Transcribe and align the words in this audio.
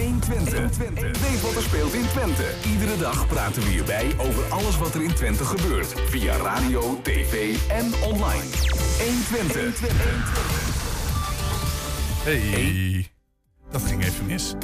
120. 0.00 1.20
Weet 1.20 1.40
wat 1.40 1.54
er 1.54 1.62
speelt 1.62 1.92
in 1.92 2.06
Twente. 2.06 2.44
Iedere 2.66 2.96
dag 2.96 3.26
praten 3.26 3.62
we 3.62 3.68
hierbij 3.68 4.14
over 4.18 4.44
alles 4.44 4.78
wat 4.78 4.94
er 4.94 5.02
in 5.02 5.14
Twente 5.14 5.44
gebeurt. 5.44 5.94
Via 6.06 6.36
radio, 6.36 7.00
tv 7.02 7.56
en 7.68 7.92
online. 8.02 8.44
120. 8.98 9.88
Hey, 12.24 13.06
dat 13.70 13.82
ging 13.82 14.04
even 14.04 14.26
mis. 14.26 14.54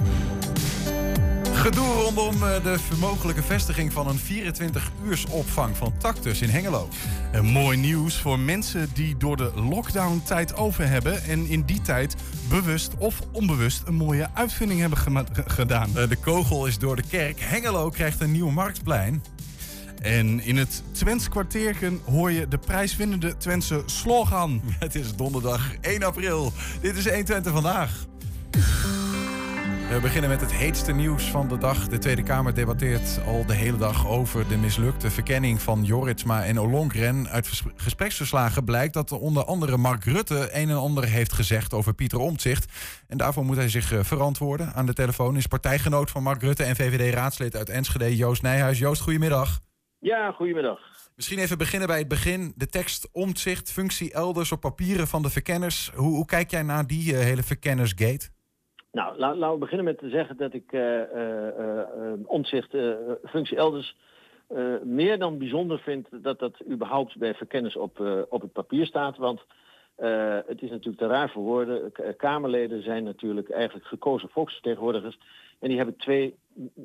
Gedoe 1.67 1.94
rondom 1.94 2.42
eh, 2.42 2.62
de 2.62 2.78
mogelijke 3.01 3.42
vestiging 3.42 3.92
van 3.92 4.08
een 4.08 4.19
24-uursopvang 4.19 5.76
van 5.76 5.96
Tactus 5.98 6.42
in 6.42 6.48
Hengelo. 6.48 6.88
En 7.33 7.44
mooi 7.44 7.78
nieuws 7.78 8.16
voor 8.16 8.38
mensen 8.38 8.88
die 8.94 9.16
door 9.16 9.37
de 9.37 9.53
lockdown 9.54 10.22
tijd 10.24 10.56
over 10.56 10.88
hebben 10.88 11.24
en 11.24 11.47
in 11.47 11.62
die 11.62 11.80
tijd 11.83 12.16
bewust 12.48 12.97
of 12.98 13.21
onbewust 13.33 13.83
een 13.87 13.94
mooie 13.94 14.29
uitvinding 14.34 14.80
hebben 14.80 14.98
gedaan. 15.47 15.97
Eh, 15.97 16.09
de 16.09 16.16
kogel 16.16 16.66
is 16.66 16.79
door 16.79 16.97
de 16.97 17.05
kerk. 17.10 17.41
Hengelo 17.41 17.91
krijgt 17.91 18.21
een 18.21 18.33
nieuw 18.33 18.51
marktplein. 18.51 19.23
En 20.02 20.41
in 20.41 20.57
het 20.57 20.83
Twents 20.93 21.29
kwartierken 21.29 22.01
hoor 22.05 22.30
je 22.30 22.48
de 22.48 22.59
prijswinnende 22.59 23.37
Twentse 23.37 23.83
slogan. 23.87 24.60
Het 24.79 24.95
is 24.95 25.15
donderdag 25.15 25.74
1 25.80 26.02
april. 26.02 26.52
Dit 26.80 26.96
is 26.96 27.05
120 27.05 27.52
vandaag. 27.52 28.07
We 29.91 30.01
beginnen 30.01 30.31
met 30.31 30.41
het 30.41 30.53
heetste 30.53 30.93
nieuws 30.93 31.31
van 31.31 31.49
de 31.49 31.59
dag. 31.59 31.89
De 31.89 31.99
Tweede 31.99 32.23
Kamer 32.23 32.55
debatteert 32.55 33.21
al 33.27 33.47
de 33.47 33.55
hele 33.55 33.77
dag 33.77 34.09
over 34.09 34.49
de 34.49 34.57
mislukte 34.57 35.11
verkenning 35.11 35.63
van 35.63 35.85
Joritsma 35.85 36.45
en 36.45 36.61
Olongren. 36.61 37.29
Uit 37.29 37.63
gespreksverslagen 37.77 38.65
blijkt 38.65 38.95
dat 38.95 39.13
onder 39.13 39.45
andere 39.45 39.77
Mark 39.77 40.05
Rutte 40.05 40.49
een 40.53 40.69
en 40.69 40.77
ander 40.77 41.05
heeft 41.05 41.33
gezegd 41.33 41.75
over 41.75 41.95
Pieter 41.95 42.19
Omtzigt. 42.19 42.73
En 43.09 43.19
daarvoor 43.19 43.45
moet 43.45 43.57
hij 43.57 43.69
zich 43.69 43.93
eh, 43.93 44.03
verantwoorden. 44.03 44.73
Aan 44.75 44.87
de 44.87 44.93
telefoon 44.93 45.37
is 45.37 45.47
partijgenoot 45.47 46.11
van 46.11 46.23
Mark 46.23 46.43
Rutte 46.43 46.65
en 46.65 46.77
VVD-raadslid 46.77 47.57
uit 47.57 47.69
Enschede, 47.69 48.16
Joost 48.16 48.43
Nijhuis. 48.43 48.79
Joost, 48.79 49.03
goedemiddag. 49.03 49.60
Ja, 49.99 50.32
goedemiddag. 50.32 50.79
Misschien 51.16 51.38
even 51.38 51.59
beginnen 51.59 51.88
bij 51.88 51.99
het 51.99 52.09
begin. 52.09 52.53
De 52.57 52.66
tekst 52.66 53.09
omzicht, 53.13 53.73
functie 53.73 54.13
elders 54.13 54.53
op 54.53 54.60
papieren 54.60 55.09
van 55.09 55.23
de 55.23 55.30
verkenners. 55.30 55.91
Hoe, 55.95 56.15
hoe 56.15 56.27
kijk 56.27 56.51
jij 56.51 56.63
naar 56.63 56.87
die 56.87 57.13
uh, 57.13 57.19
hele 57.19 57.43
verkennersgate? 57.43 58.35
Nou, 58.97 59.19
laten 59.19 59.52
we 59.52 59.59
beginnen 59.59 59.85
met 59.85 59.99
te 59.99 60.09
zeggen 60.09 60.37
dat 60.37 60.52
ik 60.52 60.73
uh, 60.73 61.01
uh, 61.15 61.83
omzicht, 62.25 62.77
functie 63.25 63.57
elders, 63.57 63.97
meer 64.83 65.19
dan 65.19 65.38
bijzonder 65.38 65.78
vind 65.78 66.08
dat 66.11 66.38
dat 66.38 66.55
überhaupt 66.70 67.16
bij 67.19 67.34
verkenners 67.34 67.77
op, 67.77 68.00
op 68.28 68.41
het 68.41 68.53
papier 68.53 68.86
staat. 68.86 69.16
Want 69.16 69.41
het 70.47 70.62
is 70.62 70.70
natuurlijk 70.70 70.98
te 70.98 71.06
raar 71.06 71.30
voor 71.30 71.42
woorden. 71.42 71.92
Kamerleden 72.16 72.83
zijn 72.83 73.05
natuurlijk 73.05 73.50
eigenlijk 73.50 73.86
gekozen 73.86 74.28
volksvertegenwoordigers. 74.28 75.19
En 75.58 75.69
die 75.69 75.77
hebben 75.77 75.97
twee 75.97 76.34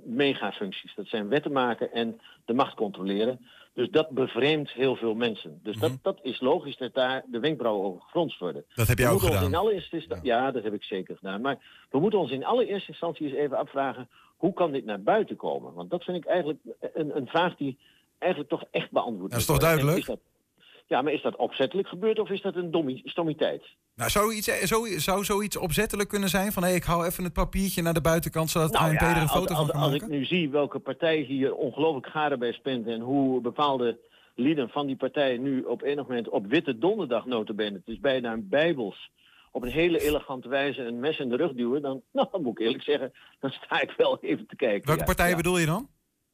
megafuncties. 0.06 0.96
Dat 0.96 1.08
zijn 1.08 1.28
wetten 1.28 1.52
maken 1.52 1.92
en 1.92 2.22
de 2.46 2.54
macht 2.54 2.76
controleren. 2.76 3.40
Dus 3.74 3.90
dat 3.90 4.10
bevreemdt 4.10 4.72
heel 4.72 4.96
veel 4.96 5.14
mensen. 5.14 5.60
Dus 5.64 5.78
dat, 5.78 5.90
mhm. 5.90 6.00
dat 6.02 6.20
is 6.22 6.40
logisch 6.40 6.78
dat 6.78 6.94
daar 6.94 7.24
de 7.28 7.40
wenkbrauwen 7.40 7.88
over 7.88 8.02
gefronst 8.02 8.40
worden. 8.40 8.66
Dat 8.76 8.88
heb 8.88 8.98
jij 8.98 9.10
ook 9.10 9.22
gedaan? 9.22 9.44
In 9.44 9.56
allereerste 9.56 10.06
ja. 10.08 10.20
ja, 10.22 10.52
dat 10.52 10.64
heb 10.64 10.74
ik 10.74 10.84
zeker 10.84 11.16
gedaan. 11.16 11.42
Maar 11.42 11.86
we 11.90 12.00
moeten 12.00 12.20
ons 12.20 12.32
in 12.32 12.46
allereerste 12.46 12.90
instantie 12.92 13.28
eens 13.28 13.36
even 13.36 13.58
afvragen... 13.58 14.10
hoe 14.38 14.54
kan 14.54 14.72
dit 14.72 14.86
naar 14.86 15.02
buiten 15.02 15.36
komen? 15.36 15.74
Want 15.74 15.90
dat 15.90 16.04
vind 16.04 16.18
ik 16.18 16.26
eigenlijk 16.26 16.60
een, 16.94 17.18
een 17.18 17.28
vraag 17.28 17.56
die 17.56 17.78
eigenlijk 18.18 18.52
toch 18.52 18.64
echt 18.72 18.92
beantwoord 18.92 19.32
Dat 19.32 19.40
is 19.40 19.46
toch 19.46 19.58
duidelijk? 19.58 20.06
Ja, 20.92 21.02
maar 21.02 21.14
is 21.14 21.22
dat 21.22 21.36
opzettelijk 21.36 21.88
gebeurd 21.88 22.20
of 22.20 22.30
is 22.30 22.42
dat 22.42 22.56
een 22.56 23.02
stommiteit? 23.04 23.64
Nou, 23.96 24.10
zou, 24.10 24.34
iets, 24.34 24.48
eh, 24.48 24.66
zou, 24.66 25.00
zou 25.00 25.24
zoiets 25.24 25.58
opzettelijk 25.58 26.10
kunnen 26.10 26.30
zijn? 26.30 26.52
Van 26.52 26.64
hé, 26.64 26.68
hey, 26.70 26.78
ik 26.78 26.84
hou 26.84 27.06
even 27.06 27.24
het 27.24 27.34
papiertje 27.34 27.82
naar 27.82 27.94
de 27.94 28.02
buitenkant 28.02 28.50
zodat 28.50 28.72
nou, 28.72 28.90
ANP 28.90 29.00
ja, 29.00 29.16
er 29.16 29.22
een 29.22 29.28
foto 29.28 29.54
als, 29.54 29.66
van 29.66 29.68
kan 29.68 29.82
Als 29.82 29.94
ik 29.94 30.08
nu 30.08 30.26
zie 30.26 30.50
welke 30.50 30.80
partij 30.80 31.18
hier 31.18 31.56
ongelooflijk 31.56 32.08
gade 32.08 32.38
bij 32.38 32.52
spint 32.52 32.88
en 32.88 33.00
hoe 33.00 33.42
bepaalde 33.42 34.00
lieden 34.36 34.70
van 34.70 34.88
die 34.88 34.96
partij 34.96 35.38
nu 35.38 35.62
op 35.62 35.82
enig 35.82 36.08
moment 36.08 36.30
op 36.30 36.46
witte 36.46 36.78
donderdag 36.78 37.26
notabene, 37.26 37.78
het 37.78 37.88
is 37.88 38.00
bijna 38.00 38.32
een 38.34 38.50
bijbels, 38.50 39.12
op 39.52 39.64
een 39.64 39.72
hele 39.72 40.00
elegante 40.00 40.50
wijze 40.50 40.82
een 40.82 41.00
mes 41.00 41.20
in 41.20 41.30
de 41.30 41.36
rug 41.36 41.54
duwen, 41.54 41.82
dan, 41.82 42.02
nou, 42.12 42.28
moet 42.42 42.60
ik 42.60 42.66
eerlijk 42.66 42.84
zeggen, 42.84 43.14
dan 43.40 43.52
sta 43.52 43.82
ik 43.82 43.94
wel 43.98 44.18
even 44.22 44.48
te 44.48 44.56
kijken. 44.56 44.88
Welke 44.88 45.04
partij 45.04 45.36
bedoel 45.36 45.58
je 45.58 45.66
dan? 45.66 45.90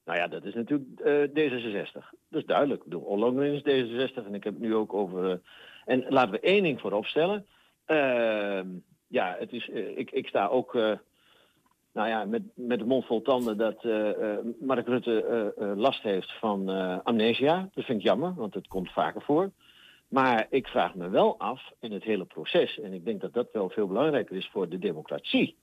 Nou 0.08 0.20
ja, 0.20 0.28
dat 0.28 0.44
is 0.44 0.54
natuurlijk 0.54 0.90
uh, 1.06 1.24
D66. 1.24 1.92
Dat 2.30 2.42
is 2.42 2.46
duidelijk. 2.46 2.84
Bedoel, 2.84 3.02
Ollongren 3.02 3.54
is 3.54 3.62
D66 3.62 4.26
en 4.26 4.34
ik 4.34 4.44
heb 4.44 4.54
het 4.54 4.62
nu 4.64 4.76
ook 4.76 4.94
over... 4.94 5.30
Uh, 5.30 5.36
en 5.86 6.06
laten 6.10 6.32
we 6.32 6.40
één 6.40 6.64
ding 6.64 6.80
voorop 6.80 7.06
stellen. 7.06 7.46
Uh, 7.88 8.62
ja, 9.08 9.36
het 9.40 9.52
is, 9.52 9.68
uh, 9.68 9.98
ik, 9.98 10.12
ik 10.12 10.28
sta 10.28 10.48
ook 10.48 10.74
nou 11.94 12.10
ja, 12.10 12.26
met, 12.26 12.42
met 12.56 12.80
de 12.80 12.86
mond 12.86 13.06
vol 13.06 13.22
tanden 13.22 13.58
dat 13.58 13.84
Mark 14.60 14.88
Rutte 14.88 15.54
last 15.76 16.02
heeft 16.02 16.32
van 16.40 16.70
amnesia. 17.04 17.70
Dat 17.74 17.86
vind 17.86 18.00
ik 18.00 18.06
jammer, 18.06 18.34
want 18.36 18.54
het 18.54 18.68
komt 18.68 18.92
vaker 18.92 19.22
voor. 19.22 19.52
Maar 20.08 20.48
ik 20.50 20.68
vraag 20.68 20.96
me 20.96 21.10
wel 21.10 21.40
af 21.40 21.72
in 21.80 21.92
het 21.92 22.04
hele 22.04 22.26
proces, 22.26 22.80
en 22.80 22.94
ik 22.94 23.06
denk 23.06 23.22
dat 23.22 23.34
dat 23.34 23.50
wel 23.52 23.70
veel 23.70 23.88
belangrijker 23.88 24.36
is 24.36 24.50
voor 24.52 24.70
de 24.70 24.80
democratie 24.80 25.58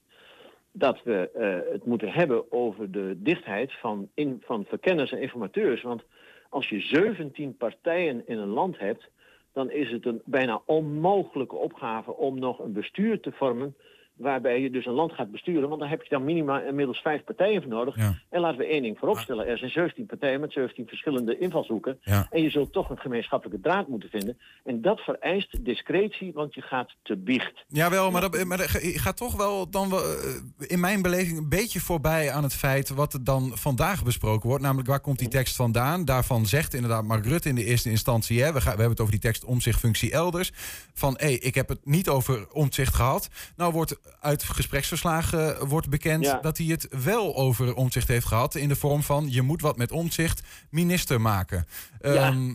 dat 0.77 1.03
we 1.03 1.31
uh, 1.37 1.73
het 1.73 1.85
moeten 1.85 2.13
hebben 2.13 2.53
over 2.53 2.91
de 2.91 3.15
dichtheid 3.17 3.73
van, 3.73 4.09
in, 4.15 4.43
van 4.45 4.65
verkenners 4.65 5.13
en 5.13 5.21
informateurs. 5.21 5.83
Want 5.83 6.03
als 6.49 6.69
je 6.69 6.81
17 6.81 7.57
partijen 7.57 8.23
in 8.27 8.39
een 8.39 8.49
land 8.49 8.79
hebt, 8.79 9.09
dan 9.53 9.71
is 9.71 9.91
het 9.91 10.07
een 10.07 10.23
bijna 10.25 10.63
onmogelijke 10.67 11.57
opgave 11.57 12.17
om 12.17 12.39
nog 12.39 12.59
een 12.59 12.73
bestuur 12.73 13.21
te 13.21 13.33
vormen 13.33 13.77
waarbij 14.17 14.61
je 14.61 14.71
dus 14.71 14.87
een 14.87 14.93
land 14.93 15.13
gaat 15.13 15.31
besturen. 15.31 15.69
Want 15.69 15.81
dan 15.81 15.89
heb 15.89 16.03
je 16.03 16.09
dan 16.09 16.25
minimaal 16.25 16.61
inmiddels 16.61 16.99
vijf 16.99 17.25
partijen 17.25 17.63
voor 17.63 17.71
nodig. 17.71 17.97
En 18.31 18.41
laten 18.41 18.59
we 18.59 18.67
één 18.67 18.83
ding 18.83 18.99
vooropstellen. 18.99 19.47
Er 19.47 19.59
zijn 19.59 19.71
17 19.71 20.07
partijen 20.07 20.41
met 20.41 20.53
17 20.53 20.87
verschillende 20.87 21.39
invalshoeken. 21.39 21.99
En 22.31 22.43
je 22.43 22.51
zult 22.51 22.73
toch 22.73 22.91
een 22.91 22.99
gemeenschappelijke 22.99 23.61
draad 23.61 23.89
moeten 23.89 24.09
vinden. 24.09 24.39
En 24.65 24.83
dat 24.83 25.01
vereist 25.01 25.65
discretie, 25.65 26.33
want 26.33 26.55
je 26.55 26.63
gaat 26.63 26.95
te 27.03 27.17
biecht. 27.17 27.65
Jawel, 27.69 28.11
maar, 28.11 28.21
dat, 28.21 28.45
maar 28.45 28.59
je 28.83 28.99
gaat 28.99 29.17
toch 29.17 29.37
wel 29.37 29.71
dan 29.71 29.91
wel, 29.91 30.03
eh, 30.03 30.71
in 30.71 30.81
mijn 30.81 31.03
beleving 31.03 31.39
een 31.39 31.49
beetje 31.49 31.81
voorbij 31.81 32.31
aan 32.31 32.43
het 32.43 32.55
feit 32.55 32.89
wat 32.89 33.13
er 33.13 33.25
dan 33.25 33.51
vandaag 33.55 34.05
besproken 34.05 34.49
wordt. 34.49 34.63
Namelijk 34.63 34.89
waar 34.89 35.01
komt 35.01 35.19
die 35.19 35.29
tekst 35.29 35.57
vandaan? 35.57 36.05
Daarvan 36.05 36.47
zegt 36.47 36.75
inderdaad 36.75 37.05
Mark 37.05 37.27
Rutte 37.27 37.49
in 37.49 37.55
de 37.55 37.65
eerste 37.65 37.91
instantie. 37.91 38.43
Hè, 38.43 38.53
we, 38.53 38.61
gaan, 38.61 38.75
we 38.75 38.81
hebben 38.81 38.91
het 38.91 39.01
over 39.01 39.13
die 39.13 39.21
tekst 39.21 39.45
omzichtfunctie 39.45 40.13
elders. 40.13 40.53
Van 40.95 41.15
hé, 41.19 41.27
hey, 41.27 41.35
ik 41.35 41.55
heb 41.55 41.69
het 41.69 41.87
niet 41.87 42.09
over 42.09 42.53
omzicht 42.53 42.95
gehad. 42.95 43.29
Nou 43.57 43.73
wordt 43.73 43.97
uit 44.21 44.43
gespreksverslagen 44.43 45.69
wordt 45.69 45.91
bekend 45.91 46.39
dat 46.43 46.59
hij 46.59 46.67
het 46.67 47.05
wel 47.05 47.37
over 47.37 47.75
omzicht 47.75 48.09
heeft 48.09 48.27
gehad. 48.27 48.55
In 48.55 48.69
de 48.69 48.77
vorm 48.77 49.03
van 49.03 49.27
je 49.31 49.43
moet 49.43 49.61
wat 49.61 49.77
met 49.77 49.93
omzicht 49.93 50.67
minister 50.71 51.21
maken. 51.21 51.65
Ehm, 52.01 52.55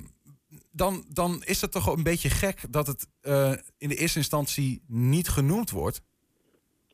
dan, 0.71 1.03
dan 1.13 1.41
is 1.45 1.61
het 1.61 1.71
toch 1.71 1.95
een 1.95 2.03
beetje 2.03 2.29
gek 2.29 2.61
dat 2.69 2.87
het 2.87 3.07
uh, 3.21 3.51
in 3.77 3.89
de 3.89 3.95
eerste 3.95 4.17
instantie 4.17 4.83
niet 4.87 5.29
genoemd 5.29 5.69
wordt. 5.69 6.01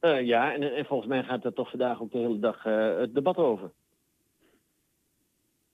Uh, 0.01 0.25
ja, 0.25 0.53
en, 0.53 0.75
en, 0.75 0.85
volgens 0.85 1.09
mij 1.09 1.23
gaat 1.23 1.45
er 1.45 1.53
toch 1.53 1.69
vandaag 1.69 2.01
ook 2.01 2.11
de 2.11 2.17
hele 2.17 2.39
dag 2.39 2.65
uh, 2.65 2.99
het 2.99 3.13
debat 3.13 3.38
over. 3.38 3.71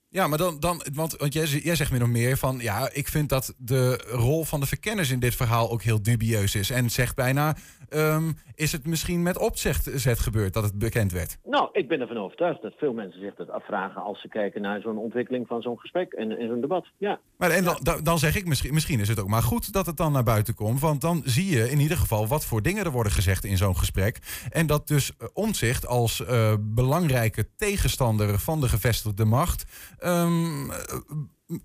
Ja, 0.09 0.27
maar 0.27 0.37
dan, 0.37 0.59
dan 0.59 0.81
want, 0.93 1.17
want 1.17 1.33
jij, 1.33 1.45
jij 1.45 1.75
zegt 1.75 1.91
meer 1.91 2.01
of 2.01 2.07
meer 2.07 2.37
van 2.37 2.59
ja, 2.59 2.89
ik 2.93 3.07
vind 3.07 3.29
dat 3.29 3.55
de 3.57 3.95
rol 4.07 4.43
van 4.43 4.59
de 4.59 4.65
verkenners 4.65 5.11
in 5.11 5.19
dit 5.19 5.35
verhaal 5.35 5.71
ook 5.71 5.81
heel 5.81 6.01
dubieus 6.01 6.55
is. 6.55 6.69
En 6.69 6.89
zegt 6.89 7.15
bijna, 7.15 7.55
um, 7.93 8.37
is 8.55 8.71
het 8.71 8.85
misschien 8.85 9.21
met 9.21 9.37
opzet 9.37 10.19
gebeurd 10.19 10.53
dat 10.53 10.63
het 10.63 10.79
bekend 10.79 11.11
werd? 11.11 11.37
Nou, 11.43 11.69
ik 11.71 11.87
ben 11.87 12.01
ervan 12.01 12.17
overtuigd 12.17 12.61
dat 12.61 12.73
veel 12.77 12.93
mensen 12.93 13.21
zich 13.21 13.35
dat 13.35 13.49
afvragen 13.49 14.01
als 14.01 14.21
ze 14.21 14.27
kijken 14.27 14.61
naar 14.61 14.81
zo'n 14.81 14.97
ontwikkeling 14.97 15.47
van 15.47 15.61
zo'n 15.61 15.79
gesprek 15.79 16.13
en, 16.13 16.37
en 16.37 16.47
zo'n 16.47 16.61
debat. 16.61 16.87
Ja. 16.97 17.19
Maar 17.37 17.51
en 17.51 17.63
dan, 17.63 17.99
dan 18.03 18.19
zeg 18.19 18.35
ik 18.35 18.45
misschien, 18.45 18.73
misschien 18.73 18.99
is 18.99 19.07
het 19.07 19.19
ook 19.19 19.27
maar 19.27 19.43
goed 19.43 19.73
dat 19.73 19.85
het 19.85 19.97
dan 19.97 20.11
naar 20.11 20.23
buiten 20.23 20.55
komt. 20.55 20.79
Want 20.79 21.01
dan 21.01 21.21
zie 21.25 21.49
je 21.49 21.69
in 21.69 21.79
ieder 21.79 21.97
geval 21.97 22.27
wat 22.27 22.45
voor 22.45 22.61
dingen 22.61 22.85
er 22.85 22.91
worden 22.91 23.11
gezegd 23.11 23.43
in 23.43 23.57
zo'n 23.57 23.77
gesprek. 23.77 24.19
En 24.49 24.67
dat 24.67 24.87
dus 24.87 25.11
uh, 25.11 25.27
omzicht 25.33 25.87
als 25.87 26.19
uh, 26.19 26.53
belangrijke 26.59 27.55
tegenstander 27.55 28.39
van 28.39 28.61
de 28.61 28.69
gevestigde 28.69 29.25
macht. 29.25 29.65
Um, 30.05 30.71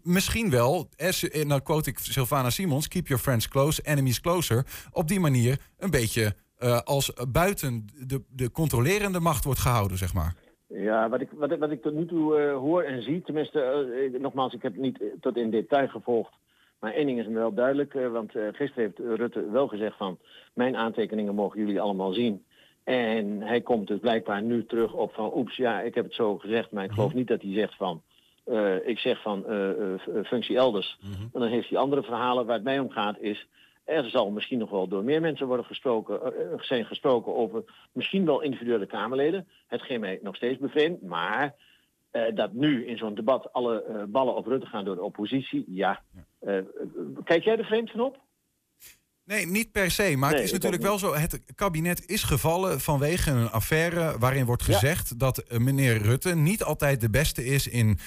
misschien 0.03 0.51
wel, 0.51 0.89
en 1.33 1.49
dan 1.49 1.63
quote 1.63 1.91
ik 1.91 1.99
Sylvana 1.99 2.51
Simons, 2.51 2.89
keep 2.89 3.07
your 3.07 3.23
friends 3.23 3.49
close, 3.49 3.83
enemies 3.83 4.21
closer. 4.21 4.67
Op 4.93 5.09
die 5.09 5.21
manier 5.21 5.59
een 5.79 5.91
beetje 5.91 6.35
uh, 6.59 6.79
als 6.79 7.13
buiten 7.33 7.87
de, 8.07 8.23
de 8.29 8.51
controlerende 8.51 9.21
macht 9.21 9.45
wordt 9.45 9.61
gehouden, 9.61 9.99
zeg 9.99 10.15
maar. 10.15 10.35
Ja, 10.69 11.09
wat 11.09 11.21
ik, 11.21 11.29
wat, 11.33 11.59
wat 11.59 11.71
ik 11.71 11.83
tot 11.83 11.95
nu 11.95 12.07
toe 12.07 12.41
uh, 12.41 12.57
hoor 12.57 12.83
en 12.83 13.03
zie, 13.03 13.23
tenminste, 13.23 14.11
uh, 14.13 14.21
nogmaals, 14.21 14.53
ik 14.53 14.63
heb 14.63 14.73
het 14.73 14.83
niet 14.83 15.01
tot 15.21 15.37
in 15.37 15.51
detail 15.51 15.89
gevolgd. 15.89 16.33
Maar 16.81 16.93
één 16.93 17.07
ding 17.07 17.19
is 17.19 17.27
me 17.27 17.35
wel 17.35 17.55
duidelijk, 17.55 17.93
want 17.93 18.31
gisteren 18.31 18.85
heeft 18.85 19.19
Rutte 19.19 19.51
wel 19.51 19.69
gezegd 19.69 19.97
van... 19.97 20.19
mijn 20.55 20.77
aantekeningen 20.77 21.35
mogen 21.35 21.61
jullie 21.61 21.81
allemaal 21.81 22.13
zien. 22.13 22.45
En 22.85 23.41
hij 23.43 23.61
komt 23.61 23.87
dus 23.87 23.99
blijkbaar 23.99 24.43
nu 24.43 24.67
terug 24.67 24.93
op 24.93 25.15
van... 25.15 25.37
oeps, 25.37 25.57
ja, 25.57 25.81
ik 25.81 25.95
heb 25.95 26.05
het 26.05 26.15
zo 26.15 26.39
gezegd, 26.39 26.71
maar 26.71 26.85
ik 26.85 26.91
geloof 26.91 27.09
mhm. 27.09 27.19
niet 27.19 27.29
dat 27.29 27.43
hij 27.43 27.53
zegt 27.53 27.77
van... 27.77 28.03
Uh, 28.47 28.89
ik 28.89 28.99
zeg 28.99 29.23
van 29.23 29.45
uh, 29.49 29.69
uh, 29.79 30.25
functie 30.25 30.57
elders. 30.57 30.99
Mm 31.01 31.13
-hmm. 31.13 31.31
En 31.33 31.41
dan 31.41 31.49
heeft 31.49 31.69
hij 31.69 31.79
andere 31.79 32.03
verhalen. 32.03 32.47
Waar 32.47 32.55
het 32.55 32.65
mij 32.65 32.79
om 32.79 32.91
gaat 32.91 33.19
is 33.19 33.47
Er 33.85 34.11
zal 34.11 34.31
misschien 34.31 34.59
nog 34.59 34.71
wel 34.71 34.89
door 34.89 35.05
meer 35.05 35.21
mensen 35.21 35.47
worden 35.47 35.67
gesproken, 35.67 36.33
zijn 36.61 36.85
gesproken 36.85 37.35
over 37.35 37.65
misschien 37.93 38.25
wel 38.25 38.41
individuele 38.41 38.87
Kamerleden. 38.87 39.49
Hetgeen 39.67 40.01
mij 40.01 40.19
nog 40.23 40.37
steeds 40.37 40.59
bevreemdt. 40.59 41.03
Maar 41.03 41.55
uh, 42.13 42.23
dat 42.35 42.53
nu 42.53 42.87
in 42.87 42.97
zo'n 42.97 43.15
debat 43.15 43.53
alle 43.53 43.85
uh, 43.89 44.03
ballen 44.09 44.35
op 44.35 44.47
Rutte 44.47 44.67
gaan 44.67 44.85
door 44.85 44.95
de 44.95 45.03
oppositie, 45.03 45.65
ja. 45.69 46.03
kijk 47.25 47.45
jij 47.45 47.59
er 47.59 47.65
vreemd 47.65 47.91
van 47.91 48.01
op? 48.01 48.26
Nee, 49.27 49.47
niet 49.47 49.73
per 49.73 49.91
se. 49.91 50.17
Maar 50.17 50.31
nee, 50.31 50.39
het 50.39 50.49
is 50.49 50.53
natuurlijk 50.53 50.83
wel 50.83 50.99
zo. 50.99 51.15
Het 51.15 51.41
kabinet 51.55 52.09
is 52.09 52.23
gevallen 52.23 52.81
vanwege 52.81 53.31
een 53.31 53.51
affaire 53.51 54.19
waarin 54.19 54.45
wordt 54.45 54.63
gezegd 54.63 55.09
ja. 55.09 55.15
dat 55.17 55.45
meneer 55.59 56.03
Rutte 56.03 56.35
niet 56.35 56.63
altijd 56.63 57.01
de 57.01 57.11
beste 57.11 57.45
is 57.45 57.67
in 57.67 57.99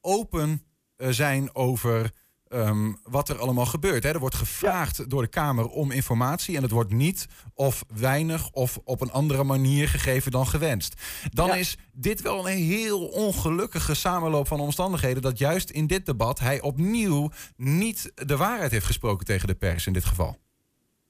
open 0.00 0.62
zijn 0.96 1.54
over 1.54 2.12
um, 2.54 2.96
wat 3.02 3.28
er 3.28 3.38
allemaal 3.38 3.66
gebeurt. 3.66 4.02
Hè. 4.02 4.10
Er 4.10 4.18
wordt 4.18 4.34
gevraagd 4.34 4.96
ja. 4.96 5.04
door 5.04 5.22
de 5.22 5.28
Kamer 5.28 5.68
om 5.68 5.90
informatie 5.90 6.56
en 6.56 6.62
het 6.62 6.70
wordt 6.70 6.92
niet 6.92 7.28
of 7.54 7.84
weinig 8.00 8.50
of 8.52 8.78
op 8.84 9.00
een 9.00 9.10
andere 9.10 9.44
manier 9.44 9.88
gegeven 9.88 10.32
dan 10.32 10.46
gewenst. 10.46 11.22
Dan 11.32 11.46
ja. 11.46 11.54
is 11.54 11.78
dit 11.92 12.22
wel 12.22 12.48
een 12.48 12.56
heel 12.56 13.06
ongelukkige 13.06 13.94
samenloop 13.94 14.46
van 14.46 14.60
omstandigheden 14.60 15.22
dat 15.22 15.38
juist 15.38 15.70
in 15.70 15.86
dit 15.86 16.06
debat 16.06 16.38
hij 16.38 16.60
opnieuw 16.60 17.30
niet 17.56 18.26
de 18.26 18.36
waarheid 18.36 18.70
heeft 18.70 18.86
gesproken 18.86 19.26
tegen 19.26 19.48
de 19.48 19.54
pers 19.54 19.86
in 19.86 19.92
dit 19.92 20.04
geval. 20.04 20.36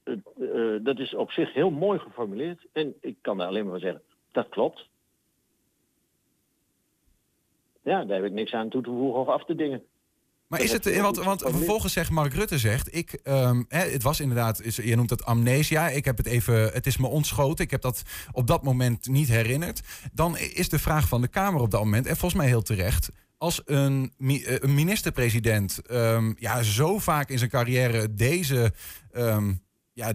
Uh, 0.03 0.15
uh, 0.37 0.83
dat 0.83 0.99
is 0.99 1.15
op 1.15 1.31
zich 1.31 1.53
heel 1.53 1.69
mooi 1.69 1.99
geformuleerd 1.99 2.67
en 2.73 2.93
ik 3.01 3.15
kan 3.21 3.37
daar 3.37 3.47
alleen 3.47 3.67
maar 3.67 3.79
zeggen, 3.79 4.01
dat 4.31 4.49
klopt. 4.49 4.87
Ja, 7.83 8.05
daar 8.05 8.17
heb 8.17 8.25
ik 8.25 8.31
niks 8.31 8.53
aan 8.53 8.69
toe 8.69 8.81
te 8.81 8.89
voegen 8.89 9.19
of 9.19 9.27
af 9.27 9.45
te 9.45 9.55
dingen. 9.55 9.83
Maar 10.53 10.61
is 10.61 10.71
het, 10.71 10.99
want, 10.99 11.17
want 11.17 11.41
vervolgens 11.41 11.93
zegt 11.93 12.09
Mark 12.09 12.33
Rutte 12.33 12.59
zegt, 12.59 12.95
ik, 12.95 13.19
um, 13.23 13.65
hè, 13.67 13.89
het 13.89 14.03
was 14.03 14.19
inderdaad, 14.19 14.75
je 14.75 14.95
noemt 14.95 15.09
dat 15.09 15.25
amnesia, 15.25 15.89
ik 15.89 16.05
heb 16.05 16.17
het 16.17 16.25
even, 16.25 16.71
het 16.73 16.87
is 16.87 16.97
me 16.97 17.07
ontschoten, 17.07 17.65
ik 17.65 17.71
heb 17.71 17.81
dat 17.81 18.01
op 18.31 18.47
dat 18.47 18.63
moment 18.63 19.07
niet 19.07 19.27
herinnerd. 19.27 19.81
Dan 20.11 20.37
is 20.37 20.69
de 20.69 20.79
vraag 20.79 21.07
van 21.07 21.21
de 21.21 21.27
Kamer 21.27 21.61
op 21.61 21.71
dat 21.71 21.83
moment, 21.83 22.05
en 22.05 22.17
volgens 22.17 22.41
mij 22.41 22.49
heel 22.49 22.61
terecht, 22.61 23.09
als 23.37 23.61
een, 23.65 24.13
een 24.17 24.73
minister-president 24.73 25.79
um, 25.91 26.35
ja, 26.39 26.63
zo 26.63 26.99
vaak 26.99 27.29
in 27.29 27.37
zijn 27.37 27.49
carrière 27.49 28.13
deze, 28.13 28.73
um, 29.13 29.63
ja, 29.93 30.13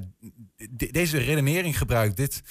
de, 0.56 0.92
deze 0.92 1.18
redenering 1.18 1.78
gebruikt, 1.78 2.16
dit 2.16 2.42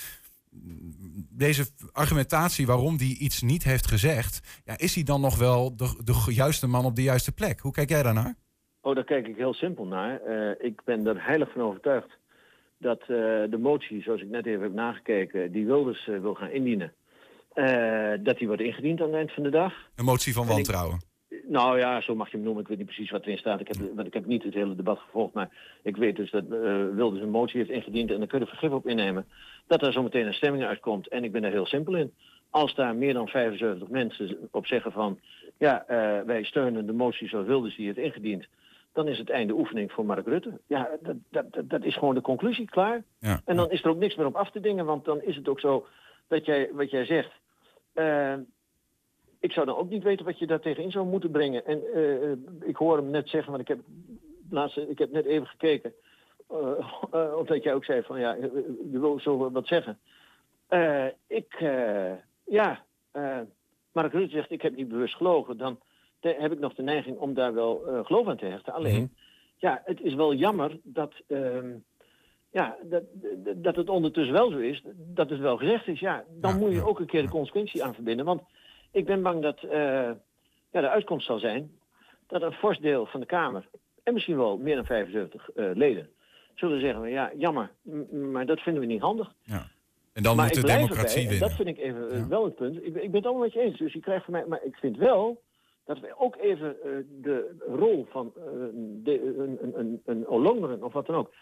deze 1.30 1.66
argumentatie 1.92 2.66
waarom 2.66 2.98
die 2.98 3.20
iets 3.20 3.42
niet 3.42 3.64
heeft 3.64 3.88
gezegd, 3.88 4.62
ja, 4.64 4.78
is 4.78 4.96
hij 4.96 5.04
dan 5.04 5.22
nog 5.22 5.38
wel 5.38 5.76
de, 5.76 6.02
de 6.04 6.34
juiste 6.34 6.68
man 6.68 6.86
op 6.86 6.96
de 6.96 7.04
juiste 7.04 7.32
plek? 7.32 7.60
Hoe 7.60 7.72
kijk 7.72 7.90
jij 7.90 8.04
daarnaar? 8.04 8.36
Oh, 8.82 8.96
daar 8.96 9.04
kijk 9.04 9.28
ik 9.28 9.36
heel 9.36 9.54
simpel 9.54 9.86
naar. 9.86 10.22
Uh, 10.28 10.52
ik 10.60 10.82
ben 10.84 11.08
er 11.08 11.26
heilig 11.26 11.52
van 11.52 11.62
overtuigd 11.62 12.18
dat 12.78 13.02
uh, 13.02 13.08
de 13.50 13.58
motie, 13.62 14.02
zoals 14.02 14.22
ik 14.22 14.30
net 14.30 14.46
even 14.46 14.62
heb 14.62 14.74
nagekeken, 14.74 15.52
die 15.52 15.66
Wilders 15.66 16.08
uh, 16.08 16.20
wil 16.20 16.34
gaan 16.34 16.52
indienen, 16.52 16.94
dat 18.24 18.38
die 18.38 18.48
wordt 18.48 18.62
ingediend 18.62 19.00
aan 19.02 19.08
het 19.08 19.16
eind 19.16 19.34
van 19.34 19.44
de 19.44 19.50
dag. 19.50 19.74
Een 19.96 20.06
motie 20.06 20.34
van 20.34 20.48
wantrouwen? 20.48 21.00
Nou 21.50 21.80
ja, 21.80 22.02
zo 22.02 22.16
mag 22.16 22.32
je 22.32 22.36
hem 22.36 22.46
noemen. 22.46 22.62
Ik 22.62 22.68
weet 22.68 22.78
niet 22.78 22.88
precies 22.88 23.12
wat 23.12 23.26
erin 23.26 23.38
staat. 23.38 23.60
Ik 23.60 23.68
heb, 23.68 23.78
want 23.96 24.08
ik 24.08 24.14
heb 24.14 24.26
niet 24.26 24.44
het 24.44 24.54
hele 24.54 24.76
debat 24.76 25.00
gevolgd. 25.00 25.34
Maar 25.34 25.50
ik 25.82 25.98
weet 25.98 26.16
dus 26.16 26.32
dat 26.32 26.44
uh, 26.44 26.50
Wilders 26.94 27.22
een 27.22 27.30
motie 27.30 27.58
heeft 27.58 27.70
ingediend. 27.70 28.12
En 28.12 28.18
dan 28.18 28.28
kun 28.28 28.40
je 28.40 28.46
vergif 28.46 28.72
op 28.72 28.88
innemen. 28.88 29.26
Dat 29.68 29.82
er 29.82 29.92
zo 29.92 30.04
meteen 30.04 30.28
een 30.28 30.34
stemming 30.34 30.64
uitkomt. 30.64 31.08
En 31.08 31.24
ik 31.24 31.32
ben 31.32 31.42
daar 31.42 31.52
heel 31.52 31.66
simpel 31.66 31.96
in. 31.96 32.14
Als 32.50 32.76
daar 32.76 32.96
meer 32.96 33.14
dan 33.14 33.28
75 33.28 33.88
mensen 33.88 34.48
op 34.52 34.66
zeggen 34.66 34.92
van... 34.92 35.20
Ja, 35.58 35.86
uh, 35.90 36.22
wij 36.26 36.44
steunen 36.44 36.86
de 36.86 36.94
motie 36.94 37.28
zoals 37.28 37.48
Wilders 37.48 37.76
die 37.76 37.86
heeft 37.86 37.98
ingediend. 37.98 38.48
Dan 38.94 39.08
is 39.08 39.18
het 39.18 39.30
einde 39.30 39.54
oefening 39.54 39.92
voor 39.92 40.06
Mark 40.06 40.28
Rutte. 40.28 40.60
Ja, 40.68 40.90
dat, 41.02 41.16
dat, 41.30 41.70
dat 41.70 41.84
is 41.84 41.96
gewoon 41.98 42.16
de 42.16 42.22
conclusie, 42.22 42.66
klaar. 42.66 43.04
Ja, 43.20 43.42
en 43.46 43.56
dan 43.56 43.72
is 43.72 43.84
er 43.84 43.90
ook 43.90 43.98
niks 43.98 44.16
meer 44.16 44.26
op 44.26 44.36
af 44.36 44.52
te 44.52 44.60
dingen. 44.60 44.86
Want 44.86 45.06
dan 45.06 45.22
is 45.22 45.36
het 45.36 45.48
ook 45.48 45.60
zo 45.60 45.88
dat 46.28 46.46
jij, 46.46 46.70
wat 46.74 46.92
jij 46.92 47.06
zegt... 47.06 47.32
Uh, 47.96 48.34
ik 49.48 49.54
zou 49.54 49.66
dan 49.66 49.76
ook 49.76 49.90
niet 49.90 50.04
weten 50.04 50.26
wat 50.26 50.40
je 50.40 50.48
daar 50.48 50.60
tegenin 50.60 50.92
zou 50.92 51.06
moeten 51.06 51.32
brengen. 51.32 51.66
En 51.66 51.84
uh, 51.96 52.32
ik 52.70 52.76
hoor 52.76 52.98
hem 52.98 53.10
net 53.10 53.30
zeggen, 53.30 53.52
want 53.52 53.62
ik 53.62 53.68
heb, 53.68 53.80
laatste, 54.50 54.90
ik 54.90 54.98
heb 54.98 55.12
net 55.12 55.26
even 55.26 55.48
gekeken. 55.48 55.94
Uh, 56.52 56.60
uh, 57.14 57.36
omdat 57.40 57.64
jij 57.64 57.74
ook 57.74 57.86
zei 57.86 58.04
van 58.04 58.20
ja, 58.20 58.34
je 58.92 59.00
wil 59.00 59.20
zo 59.20 59.52
wat 59.52 59.68
zeggen. 59.68 60.00
ik, 61.28 61.56
ja, 62.46 62.84
Mark 63.92 64.14
Rutte 64.14 64.36
zegt 64.36 64.52
ik 64.52 64.62
heb 64.62 64.76
niet 64.76 64.88
bewust 64.88 65.16
gelogen. 65.16 65.58
Dan 65.58 65.80
heb 66.20 66.52
ik 66.52 66.60
nog 66.60 66.74
de 66.74 66.84
neiging 66.84 67.18
om 67.18 67.34
daar 67.34 67.54
wel 67.54 68.02
geloof 68.04 68.28
aan 68.28 68.38
te 68.38 68.46
hechten. 68.46 68.74
Alleen, 68.74 68.94
mm 68.94 69.00
-hmm. 69.00 69.16
ja, 69.58 69.82
het 69.86 70.02
is 70.02 70.14
wel 70.14 70.34
jammer 70.34 70.80
dat, 70.84 71.14
ehm, 71.28 71.76
ja, 72.52 72.78
dat, 72.84 73.04
dat 73.56 73.76
het 73.76 73.90
ondertussen 73.90 74.34
wel 74.34 74.52
zo 74.52 74.58
is. 74.58 74.84
Dat 74.96 75.30
het 75.30 75.40
wel 75.40 75.58
gezegd 75.58 75.88
is. 75.88 76.00
Ja, 76.00 76.24
dan 76.30 76.60
moet 76.60 76.72
je 76.72 76.88
ook 76.88 77.00
een 77.00 77.06
keer 77.06 77.22
de 77.22 77.30
consequentie 77.30 77.84
aan 77.84 77.94
verbinden. 77.94 78.26
Want 78.26 78.42
ik 78.98 79.06
ben 79.06 79.22
bang 79.22 79.42
dat 79.42 79.64
uh, 79.64 79.72
ja, 80.72 80.82
de 80.82 80.90
uitkomst 80.90 81.26
zal 81.26 81.40
zijn 81.40 81.72
dat 82.28 82.42
een 82.42 82.54
fors 82.54 82.80
deel 82.80 83.06
van 83.06 83.20
de 83.20 83.26
Kamer, 83.26 83.70
en 84.04 84.14
misschien 84.14 84.38
wel 84.38 84.58
meer 84.58 84.76
dan 84.76 84.86
75 84.86 85.50
uh, 85.56 85.70
leden, 85.74 86.10
zullen 86.56 86.80
zeggen, 86.80 87.10
ja, 87.10 87.32
jammer, 87.38 87.72
maar 88.32 88.46
dat 88.46 88.60
vinden 88.60 88.82
we 88.82 88.88
niet 88.88 89.02
handig. 89.02 89.34
Ja. 89.44 89.68
En 90.14 90.24
dan 90.24 90.36
maar 90.36 90.46
moet 90.46 90.56
de 90.56 90.62
democratie 90.62 91.22
erbij, 91.22 91.30
winnen. 91.30 91.48
Dat 91.48 91.58
vind 91.58 91.68
ik 91.68 91.78
even 91.78 92.18
ja. 92.18 92.28
wel 92.28 92.44
het 92.44 92.56
punt. 92.56 92.76
Ik, 92.76 92.84
ik 92.84 92.94
ben 92.94 93.14
het 93.14 93.26
allemaal 93.26 93.44
met 93.44 93.54
je 93.54 93.60
eens, 93.60 93.78
dus 93.78 93.94
je 93.94 94.00
krijgt 94.00 94.26
van 94.26 94.34
mij, 94.34 94.46
maar 94.46 94.64
ik 94.64 94.76
vind 94.76 94.98
wel 94.98 95.42
dat 95.86 96.00
we 96.00 96.14
ook 96.18 96.36
even 96.36 96.76
uh, 96.86 96.98
de 97.22 97.56
rol 97.68 98.08
van 98.10 98.34
uh, 98.38 98.44
de, 99.04 99.36
een, 99.38 99.80
een, 99.80 100.02
een 100.06 100.28
Olongeren 100.28 100.84
of 100.84 100.94
wat 100.94 101.06
dan 101.06 101.16
ook. 101.16 101.34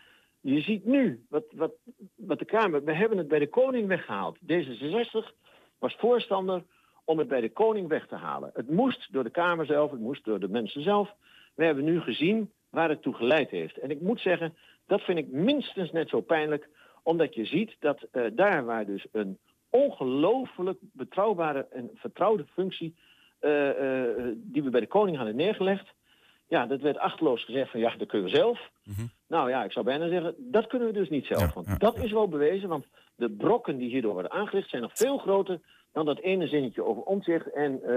Je 0.42 0.62
ziet 0.62 0.86
nu 0.86 1.26
wat, 1.30 1.46
wat, 1.52 1.72
wat 2.16 2.40
de 2.40 2.46
Kamer, 2.46 2.84
we 2.84 2.94
hebben 2.94 3.18
het 3.18 3.28
bij 3.28 3.40
de 3.40 3.50
koning 3.50 3.88
weggehaald. 3.88 4.38
D66 4.38 5.34
was 5.80 5.96
voorstander 5.96 6.64
om 7.06 7.18
het 7.18 7.28
bij 7.28 7.42
de 7.42 7.52
koning 7.52 7.88
weg 7.88 8.08
te 8.08 8.16
halen. 8.16 8.52
Het 8.54 8.70
moest 8.70 9.14
door 9.14 9.24
de 9.24 9.30
Kamer 9.30 9.66
zelf, 9.66 9.92
het 9.92 10.00
moest 10.00 10.26
door 10.26 10.40
de 10.40 10.48
mensen 10.48 10.82
zelf. 10.82 11.14
We 11.56 11.66
hebben 11.66 11.84
nu 11.84 12.02
gezien 12.02 12.52
waar 12.70 12.90
het 12.90 13.02
toe 13.02 13.14
geleid 13.14 13.50
heeft. 13.50 13.78
En 13.78 13.92
ik 13.92 14.02
moet 14.02 14.20
zeggen, 14.20 14.56
dat 14.88 15.02
vind 15.02 15.18
ik 15.18 15.28
minstens 15.28 15.92
net 15.92 16.10
zo 16.10 16.22
pijnlijk, 16.22 16.70
omdat 17.04 17.36
je 17.36 17.46
ziet 17.46 17.76
dat 17.80 18.08
uh, 18.12 18.26
daar 18.34 18.66
waar 18.66 18.86
dus 18.86 19.06
een 19.12 19.38
ongelooflijk 19.70 20.80
betrouwbare 20.82 21.68
en 21.72 21.90
vertrouwde 21.94 22.46
functie 22.46 22.96
uh, 23.42 23.68
uh, 23.68 24.26
die 24.36 24.64
we 24.64 24.70
bij 24.70 24.80
de 24.80 24.88
koning 24.88 25.18
hadden 25.18 25.36
neergelegd, 25.36 25.94
ja, 26.48 26.66
dat 26.66 26.82
werd 26.82 26.98
achterloos 26.98 27.44
gezegd 27.44 27.72
van 27.72 27.80
ja, 27.80 27.96
dat 27.98 28.08
kunnen 28.08 28.30
we 28.30 28.36
zelf. 28.36 28.70
Mm 28.84 28.94
-hmm. 28.96 29.10
Nou 29.28 29.50
ja, 29.50 29.64
ik 29.64 29.72
zou 29.72 29.86
bijna 29.86 30.08
zeggen, 30.08 30.36
dat 30.38 30.68
kunnen 30.68 30.88
we 30.88 30.94
dus 30.94 31.10
niet 31.10 31.26
zelf. 31.26 31.42
Ja, 31.42 31.52
want 31.54 31.68
ja, 31.68 31.78
dat 31.78 31.96
ja. 31.96 32.04
is 32.04 32.12
wel 32.12 32.28
bewezen, 32.28 32.70
want 32.70 32.86
de 33.16 33.30
brokken 33.30 33.78
die 33.78 33.90
hierdoor 33.90 34.14
worden 34.14 34.32
aangericht 34.32 34.70
zijn 34.70 34.82
nog 34.82 34.92
veel 34.94 35.18
groter 35.18 35.60
dan 35.96 36.06
dat 36.06 36.20
ene 36.20 36.48
zinnetje 36.48 36.84
over 36.84 37.04
omzicht 37.04 37.52
en 37.52 37.72
uh, 37.74 37.88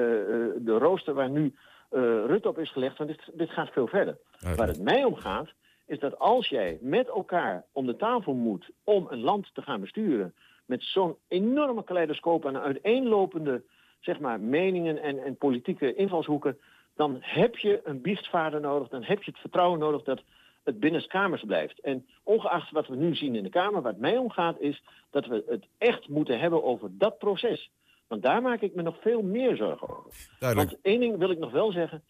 de 0.58 0.78
rooster 0.78 1.14
waar 1.14 1.30
nu 1.30 1.42
uh, 1.44 2.00
Rutte 2.26 2.48
op 2.48 2.58
is 2.58 2.72
gelegd. 2.72 2.98
Want 2.98 3.10
dit, 3.10 3.30
dit 3.32 3.50
gaat 3.50 3.70
veel 3.72 3.86
verder. 3.86 4.18
Waar 4.56 4.68
het 4.68 4.82
mij 4.82 5.04
om 5.04 5.14
gaat, 5.14 5.48
is 5.86 5.98
dat 5.98 6.18
als 6.18 6.48
jij 6.48 6.78
met 6.80 7.08
elkaar 7.08 7.64
om 7.72 7.86
de 7.86 7.96
tafel 7.96 8.34
moet 8.34 8.70
om 8.84 9.06
een 9.10 9.20
land 9.20 9.50
te 9.54 9.62
gaan 9.62 9.80
besturen, 9.80 10.34
met 10.66 10.82
zo'n 10.82 11.16
enorme 11.28 11.84
kaleidoscoop 11.84 12.46
aan 12.46 12.58
uiteenlopende 12.58 13.62
zeg 14.00 14.20
maar, 14.20 14.40
meningen 14.40 15.02
en, 15.02 15.24
en 15.24 15.36
politieke 15.36 15.94
invalshoeken, 15.94 16.58
dan 16.94 17.16
heb 17.20 17.56
je 17.56 17.80
een 17.84 18.00
biechtvader 18.00 18.60
nodig, 18.60 18.88
dan 18.88 19.02
heb 19.02 19.22
je 19.22 19.30
het 19.30 19.40
vertrouwen 19.40 19.78
nodig 19.78 20.02
dat 20.02 20.22
het 20.64 20.80
binnenskamers 20.80 21.44
blijft. 21.44 21.80
En 21.80 22.06
ongeacht 22.22 22.70
wat 22.70 22.86
we 22.86 22.96
nu 22.96 23.14
zien 23.14 23.34
in 23.34 23.42
de 23.42 23.48
Kamer, 23.48 23.82
waar 23.82 23.92
het 23.92 24.00
mij 24.00 24.16
om 24.16 24.30
gaat, 24.30 24.60
is 24.60 24.82
dat 25.10 25.26
we 25.26 25.44
het 25.48 25.66
echt 25.78 26.08
moeten 26.08 26.38
hebben 26.38 26.64
over 26.64 26.88
dat 26.92 27.18
proces. 27.18 27.70
Want 28.08 28.22
daar 28.22 28.42
maak 28.42 28.60
ik 28.60 28.74
me 28.74 28.82
nog 28.82 28.96
veel 29.00 29.22
meer 29.22 29.56
zorgen 29.56 29.88
over. 29.88 30.10
Duidelijk. 30.38 30.70
Want 30.70 30.82
één 30.82 31.00
ding 31.00 31.18
wil 31.18 31.30
ik 31.30 31.38
nog 31.38 31.50
wel 31.50 31.72
zeggen. 31.72 32.02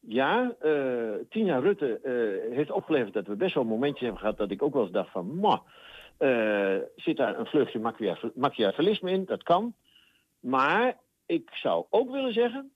Ja, 0.00 0.54
uh, 0.62 1.14
Tina 1.28 1.58
Rutte 1.58 2.00
uh, 2.02 2.56
heeft 2.56 2.70
opgeleverd 2.70 3.12
dat 3.12 3.26
we 3.26 3.36
best 3.36 3.54
wel 3.54 3.64
momentjes 3.64 4.00
hebben 4.00 4.20
gehad 4.20 4.36
dat 4.36 4.50
ik 4.50 4.62
ook 4.62 4.72
wel 4.72 4.82
eens 4.82 4.92
dacht 4.92 5.10
van, 5.10 5.38
ma, 5.38 5.62
uh, 6.18 6.76
zit 6.96 7.16
daar 7.16 7.38
een 7.38 7.46
vleugje 7.46 7.92
machiavellisme 8.34 9.10
in? 9.10 9.24
Dat 9.24 9.42
kan. 9.42 9.74
Maar 10.40 10.98
ik 11.26 11.50
zou 11.52 11.84
ook 11.90 12.10
willen 12.10 12.32
zeggen, 12.32 12.72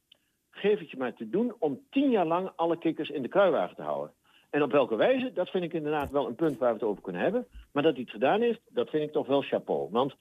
geef 0.50 0.78
het 0.78 0.90
je 0.90 0.96
maar 0.96 1.14
te 1.14 1.28
doen 1.28 1.54
om 1.58 1.80
tien 1.90 2.10
jaar 2.10 2.26
lang 2.26 2.50
alle 2.56 2.78
kikkers 2.78 3.10
in 3.10 3.22
de 3.22 3.28
kruiwagen 3.28 3.76
te 3.76 3.82
houden. 3.82 4.12
En 4.50 4.62
op 4.62 4.72
welke 4.72 4.96
wijze, 4.96 5.32
dat 5.32 5.50
vind 5.50 5.64
ik 5.64 5.72
inderdaad 5.72 6.10
wel 6.10 6.26
een 6.26 6.34
punt 6.34 6.58
waar 6.58 6.68
we 6.68 6.74
het 6.74 6.88
over 6.88 7.02
kunnen 7.02 7.22
hebben. 7.22 7.46
Maar 7.72 7.82
dat 7.82 7.92
hij 7.92 8.02
het 8.02 8.10
gedaan 8.10 8.40
heeft, 8.40 8.60
dat 8.68 8.90
vind 8.90 9.02
ik 9.02 9.12
toch 9.12 9.26
wel 9.26 9.42
chapeau. 9.42 9.88
Want 9.90 10.16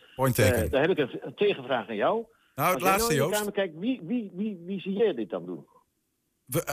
daar 0.71 0.81
heb 0.81 0.97
ik 0.97 0.97
een, 0.97 1.35
tegenvraag 1.35 1.89
aan 1.89 1.95
jou. 1.95 2.25
Nou, 2.57 2.73
het 2.73 2.81
laatste, 2.81 3.13
nou 3.13 3.23
Joost. 3.23 3.37
Kamer 3.37 3.53
kijkt, 3.53 3.79
wie, 3.79 4.01
wie, 4.03 4.31
wie, 4.35 4.61
wie 4.65 4.79
zie 4.79 4.93
jij 4.93 5.13
dit 5.13 5.29
dan 5.29 5.45
doen? 5.45 5.65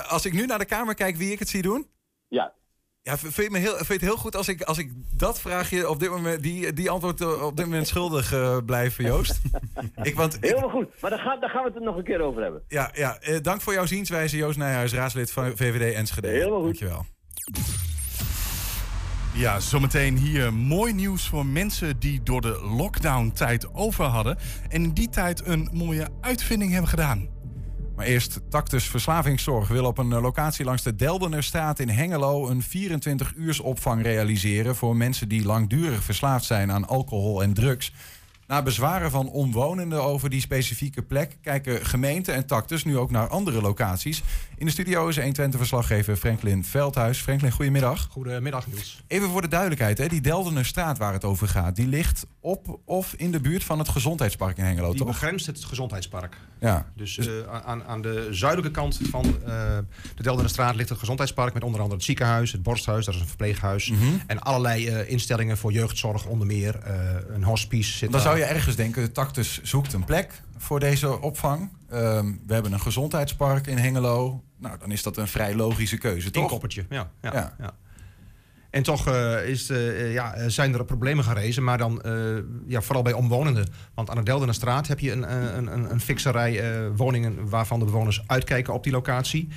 Als 0.09 0.25
ik 0.25 0.33
nu 0.33 0.47
naar 0.47 0.59
de 0.59 0.65
Kamer 0.65 0.95
kijk, 0.95 1.17
wie 1.17 1.33
ik 1.33 1.39
het 1.39 1.49
zie 1.49 1.63
doen? 1.63 1.87
Ja. 2.29 2.53
Ja, 3.03 3.19
vind 3.19 3.37
je, 3.37 3.51
me 3.51 3.59
heel, 3.59 3.75
vind 3.75 3.87
je 3.87 3.93
het 3.93 4.03
heel 4.03 4.17
goed 4.17 4.37
als 4.37 4.49
ik, 4.49 4.63
als 4.63 4.79
ik 4.79 4.93
dat 5.17 5.41
vraagje 5.41 5.89
op 5.89 6.01
dit 6.01 6.11
moment, 6.11 6.43
die, 6.43 6.73
die 6.73 6.91
antwoord 6.91 7.43
op 7.43 7.57
dit 7.57 7.65
moment 7.65 7.87
schuldig 7.87 8.33
uh, 8.33 8.59
blijf, 8.67 8.99
Joost? 8.99 9.41
ik, 10.03 10.15
want 10.15 10.39
Helemaal 10.41 10.71
goed, 10.71 11.01
maar 11.01 11.11
daar 11.11 11.19
gaan, 11.19 11.41
daar 11.41 11.51
gaan 11.51 11.65
we 11.65 11.71
het 11.75 11.83
nog 11.83 11.97
een 11.97 12.05
keer 12.05 12.21
over 12.21 12.43
hebben. 12.43 12.63
Ja, 12.69 12.91
ja 12.95 13.19
uh, 13.23 13.41
dank 13.41 13.61
voor 13.61 13.73
jouw 13.73 13.87
zienswijze, 13.87 14.37
Joost 14.37 14.59
Nijhuis, 14.59 14.93
raadslid 14.93 15.33
van 15.33 15.57
VVD 15.57 15.95
Enschede. 15.95 16.29
Helemaal 16.29 16.63
goed. 16.63 16.79
Dankjewel. 16.79 17.05
Ja, 19.35 19.61
zometeen 19.61 20.17
hier 20.17 20.53
mooi 20.53 20.93
nieuws 20.93 21.29
voor 21.29 21.47
mensen 21.47 21.99
die 21.99 22.23
door 22.23 22.41
de 22.41 22.61
lockdown-tijd 22.77 23.75
over 23.75 24.05
hadden. 24.05 24.39
En 24.69 24.83
in 24.83 24.93
die 24.93 25.09
tijd 25.09 25.47
een 25.47 25.69
mooie 25.73 26.09
uitvinding 26.21 26.73
hebben 26.73 26.91
gedaan. 26.91 27.29
Maar 27.97 28.07
eerst, 28.07 28.41
Tactus 28.51 28.85
Verslavingszorg 28.85 29.69
wil 29.69 29.85
op 29.85 29.99
een 29.99 30.09
locatie 30.21 30.65
langs 30.65 30.83
de 30.83 30.95
Deldenerstraat 30.95 31.79
in 31.79 31.89
Hengelo 31.89 32.49
een 32.49 32.63
24-uurs 32.63 33.61
opvang 33.61 34.03
realiseren 34.03 34.77
voor 34.77 34.97
mensen 34.97 35.29
die 35.29 35.45
langdurig 35.45 36.03
verslaafd 36.03 36.45
zijn 36.45 36.73
aan 36.73 36.89
alcohol 36.89 37.43
en 37.43 37.55
drugs. 37.55 37.93
Na 38.47 38.63
bezwaren 38.63 39.11
van 39.11 39.29
omwonenden 39.29 40.03
over 40.03 40.31
die 40.31 40.41
specifieke 40.41 41.03
plek 41.03 41.37
kijken 41.43 41.87
gemeente 41.87 42.33
en 42.33 42.47
Tactus 42.47 42.85
nu 42.85 42.99
ook 42.99 43.11
naar 43.11 43.29
andere 43.29 43.61
locaties. 43.61 44.23
In 44.57 44.67
de 44.67 44.73
studio 44.73 45.09
is 45.09 45.19
120-verslaggever 45.21 46.17
Franklin 46.17 46.65
Veldhuis. 46.65 47.19
Franklin, 47.19 47.51
goedemiddag. 47.51 48.09
Goedemiddag, 48.11 48.67
Niels. 48.67 49.03
Even 49.07 49.29
voor 49.29 49.43
de 49.43 49.49
duidelijkheid, 49.49 49.99
hè, 49.99 50.07
die 50.07 50.21
Deldenerstraat 50.21 50.99
waar 50.99 51.13
het 51.13 51.25
over 51.25 51.49
gaat, 51.49 51.77
die 51.77 51.87
ligt 51.87 52.27
op 52.41 52.81
of 52.85 53.15
in 53.17 53.31
de 53.31 53.41
buurt 53.41 53.65
van 53.65 53.79
het 53.79 53.89
gezondheidspark 53.89 54.57
in 54.59 54.65
Hengelo, 54.65 54.89
Die 54.89 54.99
toch? 54.99 55.07
begrenst 55.07 55.47
het 55.47 55.65
gezondheidspark. 55.65 56.37
Ja. 56.61 56.87
Dus 56.97 57.19
eh, 57.19 57.27
aan, 57.65 57.85
aan 57.85 58.03
de 58.03 58.29
zuidelijke 58.31 58.81
kant 58.81 59.01
van 59.11 59.25
uh, 59.27 59.33
de 60.15 60.23
Deldenerstraat 60.23 60.75
ligt 60.75 60.89
het 60.89 60.99
gezondheidspark... 60.99 61.55
met 61.55 61.63
onder 61.63 61.81
andere 61.81 61.97
het 61.97 62.07
ziekenhuis, 62.07 62.53
het 62.53 62.63
borsthuis, 62.63 63.05
dat 63.05 63.15
is 63.15 63.21
een 63.21 63.27
verpleeghuis... 63.27 63.91
Mhm. 63.91 64.03
en 64.27 64.39
allerlei 64.41 64.89
uh, 64.89 65.11
instellingen 65.11 65.57
voor 65.57 65.73
jeugdzorg, 65.73 66.27
onder 66.27 66.47
meer 66.47 66.79
een 67.29 67.45
hospice. 67.45 67.91
Zit 67.91 68.01
Dan 68.01 68.11
daar. 68.11 68.21
zou 68.21 68.39
je 68.39 68.45
ergens 68.45 68.77
denken, 68.77 69.13
Tactus 69.13 69.63
zoekt 69.63 69.93
een 69.93 70.05
plek 70.05 70.43
voor 70.57 70.81
deze 70.81 71.21
opvang. 71.21 71.71
Um, 71.93 72.41
we 72.47 72.55
hebben 72.55 72.73
een 72.73 72.81
gezondheidspark 72.81 73.67
in 73.67 73.79
Hengelo. 73.79 74.43
Nou, 74.59 74.79
dan 74.79 74.91
is 74.91 75.03
dat 75.03 75.17
een 75.17 75.29
vrij 75.29 75.55
logische 75.55 75.99
keuze, 75.99 76.31
toch? 76.31 76.43
Inkoppertje, 76.43 76.87
ja. 76.89 77.11
ja, 77.21 77.33
Ja. 77.33 77.55
ja. 77.59 77.75
En 78.75 78.83
toch 78.83 79.09
uh, 79.09 79.49
is, 79.49 79.71
uh, 79.71 80.13
ja, 80.13 80.49
zijn 80.49 80.75
er 80.75 80.85
problemen 80.85 81.25
gerezen, 81.25 81.65
maar 81.65 81.79
dan 81.79 82.03
uh, 82.07 82.39
ja, 82.67 82.81
vooral 82.81 83.03
bij 83.03 83.13
omwonenden. 83.13 83.69
Want 83.95 84.11
aan 84.11 84.17
de 84.17 84.23
Deldenerstraat 84.23 84.87
heb 84.87 85.01
je 85.01 85.13
een, 85.13 85.57
een, 85.57 85.67
een, 85.73 86.01
een 86.11 86.97
woningen 86.97 87.49
waarvan 87.49 87.79
de 87.79 87.85
bewoners 87.85 88.23
uitkijken 88.27 88.75
op 88.75 88.83
die 88.83 88.93
locatie. 88.93 89.49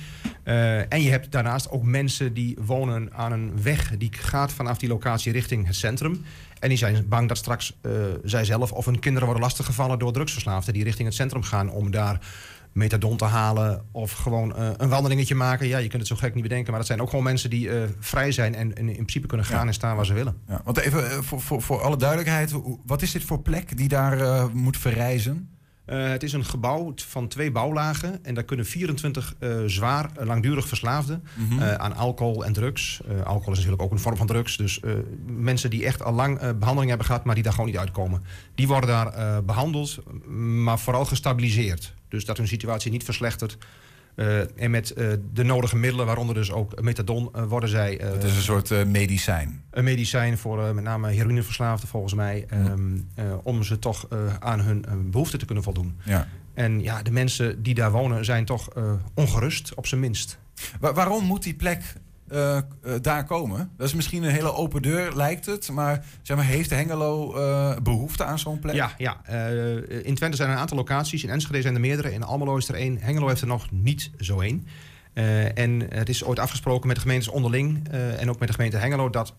en 0.88 1.02
je 1.02 1.10
hebt 1.10 1.32
daarnaast 1.32 1.70
ook 1.70 1.82
mensen 1.82 2.34
die 2.34 2.56
wonen 2.60 3.14
aan 3.14 3.32
een 3.32 3.62
weg 3.62 3.96
die 3.96 4.12
gaat 4.12 4.52
vanaf 4.52 4.78
die 4.78 4.88
locatie 4.88 5.32
richting 5.32 5.66
het 5.66 5.76
centrum. 5.76 6.24
En 6.60 6.68
die 6.68 6.78
zijn 6.78 7.08
bang 7.08 7.28
dat 7.28 7.36
straks 7.36 7.78
zij 8.24 8.44
zelf 8.44 8.72
of 8.72 8.84
hun 8.84 8.98
kinderen 8.98 9.26
worden 9.26 9.44
lastiggevallen 9.44 9.98
door 9.98 10.12
drugsverslaafden 10.12 10.74
die 10.74 10.84
richting 10.84 11.08
het 11.08 11.16
centrum 11.16 11.42
gaan 11.42 11.70
om 11.70 11.90
daar 11.90 12.20
metadon 12.72 13.16
te 13.16 13.24
halen 13.24 13.84
of 13.92 14.12
gewoon 14.12 14.54
uh, 14.58 14.70
een 14.76 14.88
wandelingetje 14.88 15.34
maken. 15.34 15.66
Ja, 15.66 15.78
je 15.78 15.88
kunt 15.88 16.08
het 16.08 16.10
zo 16.10 16.16
gek 16.16 16.34
niet 16.34 16.42
bedenken, 16.42 16.70
maar 16.70 16.78
dat 16.78 16.86
zijn 16.86 17.00
ook 17.00 17.08
gewoon 17.10 17.24
mensen 17.24 17.50
die 17.50 17.68
uh, 17.68 17.82
vrij 17.98 18.32
zijn 18.32 18.54
en, 18.54 18.76
en, 18.76 18.88
in 18.88 18.94
principe 18.94 19.26
kunnen 19.26 19.46
gaan 19.46 19.60
ja. 19.60 19.66
en 19.66 19.74
staan 19.74 19.96
waar 19.96 20.06
ze 20.06 20.12
willen. 20.12 20.36
Ja, 20.48 20.60
want 20.64 20.78
even 20.78 21.04
uh, 21.04 21.18
voor, 21.18 21.40
voor, 21.40 21.62
voor 21.62 21.80
alle 21.80 21.96
duidelijkheid, 21.96 22.52
wat 22.86 23.02
is 23.02 23.12
dit 23.12 23.24
voor 23.24 23.40
plek 23.42 23.76
die 23.76 23.88
daar 23.88 24.48
moet 24.52 24.76
verrijzen? 24.76 25.57
Uh, 25.90 26.08
het 26.08 26.22
is 26.22 26.32
een 26.32 26.44
gebouw 26.44 26.92
van 26.96 27.28
twee 27.28 27.50
bouwlagen 27.50 28.24
en 28.24 28.34
daar 28.34 28.44
kunnen 28.44 28.66
24 28.66 29.34
uh, 29.40 29.56
zwaar 29.66 30.10
uh, 30.20 30.26
langdurig 30.26 30.68
verslaafden 30.68 31.24
mm 31.34 31.48
-hmm. 31.48 31.60
aan 31.60 31.94
alcohol 31.94 32.44
en 32.44 32.52
drugs. 32.52 33.00
alcohol 33.24 33.52
is 33.52 33.56
natuurlijk 33.56 33.82
ook 33.82 33.90
een 33.90 33.98
vorm 33.98 34.16
van 34.16 34.26
drugs. 34.26 34.56
Dus 34.56 34.80
mensen 35.26 35.70
die 35.70 35.84
echt 35.84 36.02
al 36.02 36.12
lang 36.12 36.38
behandeling 36.38 36.88
hebben 36.88 37.06
gehad, 37.06 37.24
maar 37.24 37.34
die 37.34 37.44
daar 37.44 37.52
gewoon 37.52 37.68
niet 37.68 37.78
uitkomen. 37.78 38.22
Die 38.54 38.66
worden 38.66 38.90
daar 38.90 39.44
behandeld, 39.44 39.98
maar 40.62 40.78
vooral 40.78 41.04
gestabiliseerd. 41.04 41.94
Dus 42.08 42.24
dat 42.24 42.36
hun 42.36 42.48
situatie 42.48 42.90
niet 42.90 43.04
verslechtert. 43.04 43.58
Uh, 44.18 44.60
en 44.62 44.70
met 44.70 44.94
uh, 44.96 45.12
de 45.32 45.42
nodige 45.42 45.76
middelen, 45.76 46.06
waaronder 46.06 46.34
dus 46.34 46.52
ook 46.52 46.82
methadon, 46.82 47.28
uh, 47.36 47.42
worden 47.44 47.68
zij... 47.68 48.00
Het 48.02 48.24
is 48.24 48.36
een 48.36 48.42
soort 48.42 48.86
medicijn. 48.86 49.62
Een 49.70 49.84
medicijn 49.84 50.38
voor 50.38 50.74
met 50.74 50.84
name 50.84 51.10
heroïneverslaafden 51.10 51.88
volgens 51.88 52.14
mij. 52.14 52.46
Um, 52.52 53.08
om 53.42 53.62
ze 53.62 53.78
toch 53.78 54.06
aan 54.38 54.60
hun 54.60 54.84
behoeften 55.10 55.38
te 55.38 55.44
kunnen 55.44 55.64
voldoen. 55.64 55.96
Ja. 56.04 56.28
En 56.54 56.82
ja, 56.82 57.02
de 57.02 57.10
mensen 57.10 57.62
die 57.62 57.74
daar 57.74 57.90
wonen 57.90 58.24
zijn 58.24 58.44
toch 58.44 58.68
ongerust, 59.14 59.74
op 59.74 59.86
zijn 59.86 60.00
minst. 60.00 60.38
Wa 60.80 60.92
waarom 60.92 61.24
moet 61.24 61.42
die 61.42 61.54
plek 61.54 61.82
uh, 62.32 62.58
daar 63.00 63.24
komen? 63.24 63.70
Dat 63.76 63.86
is 63.86 63.94
misschien 63.94 64.22
een 64.22 64.30
hele 64.30 64.52
open 64.52 64.82
deur, 64.82 65.16
lijkt 65.16 65.46
het. 65.46 65.70
Maar, 65.70 66.04
zeg 66.22 66.36
maar 66.36 66.46
heeft 66.46 66.70
Hengelo 66.70 67.36
uh, 67.36 67.76
behoefte 67.82 68.24
aan 68.24 68.38
zo'n 68.38 68.58
plek? 68.58 68.74
Ja, 68.74 68.92
ja. 68.98 69.26
in 70.02 70.14
Twente 70.14 70.36
zijn 70.36 70.48
er 70.48 70.54
een 70.54 70.60
aantal 70.60 70.76
locaties. 70.76 71.24
In 71.24 71.30
Enschede 71.30 71.62
zijn 71.62 71.74
er 71.74 71.80
meerdere. 71.80 72.12
In 72.12 72.22
Almelo 72.22 72.56
is 72.56 72.68
er 72.68 72.74
één. 72.74 72.98
Hengelo 73.00 73.28
heeft 73.28 73.40
er 73.40 73.46
nog 73.46 73.70
niet 73.70 74.10
zo 74.18 74.40
één. 74.40 74.66
En 75.54 75.86
het 75.88 76.08
is 76.08 76.24
ooit 76.24 76.38
afgesproken 76.38 76.86
met 76.86 76.96
de 76.96 77.02
gemeentes 77.02 77.28
onderling 77.28 77.88
en 78.18 78.30
ook 78.30 78.38
met 78.38 78.48
de 78.48 78.54
gemeente 78.54 78.76
Hengelo 78.76 79.10
dat 79.10 79.34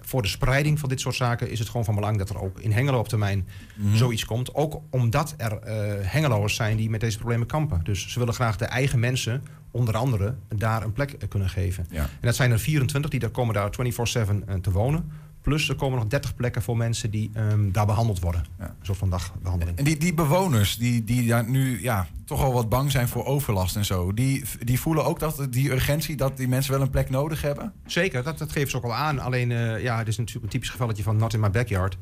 voor 0.00 0.22
de 0.22 0.28
spreiding 0.28 0.78
van 0.78 0.88
dit 0.88 1.00
soort 1.00 1.14
zaken 1.14 1.50
is 1.50 1.58
het 1.58 1.68
gewoon 1.68 1.84
van 1.84 1.94
belang 1.94 2.18
dat 2.18 2.30
er 2.30 2.40
ook 2.40 2.60
in 2.60 2.72
Hengelo 2.72 2.98
op 2.98 3.08
termijn 3.08 3.48
mm 3.76 3.86
-hmm. 3.86 3.96
zoiets 3.96 4.24
komt. 4.24 4.54
Ook 4.54 4.80
omdat 4.90 5.34
er 5.36 5.58
Hengeloers 6.02 6.54
zijn 6.54 6.76
die 6.76 6.90
met 6.90 7.00
deze 7.00 7.18
problemen 7.18 7.46
kampen. 7.46 7.80
Dus 7.82 8.08
ze 8.08 8.18
willen 8.18 8.34
graag 8.34 8.56
de 8.56 8.64
eigen 8.64 9.00
mensen 9.00 9.42
onder 9.70 9.96
andere 9.96 10.34
daar 10.56 10.82
een 10.82 10.92
plek 10.92 11.16
kunnen 11.28 11.48
geven. 11.48 11.86
Ja. 11.90 12.02
En 12.02 12.08
dat 12.20 12.34
zijn 12.34 12.50
er 12.50 12.58
24 12.58 13.10
die 13.10 13.20
daar 13.20 13.30
komen 13.30 13.54
daar 13.54 13.70
24/7 13.70 14.60
te 14.60 14.70
wonen. 14.70 15.10
Plus 15.48 15.68
er 15.68 15.74
komen 15.74 15.98
nog 15.98 16.08
30 16.08 16.34
plekken 16.34 16.62
voor 16.62 16.76
mensen 16.76 17.10
die 17.10 17.30
um, 17.36 17.72
daar 17.72 17.86
behandeld 17.86 18.20
worden. 18.20 18.44
Ja. 18.58 18.64
Een 18.64 18.74
soort 18.82 18.98
van 18.98 19.10
dagbehandeling. 19.10 19.78
En 19.78 19.84
die, 19.84 19.96
die 19.96 20.14
bewoners 20.14 20.76
die, 20.76 21.04
die 21.04 21.28
daar 21.28 21.48
nu 21.48 21.82
ja, 21.82 22.06
toch 22.24 22.42
al 22.42 22.52
wat 22.52 22.68
bang 22.68 22.90
zijn 22.90 23.08
voor 23.08 23.24
overlast 23.24 23.76
en 23.76 23.84
zo, 23.84 24.14
die, 24.14 24.44
die 24.60 24.80
voelen 24.80 25.04
ook 25.04 25.18
dat 25.18 25.46
die 25.50 25.70
urgentie 25.70 26.16
dat 26.16 26.36
die 26.36 26.48
mensen 26.48 26.72
wel 26.72 26.80
een 26.80 26.90
plek 26.90 27.10
nodig 27.10 27.42
hebben? 27.42 27.72
Zeker, 27.86 28.22
dat, 28.22 28.38
dat 28.38 28.52
geven 28.52 28.70
ze 28.70 28.76
ook 28.76 28.84
al 28.84 28.94
aan. 28.94 29.18
Alleen, 29.18 29.50
uh, 29.50 29.82
ja, 29.82 29.98
het 29.98 30.08
is 30.08 30.16
natuurlijk 30.16 30.44
een 30.44 30.50
typisch 30.50 30.70
gevalletje 30.70 31.02
van 31.02 31.16
not 31.16 31.34
in 31.34 31.40
my 31.40 31.50
backyard. 31.50 31.98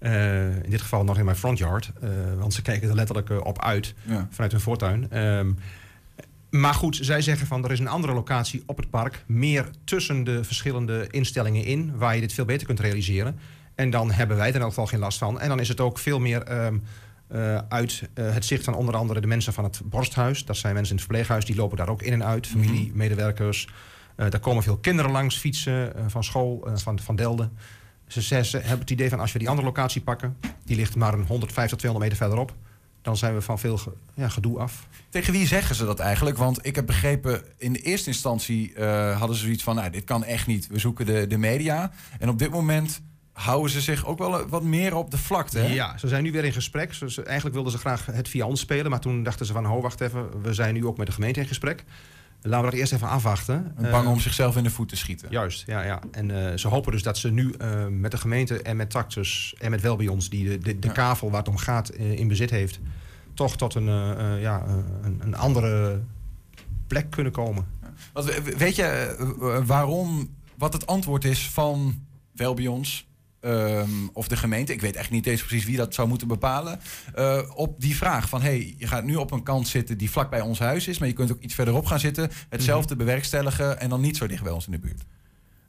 Uh, 0.00 0.56
in 0.64 0.70
dit 0.70 0.80
geval 0.80 1.04
nog 1.04 1.18
in 1.18 1.24
mijn 1.24 1.36
front 1.36 1.58
yard. 1.58 1.92
Uh, 2.02 2.10
want 2.38 2.54
ze 2.54 2.62
kijken 2.62 2.88
er 2.88 2.94
letterlijk 2.94 3.30
uh, 3.30 3.38
op 3.42 3.62
uit 3.62 3.94
Ja. 4.02 4.26
vanuit 4.30 4.52
hun 4.52 4.60
voortuin. 4.60 5.18
Um, 5.18 5.56
maar 6.52 6.74
goed, 6.74 6.98
zij 7.00 7.20
zeggen 7.22 7.46
van 7.46 7.64
er 7.64 7.70
is 7.72 7.78
een 7.78 7.88
andere 7.88 8.12
locatie 8.12 8.62
op 8.66 8.76
het 8.76 8.90
park. 8.90 9.24
Meer 9.26 9.70
tussen 9.84 10.24
de 10.24 10.44
verschillende 10.44 11.06
instellingen 11.10 11.64
in. 11.64 11.96
Waar 11.96 12.14
je 12.14 12.20
dit 12.20 12.32
veel 12.32 12.44
beter 12.44 12.66
kunt 12.66 12.80
realiseren. 12.80 13.38
En 13.74 13.90
dan 13.90 14.10
hebben 14.10 14.36
wij 14.36 14.48
er 14.48 14.54
in 14.54 14.60
elk 14.60 14.68
geval 14.68 14.86
geen 14.86 14.98
last 15.00 15.18
van. 15.18 15.40
En 15.40 15.48
dan 15.48 15.60
is 15.60 15.68
het 15.68 15.80
ook 15.80 15.98
veel 15.98 16.18
meer 16.20 16.64
um, 16.64 16.82
uh, 17.32 17.58
uit 17.68 18.08
uh, 18.14 18.32
het 18.32 18.44
zicht 18.44 18.64
van 18.64 18.74
onder 18.74 18.96
andere 18.96 19.20
de 19.20 19.26
mensen 19.26 19.52
van 19.52 19.64
het 19.64 19.80
borsthuis. 19.84 20.44
Dat 20.44 20.56
zijn 20.56 20.74
mensen 20.74 20.90
in 20.92 20.96
het 21.00 21.06
verpleeghuis. 21.06 21.44
Die 21.44 21.56
lopen 21.56 21.76
daar 21.76 21.88
ook 21.88 22.02
in 22.02 22.12
en 22.12 22.24
uit. 22.24 22.46
Familie, 22.46 22.86
Mhm. 22.88 22.96
medewerkers. 22.96 23.68
Uh, 24.16 24.30
daar 24.30 24.40
komen 24.40 24.62
veel 24.62 24.76
kinderen 24.76 25.10
langs 25.10 25.36
fietsen 25.36 25.92
van 26.06 26.24
school, 26.24 26.68
van, 26.74 26.98
van 26.98 27.16
Delden. 27.16 27.52
Ze, 28.06 28.22
ze, 28.22 28.44
ze 28.44 28.56
hebben 28.58 28.78
het 28.78 28.90
idee 28.90 29.08
van 29.08 29.20
als 29.20 29.32
we 29.32 29.38
die 29.38 29.48
andere 29.48 29.66
locatie 29.66 30.00
pakken. 30.00 30.36
Die 30.64 30.76
ligt 30.76 30.96
maar 30.96 31.14
een 31.14 31.26
150, 31.26 31.78
200 31.78 32.10
meter 32.10 32.26
verderop. 32.26 32.54
Dan 33.02 33.16
zijn 33.16 33.34
we 33.34 33.40
van 33.40 33.58
veel 33.58 33.76
ge, 33.78 33.92
ja, 34.14 34.28
gedoe 34.28 34.58
af. 34.58 34.86
Tegen 35.12 35.32
wie 35.32 35.46
zeggen 35.46 35.74
ze 35.74 35.84
dat 35.84 35.98
eigenlijk? 35.98 36.36
Want 36.36 36.66
ik 36.66 36.74
heb 36.74 36.86
begrepen, 36.86 37.42
in 37.58 37.72
de 37.72 37.78
eerste 37.78 38.08
instantie 38.08 38.72
uh, 38.74 39.18
hadden 39.18 39.36
ze 39.36 39.42
zoiets 39.42 39.62
van... 39.62 39.74
Nou, 39.74 39.90
dit 39.90 40.04
kan 40.04 40.24
echt 40.24 40.46
niet, 40.46 40.66
we 40.66 40.78
zoeken 40.78 41.06
de, 41.06 41.26
de 41.26 41.38
media. 41.38 41.90
En 42.18 42.28
op 42.28 42.38
dit 42.38 42.50
moment 42.50 43.02
houden 43.32 43.70
ze 43.70 43.80
zich 43.80 44.06
ook 44.06 44.18
wel 44.18 44.48
wat 44.48 44.62
meer 44.62 44.94
op 44.94 45.10
de 45.10 45.18
vlakte. 45.18 45.58
Hè? 45.58 45.72
Ja, 45.72 45.98
ze 45.98 46.08
zijn 46.08 46.22
nu 46.22 46.32
weer 46.32 46.44
in 46.44 46.52
gesprek. 46.52 46.94
Ze, 46.94 47.22
eigenlijk 47.22 47.54
wilden 47.54 47.72
ze 47.72 47.78
graag 47.78 48.06
het 48.06 48.28
via 48.28 48.46
ons 48.46 48.60
spelen. 48.60 48.90
Maar 48.90 49.00
toen 49.00 49.22
dachten 49.22 49.46
ze 49.46 49.52
van, 49.52 49.64
ho, 49.64 49.80
wacht 49.80 50.00
even. 50.00 50.42
We 50.42 50.54
zijn 50.54 50.74
nu 50.74 50.86
ook 50.86 50.96
met 50.96 51.06
de 51.06 51.12
gemeente 51.12 51.40
in 51.40 51.46
gesprek. 51.46 51.84
Laten 52.42 52.64
we 52.64 52.70
dat 52.70 52.80
eerst 52.80 52.92
even 52.92 53.08
afwachten. 53.08 53.74
Bang 53.90 54.08
om 54.08 54.20
zichzelf 54.20 54.56
in 54.56 54.62
de 54.62 54.70
voet 54.70 54.88
te 54.88 54.96
schieten. 54.96 55.28
Juist, 55.30 55.66
ja. 55.66 55.82
ja. 55.82 56.00
En 56.10 56.28
uh, 56.28 56.52
ze 56.54 56.68
hopen 56.68 56.92
dus 56.92 57.02
dat 57.02 57.18
ze 57.18 57.30
nu 57.30 57.54
uh, 57.60 57.86
met 57.86 58.10
de 58.10 58.16
gemeente 58.16 58.62
en 58.62 58.76
met 58.76 58.90
Taxus... 58.90 59.54
en 59.58 59.70
met 59.70 59.80
Welbions, 59.80 60.28
die 60.28 60.48
de, 60.48 60.58
de, 60.58 60.78
de 60.78 60.86
Ja. 60.86 60.92
kavel 60.92 61.30
waar 61.30 61.38
het 61.38 61.48
om 61.48 61.56
gaat 61.56 61.90
in 61.90 62.28
bezit 62.28 62.50
heeft... 62.50 62.80
toch 63.34 63.56
tot 63.56 63.74
een, 63.74 63.86
uh, 63.88 64.40
ja, 64.40 64.64
een, 65.02 65.20
een 65.22 65.34
andere 65.36 66.00
plek 66.86 67.10
kunnen 67.10 67.32
komen. 67.32 67.66
Want 68.12 68.26
we- 68.26 68.56
weet 68.56 68.76
je 68.76 68.82
eh, 68.84 69.66
waarom, 69.66 70.28
wat 70.58 70.72
het 70.72 70.86
antwoord 70.86 71.24
is 71.24 71.50
van 71.50 72.04
Welbions 72.32 73.10
ehm, 73.40 73.88
of 74.12 74.28
de 74.28 74.36
gemeente? 74.36 74.72
Ik 74.72 74.80
weet 74.80 74.96
echt 74.96 75.10
niet 75.10 75.26
eens 75.26 75.40
precies 75.44 75.64
wie 75.64 75.76
dat 75.76 75.94
zou 75.94 76.08
moeten 76.08 76.28
bepalen. 76.28 76.80
eh, 77.14 77.38
op 77.54 77.80
die 77.80 77.96
vraag 77.96 78.28
van, 78.28 78.42
hey, 78.42 78.74
je 78.78 78.86
gaat 78.86 79.04
nu 79.04 79.16
op 79.16 79.30
een 79.30 79.42
kant 79.42 79.68
zitten 79.68 79.98
die 79.98 80.10
vlak 80.10 80.30
bij 80.30 80.40
ons 80.40 80.58
huis 80.58 80.88
is, 80.88 80.98
maar 80.98 81.08
je 81.08 81.14
kunt 81.14 81.32
ook 81.32 81.40
iets 81.42 81.54
verderop 81.54 81.86
gaan 81.86 82.00
zitten, 82.00 82.30
hetzelfde 82.48 82.96
bewerkstelligen 82.96 83.80
en 83.80 83.88
dan 83.88 84.00
niet 84.00 84.16
zo 84.16 84.26
dicht 84.26 84.42
bij 84.42 84.52
ons 84.52 84.66
in 84.66 84.72
de 84.72 84.78
buurt. 84.78 85.04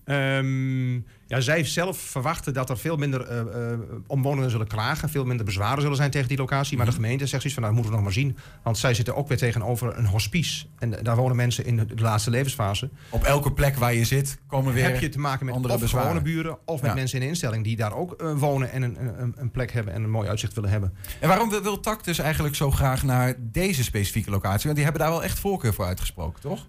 Ehm, 0.03 0.93
ja, 1.33 1.41
zij 1.41 1.65
zelf 1.65 1.97
verwachten 1.97 2.53
dat 2.53 2.69
er 2.69 2.77
veel 2.77 2.95
minder 2.95 3.21
eh, 3.27 3.39
eh, 3.39 3.79
omwonenden 4.07 4.51
zullen 4.51 4.67
klagen, 4.67 5.09
veel 5.09 5.25
minder 5.25 5.45
bezwaren 5.45 5.81
zullen 5.81 5.97
zijn 5.97 6.11
tegen 6.11 6.27
die 6.27 6.37
locatie. 6.37 6.77
Maar 6.77 6.85
de 6.85 6.91
gemeente 6.91 7.25
zegt 7.25 7.41
zoiets 7.41 7.53
van, 7.53 7.63
nou, 7.63 7.75
dat 7.75 7.83
moeten 7.83 7.91
we 7.91 7.97
nog 7.97 8.15
maar 8.15 8.23
zien. 8.23 8.37
Want 8.63 8.77
zij 8.77 8.93
zitten 8.93 9.15
ook 9.15 9.27
weer 9.27 9.37
tegenover 9.37 9.97
een 9.97 10.05
hospice. 10.05 10.65
En 10.79 10.95
daar 11.03 11.15
wonen 11.15 11.35
mensen 11.35 11.65
in 11.65 11.75
de, 11.75 11.85
laatste 11.95 12.29
levensfase. 12.29 12.89
Op 13.09 13.23
elke 13.23 13.51
plek 13.53 13.75
waar 13.75 13.93
je 13.93 14.05
zit 14.05 14.37
komen 14.47 14.73
weer 14.73 14.83
Heb 14.83 14.99
je 14.99 15.09
te 15.09 15.19
maken 15.19 15.45
met 15.45 15.55
andere 15.55 15.73
of 15.73 15.79
bezwaren. 15.79 16.07
gewone 16.07 16.23
buren 16.23 16.57
of 16.65 16.81
met 16.81 16.89
Ja. 16.89 16.95
mensen 16.95 17.17
in 17.17 17.23
een 17.23 17.29
instelling 17.29 17.63
die 17.63 17.75
daar 17.75 17.93
ook 17.95 18.11
eh, 18.13 18.33
wonen 18.33 18.71
en 18.71 18.81
een, 18.81 18.97
een, 19.21 19.33
een 19.37 19.51
plek 19.51 19.71
hebben 19.71 19.93
en 19.93 20.03
een 20.03 20.09
mooi 20.09 20.29
uitzicht 20.29 20.53
willen 20.53 20.69
hebben. 20.69 20.93
En 21.19 21.27
waarom 21.27 21.49
wil, 21.49 21.79
TAC 21.79 22.03
dus 22.03 22.19
eigenlijk 22.19 22.55
zo 22.55 22.71
graag 22.71 23.03
naar 23.03 23.33
deze 23.39 23.83
specifieke 23.83 24.29
locatie? 24.29 24.63
Want 24.63 24.75
die 24.75 24.83
hebben 24.83 25.01
daar 25.01 25.11
wel 25.11 25.23
echt 25.23 25.39
voorkeur 25.39 25.73
voor 25.73 25.85
uitgesproken, 25.85 26.41
toch? 26.41 26.67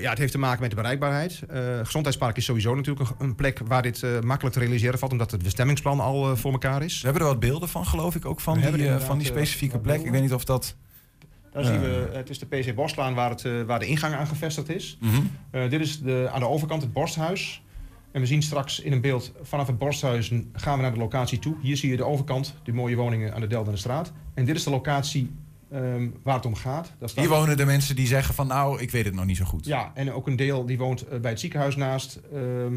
Ja, 0.00 0.10
het 0.10 0.18
heeft 0.18 0.32
te 0.32 0.38
maken 0.38 0.60
met 0.60 0.70
de 0.70 0.76
bereikbaarheid. 0.76 1.42
Gezondheidspark 1.82 2.36
is 2.36 2.44
sowieso 2.44 2.74
natuurlijk 2.74 3.10
een, 3.10 3.26
een 3.26 3.34
plek 3.34 3.60
waar 3.64 3.82
dit 3.82 4.05
eh, 4.14 4.22
makkelijk 4.22 4.54
te 4.54 4.60
realiseren 4.60 4.98
valt, 4.98 5.12
omdat 5.12 5.30
het 5.30 5.42
bestemmingsplan 5.42 6.00
al 6.00 6.30
eh, 6.30 6.36
voor 6.36 6.52
elkaar 6.52 6.82
is. 6.82 7.00
We 7.00 7.04
hebben 7.04 7.22
er 7.22 7.28
wat 7.28 7.40
beelden 7.40 7.68
van, 7.68 7.86
geloof 7.86 8.14
ik, 8.14 8.24
ook 8.24 8.40
van, 8.40 8.60
die, 8.60 8.88
eh, 8.88 9.00
van 9.00 9.18
die 9.18 9.26
specifieke 9.26 9.78
plek. 9.78 10.02
Ik 10.02 10.10
weet 10.10 10.22
niet 10.22 10.34
of 10.34 10.44
dat... 10.44 10.76
Daar 11.52 11.64
zien 11.64 11.80
we, 11.80 12.08
het 12.12 12.30
is 12.30 12.38
de 12.38 12.46
PC 12.46 12.74
Boslaan 12.74 13.14
waar, 13.14 13.30
het, 13.30 13.66
waar 13.66 13.78
de 13.78 13.86
ingang 13.86 14.14
aan 14.14 14.26
gevestigd 14.26 14.68
is. 14.68 14.98
Eh, 15.50 15.70
dit 15.70 15.80
is 15.80 16.00
de, 16.00 16.28
aan 16.32 16.40
de 16.40 16.48
overkant 16.48 16.82
het 16.82 16.92
borsthuis. 16.92 17.62
En 18.12 18.20
we 18.20 18.26
zien 18.26 18.42
straks 18.42 18.80
in 18.80 18.92
een 18.92 19.00
beeld 19.00 19.32
vanaf 19.42 19.66
het 19.66 19.78
borsthuis 19.78 20.32
gaan 20.52 20.76
we 20.76 20.82
naar 20.82 20.92
de 20.92 20.98
locatie 20.98 21.38
toe. 21.38 21.56
Hier 21.62 21.76
zie 21.76 21.90
je 21.90 21.96
de 21.96 22.04
overkant, 22.04 22.54
die 22.62 22.74
mooie 22.74 22.96
woningen 22.96 23.34
aan 23.34 23.40
de 23.40 23.46
Delden 23.46 23.78
straat. 23.78 24.12
En 24.34 24.44
dit 24.44 24.56
is 24.56 24.64
de 24.64 24.70
locatie 24.70 25.30
ehm, 25.70 26.08
waar 26.22 26.34
het 26.34 26.46
om 26.46 26.54
gaat. 26.54 26.92
Daar 26.98 27.10
Hier 27.14 27.28
wonen 27.28 27.56
de 27.56 27.64
mensen 27.64 27.96
die 27.96 28.06
zeggen 28.06 28.34
van 28.34 28.46
nou, 28.46 28.80
ik 28.80 28.90
weet 28.90 29.04
het 29.04 29.14
nog 29.14 29.24
niet 29.24 29.36
zo 29.36 29.44
goed. 29.44 29.64
Ja, 29.64 29.90
en 29.94 30.12
ook 30.12 30.26
een 30.26 30.36
deel 30.36 30.66
die 30.66 30.78
woont 30.78 31.20
bij 31.20 31.30
het 31.30 31.40
ziekenhuis 31.40 31.76
naast. 31.76 32.20
Ehm, 32.32 32.74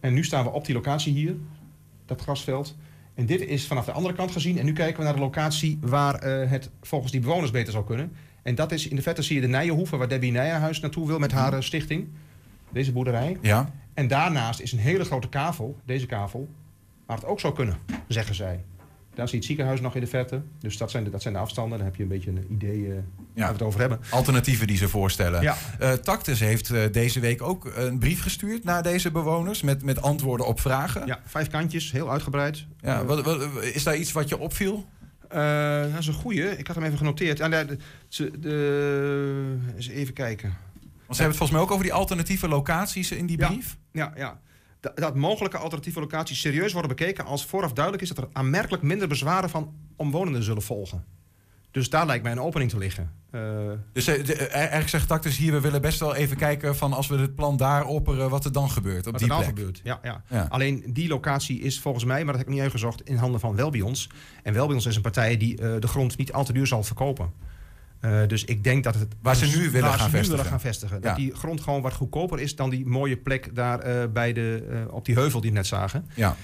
en 0.00 0.14
nu 0.14 0.24
staan 0.24 0.44
we 0.44 0.50
op 0.50 0.64
die 0.64 0.74
locatie 0.74 1.12
hier, 1.12 1.34
dat 2.06 2.20
grasveld. 2.20 2.76
En 3.14 3.26
dit 3.26 3.40
is 3.40 3.66
vanaf 3.66 3.84
de 3.84 3.92
andere 3.92 4.14
kant 4.14 4.30
gezien. 4.30 4.58
En 4.58 4.64
nu 4.64 4.72
kijken 4.72 4.98
we 4.98 5.04
naar 5.04 5.14
de 5.14 5.20
locatie 5.20 5.78
waar 5.80 6.14
eh, 6.14 6.50
het 6.50 6.70
volgens 6.82 7.12
die 7.12 7.20
bewoners 7.20 7.50
beter 7.50 7.72
zou 7.72 7.84
kunnen. 7.84 8.12
En 8.42 8.54
dat 8.54 8.72
is 8.72 8.88
in 8.88 8.96
de 8.96 9.02
verte 9.02 9.22
zie 9.22 9.34
je 9.34 9.40
de 9.40 9.46
Nijenhoeve, 9.48 9.96
waar 9.96 10.08
Debbie 10.08 10.32
Nijenhuis 10.32 10.80
naartoe 10.80 11.06
wil 11.06 11.18
met 11.18 11.32
haar 11.32 11.52
eh, 11.52 11.60
stichting. 11.60 12.08
Deze 12.70 12.92
boerderij. 12.92 13.36
Ja? 13.40 13.72
En 13.94 14.08
daarnaast 14.08 14.60
is 14.60 14.72
een 14.72 14.78
hele 14.78 15.04
grote 15.04 15.28
kavel, 15.28 15.76
deze 15.84 16.06
kavel, 16.06 16.48
waar 17.06 17.16
het 17.16 17.26
ook 17.26 17.40
zou 17.40 17.54
kunnen, 17.54 17.78
zeggen 18.08 18.34
zij. 18.34 18.64
Daar 19.16 19.24
zie 19.28 19.34
je 19.34 19.36
het 19.36 19.44
ziekenhuis 19.46 19.80
nog 19.80 19.94
in 19.94 20.00
de 20.00 20.06
verte. 20.06 20.42
Dus 20.58 20.76
dat 20.76 20.90
zijn 20.90 21.04
de, 21.04 21.10
dat 21.10 21.22
zijn 21.22 21.34
de 21.34 21.40
afstanden. 21.40 21.78
Dan 21.78 21.86
heb 21.86 21.96
je 21.96 22.02
een 22.02 22.08
beetje 22.08 22.30
een 22.30 22.46
idee 22.50 22.86
eh, 22.86 22.92
waar 23.34 23.46
we 23.46 23.52
het 23.52 23.62
over 23.62 23.80
hebben. 23.80 24.00
Alternatieven 24.10 24.66
die 24.66 24.76
ze 24.76 24.88
voorstellen. 24.88 25.42
Ja. 25.42 25.56
Eh, 25.78 25.92
Tactus 25.92 26.40
heeft 26.40 26.70
eh, 26.70 26.82
deze 26.92 27.20
week 27.20 27.42
ook 27.42 27.72
een 27.76 27.98
brief 27.98 28.22
gestuurd 28.22 28.64
naar 28.64 28.82
deze 28.82 29.10
bewoners 29.10 29.62
met, 29.62 29.82
met 29.82 30.02
antwoorden 30.02 30.46
op 30.46 30.60
vragen. 30.60 31.06
Ja, 31.06 31.20
vijf 31.24 31.48
kantjes, 31.48 31.92
heel 31.92 32.10
uitgebreid. 32.10 32.66
Ja, 32.80 33.04
wat, 33.04 33.24
wat- 33.24 33.62
is 33.62 33.82
daar 33.82 33.96
iets 33.96 34.12
wat 34.12 34.28
je 34.28 34.38
opviel? 34.38 34.86
Dat 35.28 35.98
is 35.98 36.06
een 36.06 36.12
goeie. 36.14 36.58
Ik 36.58 36.66
had 36.66 36.76
hem 36.76 36.84
even 36.84 36.98
genoteerd. 36.98 37.36
De, 37.38 37.76
ze- 38.08 38.38
de, 38.38 39.56
eens 39.76 39.88
even 39.88 40.14
kijken. 40.14 40.48
Want 40.80 41.16
ze 41.18 41.22
hebben 41.22 41.26
het 41.26 41.36
volgens 41.36 41.50
mij 41.50 41.60
ook 41.60 41.70
over 41.70 41.84
die 41.84 41.92
alternatieve 41.92 42.48
locaties 42.48 43.10
in 43.12 43.26
die 43.26 43.38
Ja. 43.38 43.46
brief. 43.46 43.76
Ja, 43.92 44.12
ja. 44.16 44.40
Dat, 44.80 44.96
dat 44.96 45.14
mogelijke 45.14 45.56
alternatieve 45.58 46.00
locaties 46.00 46.40
serieus 46.40 46.72
worden 46.72 46.96
bekeken 46.96 47.24
als 47.24 47.46
vooraf 47.46 47.72
duidelijk 47.72 48.02
is 48.02 48.08
dat 48.08 48.18
er 48.18 48.28
aanmerkelijk 48.32 48.82
minder 48.82 49.08
bezwaren 49.08 49.50
van 49.50 49.72
omwonenden 49.96 50.42
zullen 50.42 50.62
volgen. 50.62 51.04
Dus 51.70 51.90
daar 51.90 52.06
lijkt 52.06 52.22
mij 52.22 52.32
een 52.32 52.40
opening 52.40 52.70
te 52.70 52.78
liggen. 52.78 53.12
Eh, 53.30 53.40
Dus 53.92 54.06
eh, 54.06 54.24
de- 54.24 54.34
eh, 54.34 54.56
eigenlijk 54.56 54.88
zegt 54.88 55.08
Tactus 55.08 55.36
hier, 55.36 55.52
we 55.52 55.60
willen 55.60 55.80
best 55.80 56.00
wel 56.00 56.14
even 56.14 56.36
kijken 56.36 56.76
van 56.76 56.92
als 56.92 57.06
we 57.06 57.16
het 57.16 57.34
plan 57.34 57.56
daar 57.56 57.84
opperen, 57.84 58.30
wat 58.30 58.44
er 58.44 58.52
dan 58.52 58.70
gebeurt 58.70 59.06
op 59.06 59.12
wat 59.12 59.20
die 59.20 59.30
er 59.30 59.34
dan 59.36 59.44
plek. 59.44 59.58
gebeurt. 59.58 59.80
Ja, 59.84 60.00
ja. 60.02 60.22
Ja. 60.30 60.46
Alleen 60.48 60.84
die 60.88 61.08
locatie 61.08 61.60
is 61.60 61.80
volgens 61.80 62.04
mij, 62.04 62.16
maar 62.24 62.26
dat 62.32 62.36
heb 62.36 62.46
ik 62.46 62.52
niet 62.52 62.62
uitgezocht, 62.62 63.00
in 63.08 63.16
handen 63.16 63.40
van 63.40 63.56
Welbions. 63.56 64.08
En 64.42 64.52
Welbions 64.52 64.86
is 64.86 64.96
een 64.96 65.02
partij 65.02 65.36
die 65.36 65.56
de 65.56 65.86
grond 65.88 66.16
niet 66.16 66.32
al 66.32 66.44
te 66.44 66.52
duur 66.52 66.66
zal 66.66 66.82
verkopen. 66.82 67.32
Eh, 68.00 68.20
dus 68.26 68.44
ik 68.44 68.64
denk 68.64 68.84
dat 68.84 68.94
het. 68.94 69.14
Waar 69.22 69.36
ze 69.36 69.46
nu 69.46 69.70
willen 69.70 69.88
waar 69.88 69.98
gaan 69.98 69.98
ze 69.98 70.04
nu 70.04 70.10
vestigen. 70.10 70.28
willen 70.30 70.44
gaan 70.46 70.60
vestigen. 70.60 70.96
Ja. 70.96 71.02
Dat 71.02 71.16
die 71.16 71.34
grond 71.34 71.60
gewoon 71.60 71.82
wat 71.82 71.92
goedkoper 71.92 72.40
is 72.40 72.56
dan 72.56 72.70
die 72.70 72.86
mooie 72.86 73.16
plek 73.16 73.54
daar 73.54 73.78
eh, 73.78 74.08
bij 74.12 74.32
de, 74.32 74.66
eh, 74.70 74.94
op 74.94 75.04
die 75.04 75.14
heuvel 75.14 75.40
die 75.40 75.50
we 75.50 75.56
net 75.56 75.66
zagen. 75.66 76.06
Ja. 76.14 76.36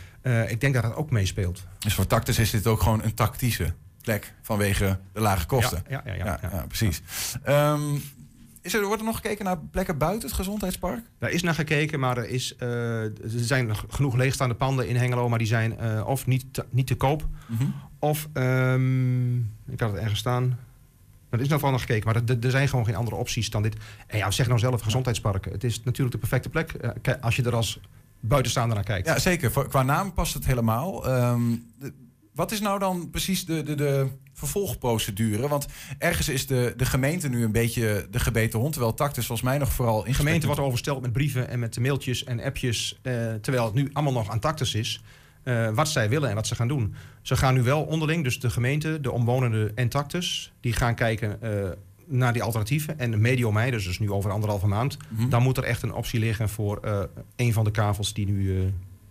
Ik 0.48 0.60
denk 0.60 0.74
dat 0.74 0.82
dat 0.82 0.94
ook 0.94 1.10
meespeelt. 1.10 1.64
Dus 1.78 1.94
voor 1.94 2.06
Tactus 2.06 2.38
is 2.38 2.50
dit 2.50 2.66
ook 2.66 2.82
gewoon 2.82 3.02
een 3.02 3.14
tactische 3.14 3.72
plek 4.00 4.34
vanwege 4.42 4.98
de 5.12 5.20
lage 5.20 5.46
kosten. 5.46 5.82
Ja, 5.88 6.02
ja, 6.06 6.12
ja, 6.14 6.24
Ja, 6.24 6.38
ja, 6.42 6.64
precies. 6.66 7.02
Ehm, 7.42 7.80
is 8.60 8.74
er, 8.74 8.84
wordt 8.84 9.00
er 9.00 9.06
nog 9.06 9.16
gekeken 9.16 9.44
naar 9.44 9.58
plekken 9.58 9.98
buiten 9.98 10.28
het 10.28 10.36
gezondheidspark? 10.36 11.00
Daar 11.18 11.30
is 11.30 11.42
naar 11.42 11.54
gekeken, 11.54 12.00
maar 12.00 12.16
er, 12.18 12.28
is, 12.28 12.54
er 12.58 13.12
zijn 13.24 13.70
genoeg 13.88 14.14
leegstaande 14.16 14.54
panden 14.54 14.88
in 14.88 14.96
Hengelo, 14.96 15.28
maar 15.28 15.38
die 15.38 15.46
zijn 15.46 16.04
of 16.04 16.26
niet 16.26 16.44
te, 16.54 16.64
niet 16.70 16.86
te 16.86 16.94
koop, 16.94 17.26
Mhm. 17.46 17.64
of 17.98 18.28
ehm, 18.32 19.36
ik 19.70 19.80
had 19.80 19.90
het 19.92 20.00
ergens 20.00 20.18
staan. 20.20 20.58
Er 21.32 21.40
is 21.40 21.48
nog 21.48 21.60
wel 21.60 21.70
nog 21.70 21.80
gekeken, 21.80 22.06
maar 22.12 22.22
er, 22.26 22.36
er 22.44 22.50
zijn 22.50 22.68
gewoon 22.68 22.84
geen 22.84 22.94
andere 22.94 23.16
opties 23.16 23.50
dan 23.50 23.62
dit. 23.62 23.76
En 24.06 24.18
ja, 24.18 24.30
zeg 24.30 24.46
nou 24.46 24.58
zelf 24.58 24.80
gezondheidsparken. 24.80 25.52
Het 25.52 25.64
is 25.64 25.82
natuurlijk 25.82 26.12
de 26.12 26.18
perfecte 26.18 26.48
plek 26.48 26.72
eh, 26.72 27.14
als 27.20 27.36
je 27.36 27.42
er 27.42 27.54
als 27.54 27.80
buitenstaander 28.20 28.74
naar 28.76 28.84
kijkt. 28.84 29.06
Ja, 29.06 29.18
zeker. 29.18 29.50
Qua 29.68 29.82
naam 29.82 30.12
past 30.14 30.34
het 30.34 30.46
helemaal. 30.46 31.06
Ehm, 31.08 31.40
de- 31.78 31.92
wat 32.34 32.52
is 32.52 32.60
nou 32.60 32.78
dan 32.78 33.10
precies 33.10 33.44
de, 33.46 33.62
de, 33.62 33.74
de 33.74 34.06
vervolgprocedure? 34.32 35.48
Want 35.48 35.66
ergens 35.98 36.28
is 36.28 36.46
de, 36.46 36.74
de 36.76 36.84
gemeente 36.84 37.28
nu 37.28 37.44
een 37.44 37.52
beetje 37.52 38.06
de 38.10 38.20
gebeten 38.20 38.58
hond, 38.58 38.72
terwijl 38.72 38.94
Tactus 38.94 39.26
volgens 39.26 39.48
mij 39.48 39.58
nog 39.58 39.72
vooral 39.72 40.06
in 40.06 40.14
gemeente 40.14 40.46
wordt 40.46 40.60
oversteld 40.60 41.00
met 41.02 41.12
brieven 41.12 41.48
en 41.48 41.58
met 41.58 41.78
mailtjes 41.80 42.24
en 42.24 42.40
appjes, 42.40 42.98
eh, 43.02 43.12
terwijl 43.40 43.64
het 43.64 43.74
nu 43.74 43.90
allemaal 43.92 44.12
nog 44.12 44.30
aan 44.30 44.40
tactus 44.40 44.74
is. 44.74 45.02
eh, 45.42 45.68
wat 45.70 45.88
zij 45.88 46.08
willen 46.08 46.28
en 46.28 46.34
wat 46.34 46.46
ze 46.46 46.54
gaan 46.54 46.68
doen. 46.68 46.94
Ze 47.22 47.36
gaan 47.36 47.54
nu 47.54 47.62
wel 47.62 47.82
onderling, 47.82 48.24
dus 48.24 48.40
de 48.40 48.50
gemeente, 48.50 49.00
de 49.00 49.10
omwonenden 49.10 49.76
en 49.76 49.88
tactus, 49.88 50.52
die 50.60 50.72
gaan 50.72 50.94
kijken 50.94 51.42
eh, 51.42 51.70
naar 52.06 52.32
die 52.32 52.42
alternatieven. 52.42 52.98
En 52.98 53.20
medio 53.20 53.52
mei, 53.52 53.70
dus, 53.70 53.84
dus 53.84 53.98
nu 53.98 54.10
over 54.10 54.30
anderhalve 54.30 54.66
maand, 54.66 54.96
Mhm. 55.08 55.28
dan 55.28 55.42
moet 55.42 55.56
er 55.56 55.64
echt 55.64 55.82
een 55.82 55.92
optie 55.94 56.20
liggen 56.20 56.48
voor 56.48 56.76
eh, 56.78 57.00
een 57.36 57.52
van 57.52 57.64
de 57.64 57.70
kavels 57.70 58.12
die 58.14 58.26
nu 58.26 58.56
eh, 58.58 58.62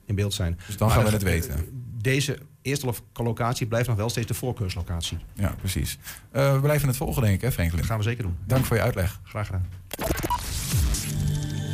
in 0.06 0.16
beeld 0.16 0.34
zijn. 0.34 0.60
Dus 0.68 0.78
dan 0.78 0.88
Maar 0.88 0.98
gaan 0.98 1.06
we 1.06 1.12
het 1.12 1.24
weten. 1.24 1.66
Deze 2.02 2.38
eerste 2.62 2.86
lo- 2.86 3.24
locatie 3.24 3.68
blijft 3.68 3.88
nog 3.88 3.98
wel 3.98 4.10
steeds 4.10 4.28
de 4.28 4.34
voorkeurslocatie. 4.34 5.18
Ja, 5.34 5.56
precies. 5.60 5.98
Eh, 6.32 6.54
we 6.54 6.60
blijven 6.60 6.88
het 6.88 6.98
volgen, 6.98 7.22
denk 7.22 7.34
ik, 7.36 7.42
hè, 7.42 7.52
Franklin? 7.52 7.78
Dat 7.80 7.88
gaan 7.90 7.98
we 7.98 8.04
zeker 8.04 8.24
doen. 8.24 8.36
Dank 8.46 8.66
voor 8.66 8.76
je 8.76 8.82
uitleg. 8.84 9.20
Graag 9.24 9.46
gedaan. 9.46 9.66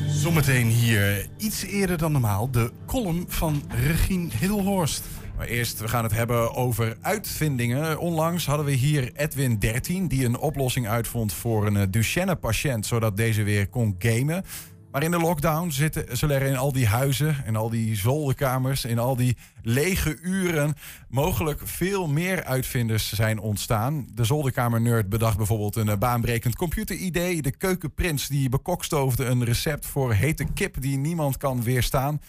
Zometeen 0.09 0.67
hier, 0.67 1.27
iets 1.37 1.63
eerder 1.63 1.97
dan 1.97 2.11
normaal, 2.11 2.51
de 2.51 2.71
column 2.85 3.25
van 3.27 3.63
Regine 3.85 4.29
Hilhorst. 4.39 5.03
Maar 5.37 5.47
eerst, 5.47 5.79
we 5.79 5.87
gaan 5.87 6.03
het 6.03 6.13
hebben 6.13 6.55
over 6.55 6.97
uitvindingen. 7.01 7.99
Onlangs 7.99 8.45
hadden 8.45 8.65
we 8.65 8.71
hier 8.71 9.11
Edwin 9.15 9.59
13, 9.59 10.07
die 10.07 10.25
een 10.25 10.37
oplossing 10.37 10.87
uitvond 10.87 11.33
voor 11.33 11.65
een 11.65 11.77
eh, 11.77 11.83
Duchenne-patiënt, 11.89 12.85
zodat 12.85 13.17
deze 13.17 13.43
weer 13.43 13.67
kon 13.67 13.95
gamen. 13.99 14.43
Maar 14.91 15.03
in 15.03 15.11
de 15.11 15.19
lockdown 15.19 15.69
zitten, 15.69 16.17
zullen 16.17 16.35
er 16.35 16.47
in 16.47 16.57
al 16.57 16.71
die 16.71 16.87
huizen, 16.87 17.43
in 17.45 17.55
al 17.55 17.69
die 17.69 17.95
zolderkamers, 17.95 18.85
in 18.85 18.99
al 18.99 19.15
die 19.15 19.37
lege 19.61 20.17
uren 20.21 20.73
mogelijk 21.09 21.61
veel 21.63 22.07
meer 22.07 22.43
uitvinders 22.43 23.13
zijn 23.13 23.39
ontstaan. 23.39 24.07
De 24.13 24.23
zolderkamer-nerd 24.23 25.09
bedacht 25.09 25.37
bijvoorbeeld 25.37 25.75
een 25.75 25.89
eh, 25.89 25.97
baanbrekend 25.97 26.55
computeridee. 26.55 27.41
De 27.41 27.57
keukenprins 27.57 28.27
die 28.27 28.49
bekokstoofde 28.49 29.25
een 29.25 29.43
recept 29.43 29.85
voor 29.85 30.13
hete 30.13 30.45
kip 30.53 30.81
die 30.81 30.97
niemand 30.97 31.37
kan 31.37 31.63
weerstaan. 31.63 32.21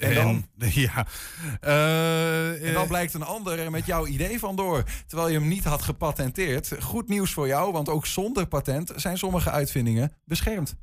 En 0.00 0.14
dan? 0.14 0.46
ja. 0.84 1.06
Eh, 1.60 2.66
En 2.66 2.72
dan 2.72 2.82
eh, 2.82 2.88
blijkt 2.88 3.14
een 3.14 3.22
ander 3.22 3.58
er 3.58 3.70
met 3.70 3.86
jouw 3.86 4.06
idee 4.06 4.38
vandoor. 4.38 4.84
Terwijl 5.06 5.28
je 5.28 5.38
hem 5.38 5.48
niet 5.48 5.64
had 5.64 5.82
gepatenteerd. 5.82 6.72
Goed 6.80 7.08
nieuws 7.08 7.32
voor 7.32 7.46
jou, 7.46 7.72
want 7.72 7.88
ook 7.88 8.06
zonder 8.06 8.46
patent 8.46 8.92
zijn 8.96 9.18
sommige 9.18 9.50
uitvindingen 9.50 10.12
beschermd. 10.24 10.76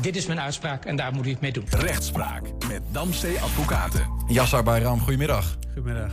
Dit 0.00 0.16
is 0.16 0.26
mijn 0.26 0.40
uitspraak 0.40 0.84
en 0.84 0.96
daar 0.96 1.12
moet 1.12 1.26
u 1.26 1.30
het 1.30 1.40
mee 1.40 1.52
doen. 1.52 1.64
Rechtspraak 1.68 2.42
met 2.68 2.82
Damstee 2.90 3.40
Advocaten. 3.40 4.06
Yassar 4.26 4.62
Bayram, 4.62 5.00
goedemiddag. 5.00 5.56
Goedemiddag. 5.74 6.12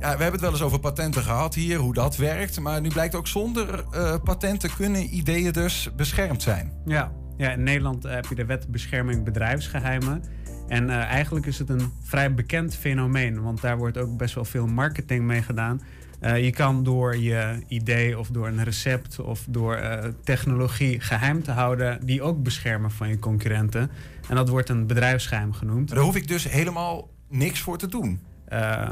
Ja, 0.00 0.16
we 0.16 0.22
hebben 0.22 0.32
het 0.32 0.40
wel 0.40 0.50
eens 0.50 0.62
over 0.62 0.80
patenten 0.80 1.22
gehad 1.22 1.54
hier, 1.54 1.78
hoe 1.78 1.94
dat 1.94 2.16
werkt. 2.16 2.60
Maar 2.60 2.80
nu 2.80 2.88
blijkt 2.88 3.14
ook 3.14 3.26
zonder 3.26 3.84
eh, 3.90 4.14
patenten 4.24 4.74
kunnen 4.76 5.16
ideeën 5.16 5.52
dus 5.52 5.88
beschermd 5.96 6.42
zijn. 6.42 6.72
Ja. 6.84 7.12
ja, 7.36 7.50
in 7.50 7.62
Nederland 7.62 8.02
heb 8.02 8.26
je 8.26 8.34
de 8.34 8.44
wet 8.44 8.68
bescherming 8.70 9.24
bedrijfsgeheimen. 9.24 10.22
En 10.70 10.90
eh, 10.90 10.96
eigenlijk 10.96 11.46
is 11.46 11.58
het 11.58 11.68
een 11.68 11.92
vrij 12.02 12.34
bekend 12.34 12.76
fenomeen, 12.76 13.42
want 13.42 13.60
daar 13.60 13.78
wordt 13.78 13.98
ook 13.98 14.16
best 14.16 14.34
wel 14.34 14.44
veel 14.44 14.66
marketing 14.66 15.24
mee 15.24 15.42
gedaan. 15.42 15.80
Eh, 16.20 16.44
je 16.44 16.50
kan 16.50 16.84
door 16.84 17.16
je 17.16 17.62
idee 17.68 18.18
of 18.18 18.28
door 18.28 18.46
een 18.46 18.64
recept 18.64 19.20
of 19.20 19.44
door 19.48 19.74
eh, 19.74 20.08
technologie 20.24 21.00
geheim 21.00 21.42
te 21.42 21.50
houden, 21.50 22.06
die 22.06 22.22
ook 22.22 22.42
beschermen 22.42 22.90
van 22.90 23.08
je 23.08 23.18
concurrenten. 23.18 23.90
En 24.28 24.36
dat 24.36 24.48
wordt 24.48 24.68
een 24.68 24.86
bedrijfsgeheim 24.86 25.52
genoemd. 25.52 25.88
Daar 25.88 25.98
hoef 25.98 26.16
ik 26.16 26.28
dus 26.28 26.48
helemaal 26.48 27.08
niks 27.28 27.60
voor 27.60 27.78
te 27.78 27.88
doen. 27.88 28.20
Eh, 28.50 28.88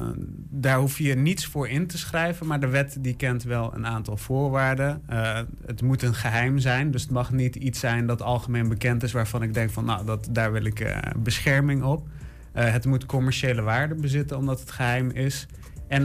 daar 0.51 0.79
hoef 0.79 0.99
je 0.99 1.14
niets 1.14 1.47
voor 1.47 1.68
in 1.68 1.87
te 1.87 1.99
schrijven, 1.99 2.47
maar 2.47 2.61
de 2.61 2.68
wet 2.68 2.97
die 3.01 3.16
kent 3.16 3.42
wel 3.42 3.75
een 3.75 3.87
aantal 3.87 4.16
voorwaarden. 4.16 5.03
Eh, 5.07 5.40
het 5.66 5.83
moet 5.83 6.03
een 6.03 6.14
geheim 6.14 6.59
zijn, 6.59 6.90
dus 6.90 7.03
het 7.03 7.11
mag 7.11 7.33
niet 7.33 7.57
iets 7.57 7.81
zijn 7.81 8.07
dat 8.07 8.23
algemeen 8.23 8.68
bekend 8.68 9.03
is, 9.03 9.12
waarvan 9.12 9.42
ik 9.42 9.55
denk 9.55 9.71
van 9.71 9.85
nou, 9.85 10.05
dat, 10.07 10.29
daar 10.31 10.53
wil 10.53 10.64
ik 10.64 10.81
eh, 10.81 10.97
bescherming 11.16 11.83
op. 11.83 12.09
Het 12.53 12.85
moet 12.85 13.07
commerciële 13.07 13.62
waarde 13.62 13.94
bezitten 13.94 14.37
omdat 14.37 14.61
het 14.61 14.71
geheim 14.71 15.11
is. 15.11 15.47
En 15.88 16.03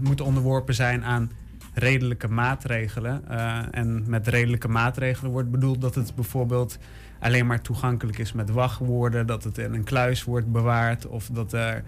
moet 0.00 0.20
onderworpen 0.20 0.74
zijn 0.74 1.04
aan 1.04 1.30
redelijke 1.74 2.28
maatregelen. 2.28 3.28
En 3.72 4.04
met 4.06 4.26
redelijke 4.26 4.68
maatregelen 4.68 5.30
wordt 5.30 5.50
bedoeld 5.50 5.80
dat 5.80 5.94
het 5.94 6.14
bijvoorbeeld 6.14 6.78
alleen 7.20 7.46
maar 7.46 7.62
toegankelijk 7.62 8.18
is 8.18 8.32
met 8.32 8.50
wachtwoorden, 8.50 9.26
dat 9.26 9.44
het 9.44 9.58
in 9.58 9.74
een 9.74 9.84
kluis 9.84 10.24
wordt 10.24 10.52
bewaard 10.52 11.06
of 11.06 11.28
dat 11.32 11.52
er 11.52 11.82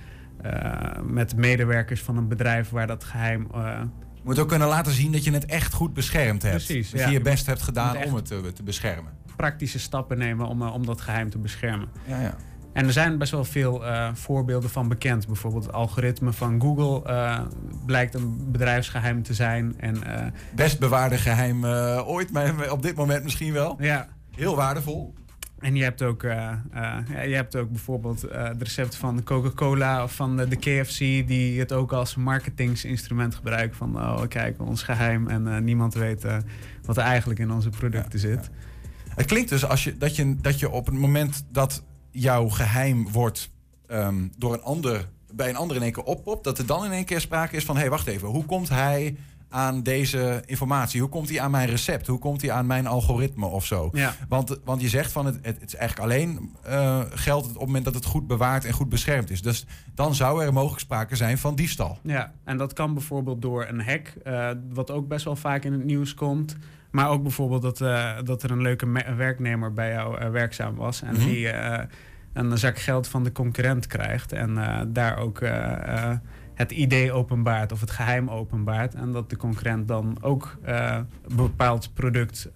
met 1.05 1.37
medewerkers 1.37 2.03
van 2.03 2.17
een 2.17 2.29
bedrijf 2.29 2.71
waar 2.71 2.87
dat 2.87 3.05
geheim. 3.05 3.47
eh, 3.55 3.81
Je 4.15 4.21
moet 4.25 4.39
ook 4.39 4.49
kunnen 4.49 4.69
laten 4.69 4.93
zien 4.93 5.13
dat 5.13 5.25
je 5.25 5.33
het 5.33 5.47
echt 5.47 5.73
goed 5.73 5.95
beschermd 5.95 6.43
hebt. 6.43 6.55
Precies, 6.65 6.91
dat 6.91 7.01
ja. 7.01 7.07
je 7.07 7.13
je 7.13 7.21
best 7.21 7.47
hebt 7.47 7.63
gedaan 7.63 7.97
om 8.05 8.15
het 8.15 8.27
te, 8.27 8.53
te 8.55 8.63
beschermen. 8.63 9.13
praktische 9.37 9.79
stappen 9.79 10.19
nemen 10.19 10.47
om, 10.47 10.63
eh, 10.63 10.75
om 10.75 10.87
dat 10.87 11.01
geheim 11.01 11.31
te 11.31 11.39
beschermen. 11.39 11.89
Ja, 12.07 12.21
ja. 12.21 12.35
En 12.73 12.87
er 12.87 12.93
zijn 12.93 13.19
best 13.19 13.31
wel 13.33 13.45
veel 13.45 13.87
eh, 13.87 14.09
voorbeelden 14.15 14.71
van 14.71 14.89
bekend. 14.89 15.27
Bijvoorbeeld 15.27 15.65
het 15.65 15.73
algoritme 15.75 16.33
van 16.33 16.61
Google 16.61 17.11
uh, 17.11 17.41
blijkt 17.87 18.15
een 18.15 18.51
bedrijfsgeheim 18.53 19.23
te 19.23 19.35
zijn. 19.35 19.75
En, 19.81 19.95
uh, 20.07 20.27
Best 20.55 20.79
bewaarde 20.79 21.17
geheim 21.19 21.65
ooit, 22.05 22.33
maar 22.33 22.71
op 22.71 22.83
dit 22.83 22.95
moment 22.97 23.25
misschien 23.25 23.53
wel. 23.53 23.77
Ja. 23.81 24.09
Heel 24.37 24.57
waardevol. 24.57 25.15
En 25.59 25.77
je 25.77 25.83
hebt 25.83 26.03
ook, 26.03 26.23
ja, 26.23 26.63
je 27.09 27.35
hebt 27.35 27.57
ook 27.57 27.71
bijvoorbeeld 27.71 28.21
het 28.21 28.63
recept 28.63 28.97
van 28.97 29.23
Coca-Cola 29.23 30.03
of 30.03 30.15
van 30.15 30.37
de, 30.37 30.49
de, 30.49 30.57
KFC... 30.57 30.99
die 30.99 31.59
het 31.59 31.73
ook 31.73 31.93
als 31.93 32.15
marketingsinstrument 32.15 33.35
gebruiken. 33.35 33.77
Van, 33.77 33.97
oh 33.97 34.23
kijk, 34.29 34.61
ons 34.61 34.83
geheim 34.83 35.29
en 35.29 35.65
niemand 35.65 35.95
weet 35.95 36.27
wat 36.85 36.97
er 36.97 37.03
eigenlijk 37.03 37.41
in 37.41 37.51
onze 37.51 37.71
producten 37.71 38.21
ja, 38.21 38.27
zit. 38.27 38.51
Het 39.19 39.27
klinkt 39.27 39.49
dus 39.49 39.65
als 39.65 39.85
je, 39.85 39.97
dat, 39.97 40.17
je, 40.17 40.37
dat 40.41 40.59
je 40.59 40.71
op 40.71 40.87
het 40.87 40.95
moment 40.95 41.45
dat 41.51 41.83
jouw 42.11 42.49
geheim 42.49 43.09
wordt 43.11 43.51
um, 43.89 44.33
door 44.37 44.53
een 44.53 44.63
ander, 44.63 45.09
bij 45.33 45.49
een 45.49 45.57
ander 45.57 45.77
in 45.77 45.83
één 45.83 45.93
keer 45.93 46.05
oppopt, 46.05 46.45
dat 46.45 46.59
er 46.59 46.67
dan 46.67 46.85
in 46.85 46.93
één 46.93 47.05
keer 47.05 47.21
sprake 47.21 47.57
is 47.57 47.65
van: 47.65 47.75
hé, 47.75 47.81
hey, 47.81 47.91
wacht 47.91 48.07
even, 48.07 48.29
hoe 48.29 48.45
komt 48.45 48.69
hij 48.69 49.17
aan 49.51 49.83
deze 49.83 50.43
informatie? 50.47 51.01
Hoe 51.01 51.09
komt 51.09 51.29
hij 51.29 51.41
aan 51.41 51.51
mijn 51.51 51.69
recept? 51.69 52.07
Hoe 52.07 52.19
komt 52.19 52.43
hij 52.43 52.51
aan 52.51 52.67
mijn 52.67 52.87
algoritme 52.87 53.47
of 53.47 53.67
zo? 53.67 53.89
Ja. 53.93 54.15
Want, 54.29 54.61
want 54.65 54.81
je 54.81 54.89
zegt 54.89 55.13
van 55.13 55.27
het, 55.27 55.35
het, 55.43 55.61
het 55.61 55.73
is 55.73 55.75
eigenlijk 55.75 56.11
alleen 56.11 56.51
uh, 56.69 57.01
geldt 57.11 57.47
het 57.47 57.55
op 57.55 57.61
het 57.61 57.67
moment 57.67 57.85
dat 57.85 57.95
het 57.95 58.05
goed 58.05 58.27
bewaard 58.27 58.65
en 58.65 58.73
goed 58.73 58.89
beschermd 58.89 59.31
is. 59.31 59.43
Dus 59.43 59.67
dan 59.95 60.15
zou 60.15 60.45
er 60.45 60.53
mogelijk 60.53 60.81
sprake 60.81 61.17
zijn 61.17 61.39
van 61.39 61.55
diefstal. 61.55 61.99
Ja, 62.03 62.33
en 62.45 62.57
dat 62.57 62.73
kan 62.73 62.95
bijvoorbeeld 62.95 63.43
door 63.43 63.67
een 63.69 63.81
hack, 63.81 64.13
uh, 64.25 64.51
wat 64.73 64.91
ook 64.91 65.09
best 65.09 65.25
wel 65.25 65.37
vaak 65.37 65.65
in 65.65 65.73
het 65.73 65.85
nieuws 65.85 66.15
komt. 66.15 66.57
Maar 66.91 67.09
ook 67.09 67.23
bijvoorbeeld 67.23 67.63
dat, 67.63 67.81
uh, 67.81 68.17
dat 68.25 68.43
er 68.43 68.51
een 68.51 68.63
leuke 68.63 69.15
werknemer 69.17 69.73
bij 69.73 69.93
jou 69.93 70.31
werkzaam 70.31 70.75
was. 70.75 71.03
En 71.03 71.15
mm 71.15 71.21
-hmm. 71.21 71.29
die 71.29 71.53
een 72.33 72.59
zak 72.59 72.79
geld 72.79 73.09
van 73.09 73.25
de 73.25 73.33
concurrent 73.33 73.87
krijgt. 73.87 74.33
En 74.33 74.59
daar 74.93 75.19
ook 75.19 75.41
het 76.59 76.71
idee 76.73 77.13
openbaart 77.13 77.73
of 77.73 77.81
het 77.81 77.91
geheim 77.91 78.29
openbaart. 78.31 78.95
En 78.95 79.13
dat 79.13 79.31
de 79.31 79.37
concurrent 79.37 79.89
dan 79.89 80.19
ook 80.21 80.57
een 80.63 81.07
bepaald 81.37 81.95
product 81.95 82.49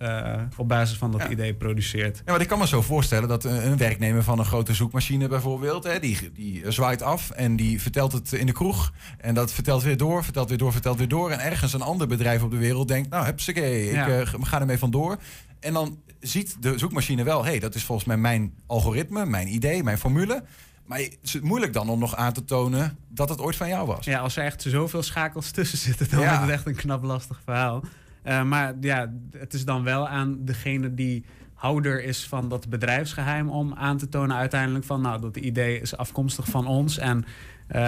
op 0.57 0.69
basis 0.69 0.99
van 0.99 1.11
dat 1.12 1.21
Ja. 1.23 1.29
idee 1.31 1.55
produceert. 1.55 2.23
Ja, 2.25 2.33
maar 2.33 2.41
ik 2.41 2.49
kan 2.49 2.59
me 2.59 2.67
zo 2.67 2.83
voorstellen 2.83 3.29
dat 3.29 3.45
een, 3.45 3.67
een 3.67 3.77
werknemer 3.77 4.23
van 4.23 4.38
een 4.38 4.45
grote 4.45 4.75
zoekmachine 4.75 5.29
bijvoorbeeld, 5.29 5.85
hè, 5.85 5.99
die, 5.99 6.31
die 6.35 6.71
zwaait 6.71 7.03
af 7.03 7.31
en 7.31 7.57
die 7.57 7.81
vertelt 7.81 8.12
het 8.12 8.33
in 8.33 8.47
de 8.47 8.53
kroeg. 8.53 8.93
En 9.19 9.35
dat 9.35 9.53
vertelt 9.53 9.83
weer 9.83 9.97
door, 9.97 10.25
vertelt 10.25 10.49
weer 10.49 10.59
door, 10.59 10.73
vertelt 10.73 10.99
weer 10.99 11.09
door. 11.09 11.31
En 11.31 11.41
ergens 11.41 11.73
een 11.73 11.83
ander 11.83 12.07
bedrijf 12.07 12.43
op 12.43 12.51
de 12.51 12.57
wereld 12.57 12.88
denkt, 12.88 13.11
nou, 13.11 13.25
hupsakee, 13.25 13.87
ik 13.88 13.95
Ja. 13.95 14.09
eh, 14.09 14.27
ga 14.41 14.61
ermee 14.61 14.79
vandoor. 14.79 15.17
En 15.61 15.73
dan 15.73 15.99
ziet 16.21 16.57
de 16.61 16.79
zoekmachine 16.79 17.23
wel, 17.25 17.45
hé, 17.45 17.51
hey, 17.51 17.59
dat 17.59 17.75
is 17.75 17.85
volgens 17.85 18.07
mij 18.07 18.17
mijn 18.17 18.53
algoritme, 18.67 19.27
mijn 19.27 19.55
idee, 19.55 19.83
mijn 19.83 19.99
formule. 19.99 20.43
Maar 20.87 21.01
is 21.21 21.33
het 21.33 21.42
moeilijk 21.42 21.73
dan 21.73 21.88
om 21.88 21.99
nog 21.99 22.16
aan 22.16 22.33
te 22.33 22.45
tonen 22.45 22.97
dat 23.09 23.29
het 23.29 23.40
ooit 23.40 23.57
van 23.57 23.68
jou 23.68 23.87
was? 23.87 24.05
Ja, 24.05 24.18
als 24.18 24.37
er 24.37 24.45
echt 24.45 24.62
zoveel 24.62 25.03
schakels 25.03 25.51
tussen 25.51 25.79
zitten, 25.79 26.11
dan 26.11 26.21
Ja. 26.21 26.27
wordt 26.29 26.40
het 26.40 26.51
echt 26.51 26.66
een 26.66 26.75
knap 26.75 27.03
lastig 27.03 27.40
verhaal. 27.45 27.83
Eh, 28.23 28.42
maar 28.42 28.75
ja, 28.81 29.12
het 29.37 29.55
is 29.55 29.64
dan 29.64 29.83
wel 29.85 30.09
aan 30.09 30.38
degene 30.40 30.95
die 30.95 31.25
houder 31.55 32.05
is 32.05 32.27
van 32.27 32.49
dat 32.49 32.68
bedrijfsgeheim 32.68 33.51
om 33.51 33.75
aan 33.75 33.97
te 33.99 34.09
tonen 34.09 34.37
uiteindelijk 34.37 34.85
van 34.85 35.01
nou 35.01 35.21
dat 35.21 35.37
idee 35.37 35.81
is 35.81 35.97
afkomstig 35.97 36.49
van 36.49 36.66
ons 36.66 36.99
en 36.99 37.25
eh, 37.66 37.81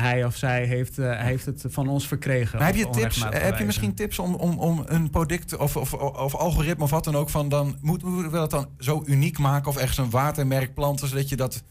hij 0.00 0.24
of 0.24 0.36
zij 0.36 0.64
heeft, 0.64 0.98
eh, 0.98 1.18
heeft 1.20 1.46
het 1.46 1.64
van 1.68 1.88
ons 1.88 2.06
verkregen. 2.08 2.58
Maar 2.58 2.66
heb 2.66 2.76
je 2.76 2.90
tips? 2.90 3.24
Heb 3.30 3.58
je 3.58 3.64
misschien 3.64 3.94
tips 3.94 4.18
om, 4.18 4.34
om, 4.34 4.58
om 4.58 4.82
een 4.86 5.10
product 5.10 5.56
of, 5.56 5.76
of, 5.76 5.94
of 5.94 6.34
algoritme 6.34 6.84
of 6.84 6.90
wat 6.90 7.04
dan 7.04 7.16
ook 7.16 7.30
van 7.30 7.48
dan 7.48 7.76
moet 7.80 8.02
moeten 8.02 8.30
we 8.30 8.36
dat 8.36 8.50
dan 8.50 8.68
zo 8.78 9.02
uniek 9.06 9.38
maken 9.38 9.68
of 9.68 9.76
ergens 9.76 9.98
een 9.98 10.10
watermerk 10.10 10.74
planten 10.74 11.08
zodat 11.08 11.28
je 11.28 11.36
dat 11.36 11.62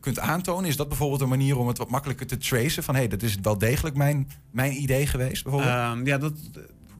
kunt 0.00 0.18
aantonen? 0.18 0.70
Is 0.70 0.76
dat 0.76 0.88
bijvoorbeeld 0.88 1.20
een 1.20 1.28
manier 1.28 1.58
om 1.58 1.68
het 1.68 1.78
wat 1.78 1.90
makkelijker 1.90 2.26
te 2.26 2.36
tracen 2.36 2.82
van 2.82 2.94
hé, 2.94 3.00
hey, 3.00 3.08
dat 3.08 3.22
is 3.22 3.36
wel 3.42 3.58
degelijk 3.58 3.96
mijn, 3.96 4.28
mijn 4.50 4.82
idee 4.82 5.06
geweest 5.06 5.42
bijvoorbeeld? 5.42 5.74
Ehm, 5.74 6.06
ja, 6.06 6.18
dat, 6.18 6.32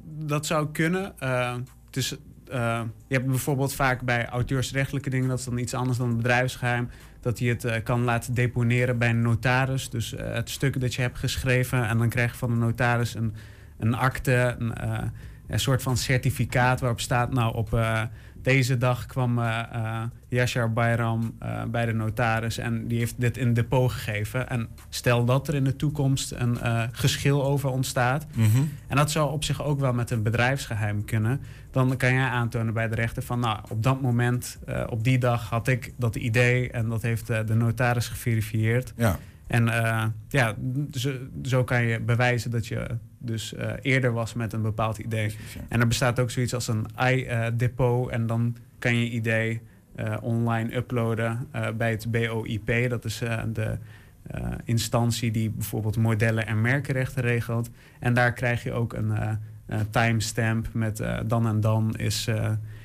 dat 0.04 0.46
zou 0.46 0.70
kunnen. 0.72 1.18
Eh, 1.18 1.54
het 1.86 1.96
is, 1.96 2.16
eh, 2.48 2.82
je 3.06 3.14
hebt 3.14 3.26
bijvoorbeeld 3.26 3.74
vaak 3.74 4.02
bij 4.02 4.26
auteursrechtelijke 4.26 5.10
dingen, 5.10 5.28
dat 5.28 5.38
is 5.38 5.44
dan 5.44 5.58
iets 5.58 5.74
anders 5.74 5.98
dan 5.98 6.16
bedrijfsgeheim, 6.16 6.88
dat 7.20 7.38
je 7.38 7.48
het 7.48 7.64
eh, 7.64 7.82
kan 7.82 8.04
laten 8.04 8.34
deponeren 8.34 8.98
bij 8.98 9.10
een 9.10 9.22
notaris. 9.22 9.90
Dus 9.90 10.14
eh, 10.14 10.32
het 10.32 10.50
stuk 10.50 10.80
dat 10.80 10.94
je 10.94 11.02
hebt 11.02 11.18
geschreven 11.18 11.88
en 11.88 11.98
dan 11.98 12.08
krijg 12.08 12.32
je 12.32 12.38
van 12.38 12.50
de 12.50 12.56
notaris 12.56 13.14
een, 13.14 13.34
een 13.78 13.94
akte, 13.94 14.56
een, 14.58 14.74
eh, 14.74 15.02
een 15.46 15.60
soort 15.60 15.82
van 15.82 15.96
certificaat 15.96 16.80
waarop 16.80 17.00
staat, 17.00 17.32
nou 17.32 17.54
op 17.54 17.74
eh, 17.74 18.02
deze 18.42 18.78
dag 18.78 19.06
kwam 19.06 19.38
eh 19.38 19.58
eh, 19.72 20.02
Yashar 20.28 20.72
Bayram 20.72 21.34
eh, 21.38 21.62
bij 21.64 21.86
de 21.86 21.92
notaris 21.92 22.58
en 22.58 22.86
die 22.88 22.98
heeft 22.98 23.14
dit 23.20 23.36
in 23.36 23.52
depot 23.54 23.92
gegeven. 23.92 24.48
En 24.48 24.68
stel 24.88 25.24
dat 25.24 25.48
er 25.48 25.54
in 25.54 25.64
de 25.64 25.76
toekomst 25.76 26.32
een 26.32 26.58
geschil 26.92 27.44
over 27.44 27.70
ontstaat, 27.70 28.26
Mhm. 28.34 28.58
en 28.86 28.96
dat 28.96 29.10
zou 29.10 29.32
op 29.32 29.44
zich 29.44 29.62
ook 29.64 29.80
wel 29.80 29.92
met 29.92 30.10
een 30.10 30.22
bedrijfsgeheim 30.22 31.04
kunnen. 31.04 31.40
Dan 31.70 31.96
kan 31.96 32.14
jij 32.14 32.28
aantonen 32.28 32.74
bij 32.74 32.88
de 32.88 32.94
rechter 32.94 33.22
van, 33.22 33.40
nou, 33.40 33.58
op 33.70 33.82
dat 33.82 34.00
moment, 34.00 34.58
op 34.88 35.04
die 35.04 35.18
dag 35.18 35.48
had 35.48 35.68
ik 35.68 35.92
dat 35.96 36.16
idee 36.16 36.70
en 36.70 36.88
dat 36.88 37.02
heeft 37.02 37.26
de 37.26 37.54
notaris 37.54 38.08
geverifieerd. 38.08 38.92
Ja. 38.96 39.18
En 39.46 39.64
ja, 40.28 40.54
zo, 40.92 41.12
zo 41.42 41.64
kan 41.64 41.82
je 41.82 42.00
bewijzen 42.00 42.50
dat 42.50 42.66
je 42.66 42.86
dus 43.22 43.54
eh, 43.54 43.72
eerder 43.82 44.12
was 44.12 44.34
met 44.34 44.52
een 44.52 44.62
bepaald 44.62 44.98
idee. 44.98 45.36
En 45.68 45.80
er 45.80 45.86
bestaat 45.86 46.20
ook 46.20 46.30
zoiets 46.30 46.54
als 46.54 46.68
een 46.68 46.86
i-depot 47.02 48.10
en 48.10 48.26
dan 48.26 48.56
kan 48.78 48.96
je 48.96 49.10
idee 49.10 49.60
eh, 49.94 50.16
online 50.20 50.76
uploaden 50.76 51.48
eh, 51.50 51.68
bij 51.76 51.90
het 51.90 52.10
BOIP. 52.10 52.88
Dat 52.90 53.04
is 53.04 53.20
eh, 53.20 53.42
de 53.52 53.78
eh, 54.26 54.48
instantie 54.64 55.30
die 55.30 55.50
bijvoorbeeld 55.50 55.96
modellen 55.96 56.46
en 56.46 56.60
merkenrechten 56.60 57.22
regelt. 57.22 57.70
En 57.98 58.14
daar 58.14 58.32
krijg 58.32 58.62
je 58.62 58.72
ook 58.72 58.92
een 58.92 59.10
eh, 59.16 59.30
eh, 59.66 59.80
timestamp 59.90 60.68
met 60.72 61.00
eh, 61.00 61.18
dan 61.26 61.46
en 61.46 61.60
dan 61.60 61.94
is... 61.96 62.28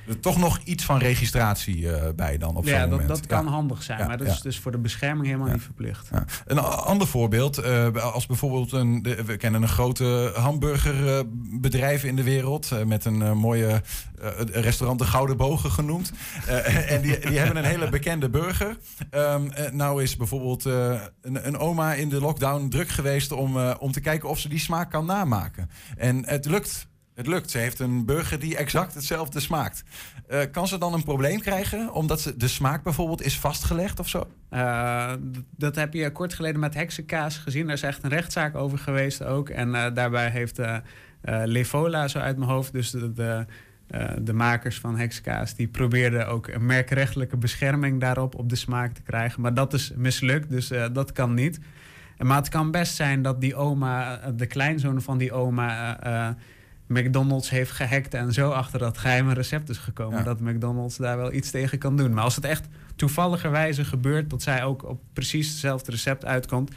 eh, 0.06 0.12
Er 0.14 0.20
toch 0.20 0.36
nog 0.38 0.58
iets 0.64 0.84
van 0.84 0.98
registratie 0.98 1.92
eh, 1.92 2.12
bij 2.14 2.38
dan 2.38 2.56
op 2.56 2.64
zo'n 2.64 2.74
ja, 2.74 2.80
dat, 2.80 2.90
moment. 2.90 3.08
dat 3.08 3.26
kan 3.26 3.44
Ja. 3.44 3.50
handig 3.50 3.82
zijn, 3.82 3.98
Ja, 3.98 4.06
maar 4.06 4.18
dat 4.18 4.26
is 4.26 4.40
dus 4.40 4.58
voor 4.58 4.72
de 4.72 4.78
bescherming 4.78 5.26
helemaal 5.26 5.52
niet 5.52 5.62
verplicht. 5.62 6.10
Een 6.46 6.58
ander 6.58 7.06
voorbeeld, 7.06 7.58
eh, 7.58 7.94
als 8.12 8.26
bijvoorbeeld 8.26 8.72
een, 8.72 9.02
de- 9.02 9.24
we 9.24 9.36
kennen 9.36 9.62
een 9.62 9.68
grote 9.68 10.32
hamburgerbedrijf 10.34 12.04
in 12.04 12.16
de 12.16 12.22
wereld 12.22 12.70
eh, 12.72 12.82
met 12.84 13.04
een 13.04 13.22
eh, 13.22 13.32
mooie 13.32 13.82
eh, 14.20 14.30
restaurant 14.52 14.98
de 15.00 15.06
Gouden 15.06 15.36
Bogen 15.36 15.70
genoemd. 15.70 16.12
Eh, 16.46 16.90
en 16.92 17.00
die, 17.02 17.18
die 17.18 17.38
hebben 17.38 17.56
een 17.56 17.64
hele 17.70 17.88
bekende 17.88 18.28
burger. 18.30 18.76
Ehm, 19.10 19.46
eh, 19.50 19.70
nou 19.72 20.02
is 20.02 20.16
bijvoorbeeld 20.16 20.66
eh, 20.66 21.00
een, 21.22 21.46
een 21.46 21.58
oma 21.58 21.94
in 21.94 22.08
de 22.08 22.20
lockdown 22.20 22.68
druk 22.68 22.88
geweest 22.88 23.32
om, 23.32 23.56
eh, 23.58 23.74
om 23.78 23.92
te 23.92 24.00
kijken 24.00 24.28
of 24.28 24.38
ze 24.38 24.48
die 24.48 24.58
smaak 24.58 24.90
kan 24.90 25.06
namaken. 25.06 25.70
En 25.96 26.26
het 26.28 26.44
lukt. 26.46 26.86
Het 27.16 27.26
lukt. 27.26 27.50
Ze 27.50 27.58
heeft 27.58 27.78
een 27.78 28.04
burger 28.04 28.38
die 28.38 28.56
exact 28.56 28.94
hetzelfde 28.94 29.40
smaakt. 29.40 29.84
Eh, 30.28 30.40
kan 30.52 30.68
ze 30.68 30.78
dan 30.78 30.92
een 30.92 31.04
probleem 31.04 31.40
krijgen 31.40 31.92
omdat 31.92 32.20
ze, 32.20 32.36
de 32.36 32.48
smaak 32.48 32.82
bijvoorbeeld 32.82 33.22
is 33.22 33.38
vastgelegd 33.38 33.98
of 33.98 34.08
zo? 34.08 34.28
Eh, 34.48 35.12
dat 35.56 35.76
heb 35.76 35.92
je 35.92 36.12
kort 36.12 36.34
geleden 36.34 36.60
met 36.60 36.74
heksenkaas 36.74 37.38
gezien. 37.38 37.66
Er 37.66 37.72
is 37.72 37.82
echt 37.82 38.02
een 38.02 38.10
rechtszaak 38.10 38.54
over 38.54 38.78
geweest 38.78 39.24
ook. 39.24 39.48
En 39.48 39.74
eh, 39.74 39.94
daarbij 39.94 40.30
heeft 40.30 40.60
Levola, 41.44 42.08
zo 42.08 42.18
uit 42.18 42.36
mijn 42.36 42.50
hoofd, 42.50 42.72
dus 42.72 42.90
de, 42.90 43.46
de, 44.18 44.32
makers 44.32 44.78
van 44.78 44.98
heksenkaas... 44.98 45.54
die 45.54 45.68
probeerden 45.68 46.28
ook 46.28 46.46
een 46.46 46.66
merkrechtelijke 46.66 47.36
bescherming 47.36 48.00
daarop 48.00 48.34
op 48.34 48.48
de 48.48 48.56
smaak 48.56 48.94
te 48.94 49.02
krijgen. 49.02 49.40
Maar 49.40 49.54
dat 49.54 49.72
is 49.72 49.92
mislukt, 49.96 50.50
dus 50.50 50.72
dat 50.92 51.12
kan 51.12 51.34
niet. 51.34 51.60
Maar 52.18 52.36
het 52.36 52.48
kan 52.48 52.70
best 52.70 52.94
zijn 52.94 53.22
dat 53.22 53.40
die 53.40 53.54
oma, 53.54 54.20
de 54.36 54.46
kleinzoon 54.46 55.02
van 55.02 55.18
die 55.18 55.32
oma... 55.32 55.98
McDonald's 56.86 57.50
heeft 57.50 57.70
gehackt 57.70 58.14
en 58.14 58.32
zo 58.32 58.50
achter 58.50 58.78
dat 58.78 58.98
geheime 58.98 59.34
recept 59.34 59.68
is 59.68 59.78
gekomen... 59.78 60.18
Ja. 60.18 60.24
dat 60.24 60.40
McDonald's 60.40 60.96
daar 60.96 61.16
wel 61.16 61.32
iets 61.32 61.50
tegen 61.50 61.78
kan 61.78 61.96
doen. 61.96 62.14
Maar 62.14 62.24
als 62.24 62.36
het 62.36 62.44
echt 62.44 62.64
toevalligerwijze 62.96 63.84
gebeurt... 63.84 64.30
dat 64.30 64.42
zij 64.42 64.64
ook 64.64 64.84
op 64.88 65.00
precies 65.12 65.48
hetzelfde 65.48 65.90
recept 65.90 66.24
uitkomt... 66.24 66.70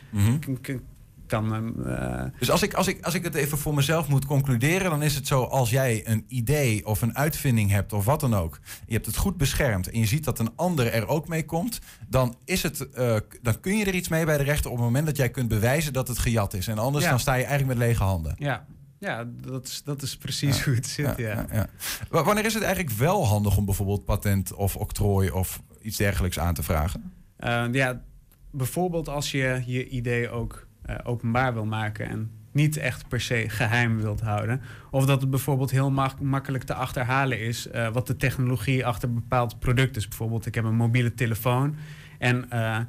k- 0.62 0.80
kan... 1.28 1.54
eh, 1.88 2.24
Dus 2.40 2.52
als 2.52 2.62
ik, 2.64 2.74
als, 2.74 2.88
ik, 2.88 3.04
als 3.06 3.14
ik 3.14 3.24
het 3.24 3.36
even 3.36 3.58
voor 3.58 3.74
mezelf 3.74 4.08
moet 4.08 4.26
concluderen, 4.26 4.90
dan 4.90 5.02
is 5.04 5.16
het 5.16 5.28
zo: 5.28 5.44
als 5.44 5.70
jij 5.70 6.02
een 6.08 6.26
idee 6.28 6.86
of 6.86 7.02
een 7.02 7.16
uitvinding 7.18 7.70
hebt 7.72 7.94
of 7.94 8.06
wat 8.06 8.20
dan 8.20 8.34
ook, 8.36 8.60
je 8.88 8.94
hebt 8.94 9.06
het 9.06 9.16
goed 9.18 9.38
beschermd 9.38 9.90
en 9.90 10.00
je 10.00 10.06
ziet 10.06 10.24
dat 10.24 10.40
een 10.40 10.50
ander 10.56 10.94
er 10.94 11.08
ook 11.08 11.28
mee 11.28 11.46
komt, 11.46 11.80
dan, 12.08 12.36
is 12.46 12.64
het, 12.64 12.90
eh, 12.90 13.16
dan 13.42 13.60
kun 13.60 13.78
je 13.78 13.86
er 13.86 13.94
iets 13.96 14.08
mee 14.08 14.26
bij 14.26 14.38
de 14.38 14.44
rechter 14.44 14.72
op 14.72 14.76
het 14.78 14.86
moment 14.86 15.06
dat 15.06 15.18
jij 15.18 15.30
kunt 15.30 15.48
bewijzen 15.48 15.94
dat 15.94 16.08
het 16.08 16.18
gejat 16.20 16.54
is. 16.54 16.68
En 16.68 16.78
anders 16.78 17.04
Ja. 17.04 17.10
dan 17.10 17.20
sta 17.20 17.34
je 17.34 17.44
eigenlijk 17.46 17.80
met 17.80 17.88
lege 17.88 18.04
handen. 18.04 18.36
ja, 18.38 18.66
ja 19.00 19.26
dat, 19.42 19.66
is, 19.68 19.82
dat 19.84 20.02
is 20.02 20.18
precies 20.18 20.64
hoe 20.64 20.76
het 20.76 20.88
zit, 20.88 21.18
ja. 21.18 21.46
ja. 21.52 21.68
Wa- 22.10 22.24
Wanneer 22.24 22.46
is 22.46 22.54
het 22.54 22.64
eigenlijk 22.64 22.96
wel 22.96 23.26
handig 23.28 23.58
om 23.58 23.66
bijvoorbeeld 23.66 24.06
patent 24.06 24.54
of 24.54 24.76
octrooi 24.76 25.30
of 25.32 25.62
iets 25.82 25.98
dergelijks 25.98 26.40
aan 26.40 26.54
te 26.54 26.64
vragen? 26.64 27.14
Eh, 27.38 27.66
ja, 27.72 28.02
bijvoorbeeld 28.52 29.08
als 29.10 29.32
je 29.32 29.64
je 29.66 29.88
idee 29.90 30.30
ook 30.30 30.68
eh, 30.82 30.96
openbaar 31.04 31.54
wil 31.54 31.66
maken 31.66 32.08
en 32.10 32.32
niet 32.52 32.78
echt 32.78 33.08
per 33.08 33.22
se 33.22 33.46
geheim 33.50 34.02
wilt 34.02 34.22
houden. 34.22 34.62
Of 34.92 35.06
dat 35.06 35.22
het 35.22 35.30
bijvoorbeeld 35.30 35.72
heel 35.72 35.92
mak- 35.92 36.20
makkelijk 36.22 36.64
te 36.64 36.74
achterhalen 36.74 37.40
is 37.40 37.68
eh, 37.68 37.92
wat 37.92 38.08
de 38.08 38.16
technologie 38.16 38.86
achter 38.86 39.10
een 39.10 39.16
bepaald 39.16 39.60
product 39.60 39.96
is. 39.96 40.08
Bijvoorbeeld, 40.08 40.46
ik 40.46 40.56
heb 40.56 40.64
een 40.64 40.76
mobiele 40.76 41.14
telefoon 41.14 41.76
En 42.18 42.50
eh, 42.50 42.80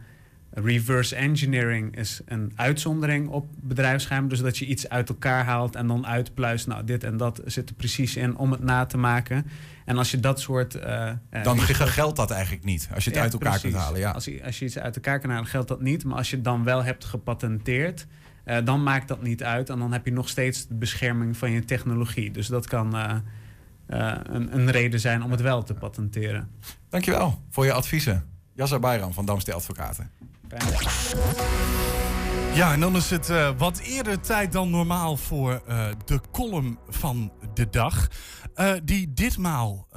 reverse 0.51 1.17
engineering 1.17 1.97
is 1.97 2.21
een 2.25 2.53
uitzondering 2.57 3.29
op 3.29 3.47
bedrijfsgeheim. 3.61 4.29
Dus 4.29 4.41
dat 4.41 4.59
je 4.59 4.67
iets 4.67 4.89
uit 4.89 5.09
elkaar 5.09 5.45
haalt 5.45 5.77
en 5.77 5.87
dan 5.87 6.07
uitpluist. 6.07 6.67
Nou, 6.67 6.85
dit 6.85 7.05
en 7.05 7.17
dat 7.17 7.41
zit 7.45 7.69
er 7.69 7.75
precies 7.75 8.17
in 8.17 8.37
om 8.37 8.51
het 8.51 8.63
na 8.63 8.87
te 8.87 8.97
maken. 8.97 9.47
En 9.85 9.99
als 9.99 10.11
je 10.11 10.21
dat 10.21 10.41
soort. 10.41 10.75
eh, 10.75 11.09
eh, 11.09 11.43
Dan 11.45 11.59
risico's- 11.59 11.91
geldt 11.91 12.17
dat 12.17 12.31
eigenlijk 12.31 12.65
niet. 12.65 12.89
Als 12.95 13.05
je 13.05 13.11
het 13.11 13.19
ja, 13.19 13.25
uit 13.25 13.33
elkaar 13.33 13.61
kunt 13.61 13.75
halen. 13.75 14.01
Ja. 14.01 14.11
Als, 14.11 14.25
je, 14.25 14.45
als 14.45 14.59
je 14.59 14.65
iets 14.65 14.79
uit 14.79 14.95
elkaar 14.97 15.21
kan 15.21 15.31
halen, 15.31 15.47
geldt 15.47 15.69
dat 15.69 15.81
niet. 15.81 16.05
Maar 16.05 16.17
als 16.17 16.31
je 16.31 16.37
het 16.37 16.45
dan 16.45 16.65
wel 16.65 16.85
hebt 16.85 17.05
gepatenteerd, 17.05 18.07
eh, 18.45 18.59
dan 18.65 18.83
maakt 18.83 19.09
dat 19.09 19.23
niet 19.23 19.43
uit. 19.43 19.71
En 19.71 19.79
dan 19.79 19.93
heb 19.93 20.05
je 20.05 20.13
nog 20.13 20.29
steeds 20.29 20.67
de 20.69 20.75
bescherming 20.75 21.37
van 21.37 21.51
je 21.51 21.65
technologie. 21.65 22.31
Dus 22.31 22.47
dat 22.47 22.67
kan 22.67 22.95
een, 23.87 24.55
een 24.59 24.71
reden 24.71 25.01
zijn 25.01 25.23
om 25.23 25.31
het 25.31 25.41
wel 25.41 25.63
te 25.63 25.75
patenteren. 25.75 26.49
Dankjewel 26.89 27.43
voor 27.51 27.65
je 27.65 27.73
adviezen. 27.73 28.25
Jasser 28.55 28.81
Bayram 28.81 29.13
van 29.13 29.25
Damstel 29.25 29.55
Advocaten. 29.55 30.11
Ja, 32.55 32.73
en 32.73 32.81
dan 32.81 32.97
is 32.97 33.11
het 33.11 33.31
eh, 33.31 33.51
wat 33.59 33.79
eerder 33.79 34.21
tijd 34.21 34.53
dan 34.53 34.71
normaal 34.71 35.17
voor 35.17 35.63
eh, 35.67 35.87
de 36.05 36.21
column 36.33 36.79
van 36.89 37.33
de 37.55 37.69
dag. 37.71 38.09
eh, 38.55 38.73
die 38.85 39.13
ditmaal 39.13 39.89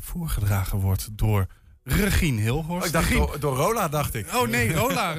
voorgedragen 0.00 0.78
wordt 0.78 1.08
door 1.18 1.46
Regine 1.84 2.40
Hilhorst. 2.40 2.80
Oh, 2.80 2.86
ik 2.86 2.92
dacht 2.92 3.04
Regine- 3.08 3.26
door, 3.26 3.40
door 3.40 3.56
Rola, 3.56 3.88
dacht 3.88 4.14
ik. 4.14 4.34
Oh 4.34 4.48
nee, 4.48 4.72
Rola. 4.74 5.14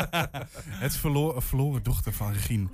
het 0.84 0.96
verlo- 0.96 1.40
verloren 1.40 1.82
dochter 1.82 2.12
van 2.12 2.32
Regine. 2.32 2.66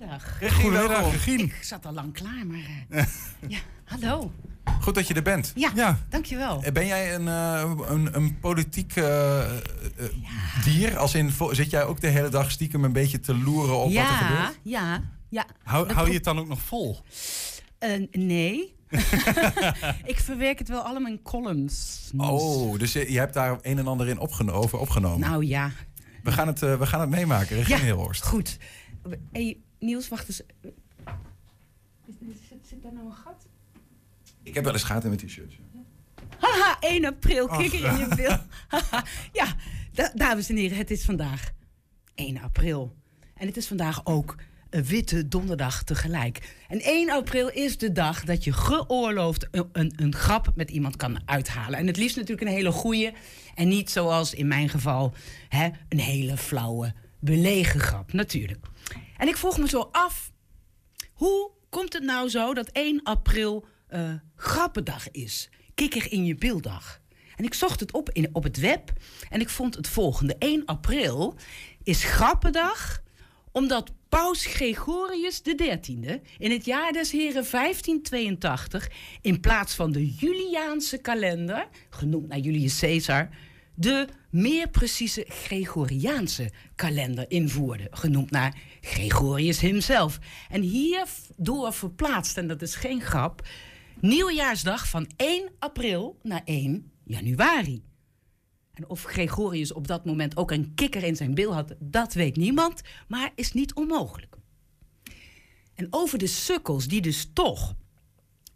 Goedemiddag. 0.00 0.38
Goedemiddag. 0.62 1.10
Regine. 1.12 1.42
Ik 1.42 1.58
zat 1.62 1.86
al 1.86 1.92
lang 1.92 2.12
klaar, 2.12 2.46
maar... 2.46 2.86
eh, 2.88 3.04
ja, 3.48 3.58
hallo. 3.84 4.32
Goed 4.80 4.94
dat 4.94 5.08
je 5.08 5.14
er 5.14 5.22
bent. 5.22 5.52
Ja, 5.54 5.70
Ja. 5.74 5.98
dankjewel. 6.08 6.62
Eh, 6.62 6.72
Ben 6.72 6.86
jij 6.86 7.14
een, 7.14 7.28
eh, 7.28 7.72
een, 7.88 8.08
een 8.16 8.38
politiek 8.38 8.94
dier? 10.64 10.98
Als 10.98 11.14
in, 11.14 11.32
zit 11.50 11.70
jij 11.70 11.84
ook 11.84 12.00
de 12.00 12.06
hele 12.08 12.28
dag 12.28 12.50
stiekem 12.50 12.84
een 12.84 12.92
beetje 12.92 13.20
te 13.20 13.34
loeren 13.38 13.74
op 13.76 13.80
wat 13.82 13.88
er 13.88 13.92
ja, 13.92 14.16
gebeurt? 14.16 14.58
ja, 14.62 15.02
ja. 15.28 15.46
Hou, 15.62 15.92
hou 15.92 16.08
je 16.08 16.14
het 16.14 16.24
dan 16.24 16.38
ook 16.38 16.48
nog 16.48 16.60
vol? 16.60 17.00
Eh, 17.78 18.06
nee. 18.12 18.74
ik 20.12 20.18
verwerk 20.18 20.58
het 20.58 20.68
wel 20.68 20.80
allemaal 20.82 21.10
in 21.12 21.22
columns. 21.22 22.10
Oh, 22.16 22.78
dus 22.78 22.92
je, 22.92 23.12
je 23.12 23.18
hebt 23.18 23.34
daar 23.34 23.58
een 23.62 23.78
en 23.78 23.86
ander 23.86 24.08
in 24.08 24.18
opgeno 24.18 24.52
over 24.52 24.78
opgenomen. 24.78 25.28
Nou 25.28 25.44
ja. 25.44 25.70
we, 26.22 26.32
gaan 26.32 26.46
het, 26.46 26.60
we 26.60 26.86
gaan 26.86 27.00
het 27.00 27.10
meemaken. 27.10 27.56
Regine 27.56 27.78
ja, 27.78 27.84
Hilhorst. 27.84 28.24
goed. 28.24 28.58
Hey, 29.32 29.56
Niels, 29.86 30.08
wacht 30.08 30.28
eens. 30.28 30.42
Zit, 32.48 32.58
zit 32.68 32.82
daar 32.82 32.92
nou 32.92 33.06
een 33.06 33.12
gat? 33.12 33.46
Ik 34.42 34.54
heb 34.54 34.64
wel 34.64 34.72
eens 34.72 34.82
gaten 34.82 35.10
met 35.10 35.18
die 35.20 35.28
shirts. 35.28 35.58
Haha, 36.38 36.76
1 36.80 37.04
april, 37.04 37.46
kikker 37.46 37.84
in 37.84 37.96
je 37.98 38.14
bil. 38.16 38.36
Ja, 39.32 39.54
da- 39.92 40.12
dames 40.14 40.48
en 40.48 40.56
heren, 40.56 40.76
het 40.76 40.90
is 40.90 41.04
vandaag 41.04 41.50
1 42.14 42.38
april. 42.40 42.94
En 43.34 43.46
het 43.46 43.56
is 43.56 43.66
vandaag 43.66 44.06
ook 44.06 44.36
een 44.70 44.84
witte 44.84 45.28
donderdag 45.28 45.82
tegelijk. 45.82 46.54
En 46.68 46.80
1 46.82 47.10
april 47.10 47.50
is 47.50 47.78
de 47.78 47.92
dag 47.92 48.24
dat 48.24 48.44
je 48.44 48.52
geoorloofd 48.52 49.48
een, 49.50 49.68
een, 49.72 49.92
een 49.96 50.14
grap 50.14 50.52
met 50.54 50.70
iemand 50.70 50.96
kan 50.96 51.18
uithalen. 51.24 51.78
En 51.78 51.86
het 51.86 51.96
liefst 51.96 52.16
natuurlijk 52.16 52.48
een 52.48 52.54
hele 52.54 52.72
goeie. 52.72 53.12
En 53.54 53.68
niet 53.68 53.90
zoals 53.90 54.34
in 54.34 54.46
mijn 54.48 54.68
geval 54.68 55.14
hè, 55.48 55.68
een 55.88 56.00
hele 56.00 56.36
flauwe, 56.36 56.94
belegen 57.18 57.80
grap, 57.80 58.12
natuurlijk. 58.12 58.66
En 59.16 59.28
ik 59.28 59.36
vroeg 59.36 59.58
me 59.58 59.68
zo 59.68 59.88
af, 59.92 60.32
hoe 61.12 61.50
komt 61.68 61.92
het 61.92 62.02
nou 62.02 62.28
zo 62.28 62.54
dat 62.54 62.68
1 62.68 63.02
april 63.02 63.64
eh, 63.88 64.12
grappendag 64.36 65.10
is? 65.10 65.50
Kikker 65.74 66.12
in 66.12 66.24
je 66.24 66.34
beelddag. 66.34 67.00
En 67.36 67.44
ik 67.44 67.54
zocht 67.54 67.80
het 67.80 67.92
op 67.92 68.10
in, 68.10 68.28
op 68.32 68.42
het 68.42 68.56
web 68.56 68.92
en 69.30 69.40
ik 69.40 69.48
vond 69.48 69.74
het 69.74 69.88
volgende. 69.88 70.36
1 70.38 70.64
april 70.64 71.34
is 71.82 72.04
grappendag 72.04 73.02
omdat 73.52 73.92
paus 74.08 74.46
Gregorius 74.46 75.42
XIII 75.42 76.20
in 76.38 76.50
het 76.50 76.64
jaar 76.64 76.92
des 76.92 77.10
heren 77.10 77.46
1582 77.50 78.90
in 79.20 79.40
plaats 79.40 79.74
van 79.74 79.92
de 79.92 80.14
Juliaanse 80.14 80.98
kalender, 80.98 81.68
genoemd 81.90 82.28
naar 82.28 82.38
Julius 82.38 82.78
Caesar, 82.78 83.28
de 83.74 84.06
meer 84.30 84.68
precieze 84.68 85.24
Gregoriaanse 85.28 86.50
kalender 86.74 87.24
invoerde, 87.30 87.86
genoemd 87.90 88.30
naar 88.30 88.58
Gregorius 88.86 89.60
himself. 89.60 90.18
En 90.48 90.60
hierdoor 90.60 91.72
verplaatst, 91.72 92.36
en 92.36 92.46
dat 92.46 92.62
is 92.62 92.74
geen 92.74 93.00
grap, 93.00 93.48
nieuwjaarsdag 94.00 94.88
van 94.88 95.10
1 95.16 95.50
april 95.58 96.18
naar 96.22 96.42
1 96.44 96.90
januari. 97.04 97.82
En 98.74 98.88
of 98.88 99.02
Gregorius 99.02 99.72
op 99.72 99.86
dat 99.86 100.04
moment 100.04 100.36
ook 100.36 100.50
een 100.50 100.74
kikker 100.74 101.02
in 101.02 101.16
zijn 101.16 101.34
bil 101.34 101.54
had, 101.54 101.74
dat 101.78 102.14
weet 102.14 102.36
niemand, 102.36 102.82
maar 103.08 103.32
is 103.34 103.52
niet 103.52 103.74
onmogelijk. 103.74 104.36
En 105.74 105.86
over 105.90 106.18
de 106.18 106.26
sukkels 106.26 106.88
die 106.88 107.00
dus 107.00 107.30
toch 107.32 107.74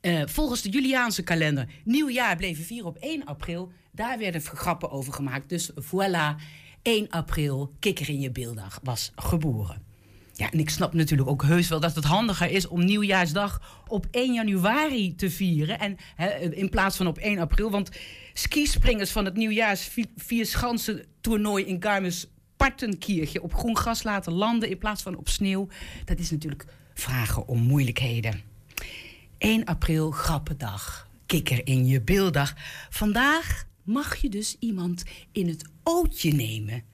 eh, 0.00 0.22
volgens 0.26 0.62
de 0.62 0.68
Juliaanse 0.68 1.22
kalender 1.22 1.68
nieuwjaar 1.84 2.36
bleven 2.36 2.64
vieren 2.64 2.88
op 2.88 2.96
1 2.96 3.24
april, 3.24 3.72
daar 3.92 4.18
werden 4.18 4.40
grappen 4.40 4.90
over 4.90 5.12
gemaakt. 5.12 5.48
Dus 5.48 5.70
voilà, 5.70 6.42
1 6.82 7.08
april, 7.08 7.74
kikker 7.78 8.08
in 8.08 8.20
je 8.20 8.30
beeldag, 8.30 8.80
was 8.82 9.12
geboren. 9.14 9.89
Ja, 10.40 10.50
en 10.50 10.58
ik 10.58 10.70
snap 10.70 10.92
natuurlijk 10.92 11.28
ook 11.28 11.42
heus 11.42 11.68
wel 11.68 11.80
dat 11.80 11.94
het 11.94 12.04
handiger 12.04 12.50
is 12.50 12.68
om 12.68 12.84
nieuwjaarsdag 12.84 13.82
op 13.86 14.06
1 14.10 14.34
januari 14.34 15.14
te 15.14 15.30
vieren. 15.30 15.78
En 15.78 15.96
in 16.52 16.68
plaats 16.68 16.96
van 16.96 17.06
op 17.06 17.18
1 17.18 17.38
april. 17.38 17.70
Want 17.70 17.90
skispringers 18.32 19.10
van 19.10 19.24
het 19.24 19.36
nieuwjaars 19.36 19.90
vierschansen 20.16 21.04
toernooi 21.20 21.64
in 21.64 21.82
Garmisch-Partenkirchen 21.82 23.42
op 23.42 23.54
groen 23.54 23.76
gras 23.76 24.02
laten 24.02 24.32
landen 24.32 24.70
in 24.70 24.78
plaats 24.78 25.02
van 25.02 25.16
op 25.16 25.28
sneeuw. 25.28 25.68
Dat 26.04 26.18
is 26.18 26.30
natuurlijk 26.30 26.66
vragen 26.94 27.48
om 27.48 27.58
moeilijkheden. 27.58 28.42
1 29.38 29.64
april, 29.64 30.10
grappendag. 30.10 31.08
Kikker 31.26 31.66
in 31.66 31.86
je 31.86 32.00
beeldag. 32.00 32.54
Vandaag 32.90 33.64
mag 33.82 34.16
je 34.16 34.28
dus 34.28 34.56
iemand 34.58 35.04
in 35.32 35.48
het 35.48 35.68
ootje 35.82 36.32
nemen. 36.32 36.89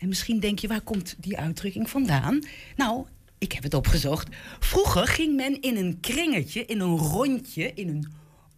En 0.00 0.08
misschien 0.08 0.40
denk 0.40 0.58
je, 0.58 0.68
waar 0.68 0.80
komt 0.80 1.14
die 1.18 1.38
uitdrukking 1.38 1.90
vandaan? 1.90 2.42
Nou, 2.76 3.06
ik 3.38 3.52
heb 3.52 3.62
het 3.62 3.74
opgezocht. 3.74 4.28
Vroeger 4.58 5.06
ging 5.06 5.36
men 5.36 5.60
in 5.60 5.76
een 5.76 6.00
kringetje, 6.00 6.64
in 6.64 6.80
een 6.80 6.96
rondje, 6.96 7.74
in 7.74 7.88
een 7.88 8.12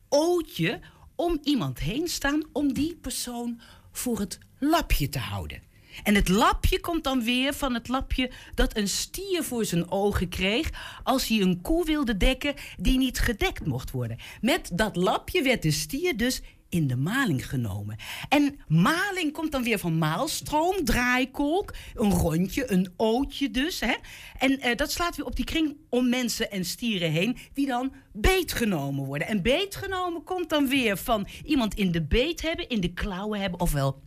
ootje 0.09 0.81
om 1.15 1.39
iemand 1.43 1.79
heen 1.79 2.09
staan 2.09 2.45
om 2.53 2.73
die 2.73 2.97
persoon 2.97 3.61
voor 3.93 4.19
het 4.19 4.39
lapje 4.59 5.09
te 5.09 5.19
houden. 5.19 5.63
En 6.03 6.15
het 6.15 6.29
lapje 6.29 6.81
komt 6.81 7.05
dan 7.05 7.25
weer 7.25 7.55
van 7.55 7.75
het 7.75 7.89
lapje 7.89 8.31
dat 8.55 8.77
een 8.77 8.89
stier 8.89 9.45
voor 9.45 9.65
zijn 9.65 9.91
ogen 9.91 10.29
kreeg 10.29 10.71
als 11.03 11.29
hij 11.29 11.41
een 11.41 11.61
koe 11.61 11.85
wilde 11.85 12.17
dekken 12.17 12.55
die 12.77 12.99
niet 12.99 13.19
gedekt 13.19 13.67
mocht 13.67 13.91
worden. 13.91 14.19
Met 14.41 14.71
dat 14.73 14.97
lapje 14.97 15.43
werd 15.43 15.63
de 15.63 15.71
stier 15.71 16.17
dus 16.17 16.41
in 16.73 16.87
de 16.87 16.97
maling 16.97 17.49
genomen. 17.49 17.97
En 18.29 18.59
maling 18.69 19.33
komt 19.33 19.53
dan 19.53 19.63
weer 19.63 19.79
van 19.79 19.99
maalstroom, 19.99 20.85
draaikolk, 20.85 21.75
een 21.95 22.11
rondje, 22.11 22.73
een 22.73 22.93
ootje 22.97 23.51
dus. 23.51 23.81
Hè? 23.81 23.95
En 24.39 24.61
eh, 24.61 24.77
dat 24.77 24.93
slaat 24.93 25.17
weer 25.17 25.27
op 25.27 25.37
die 25.37 25.45
kring 25.45 25.77
om 25.89 26.09
mensen 26.09 26.51
en 26.51 26.65
stieren 26.65 27.11
heen, 27.11 27.37
die 27.53 27.67
dan 27.67 27.93
beetgenomen 28.13 29.05
worden. 29.05 29.29
En 29.29 29.43
beetgenomen 29.43 30.25
komt 30.25 30.49
dan 30.49 30.69
weer 30.69 30.97
van 30.97 31.27
iemand 31.45 31.75
in 31.75 31.93
de 31.93 32.03
beet 32.03 32.43
hebben, 32.43 32.69
in 32.69 32.81
de 32.81 32.93
klauwen 32.93 33.41
hebben, 33.41 33.61
ofwel 33.61 34.03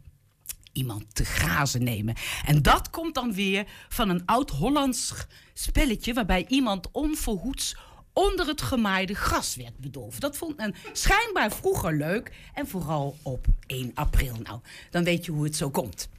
iemand 0.73 1.15
te 1.15 1.25
grazen 1.25 1.83
nemen. 1.83 2.15
En 2.45 2.61
dat 2.61 2.89
komt 2.89 3.15
dan 3.15 3.33
weer 3.33 3.65
van 3.89 4.09
een 4.09 4.25
oud-Hollands 4.25 5.13
spelletje 5.53 6.13
waarbij 6.13 6.45
iemand 6.47 6.91
onverhoeds 6.91 7.75
onder 8.15 8.47
het 8.47 8.61
gemaaide 8.61 9.13
gras 9.13 9.55
werd 9.55 9.77
bedolven. 9.77 10.19
Dat 10.21 10.37
vond 10.37 10.57
men 10.57 10.75
schijnbaar 10.93 11.51
vroeger 11.51 11.93
leuk 11.97 12.31
en 12.53 12.67
vooral 12.67 13.17
op 13.21 13.45
1 13.67 13.91
april. 13.93 14.35
Nou, 14.43 14.59
dan 14.89 15.03
weet 15.03 15.25
je 15.25 15.31
hoe 15.31 15.43
het 15.43 15.55
zo 15.55 15.69
komt. 15.69 16.09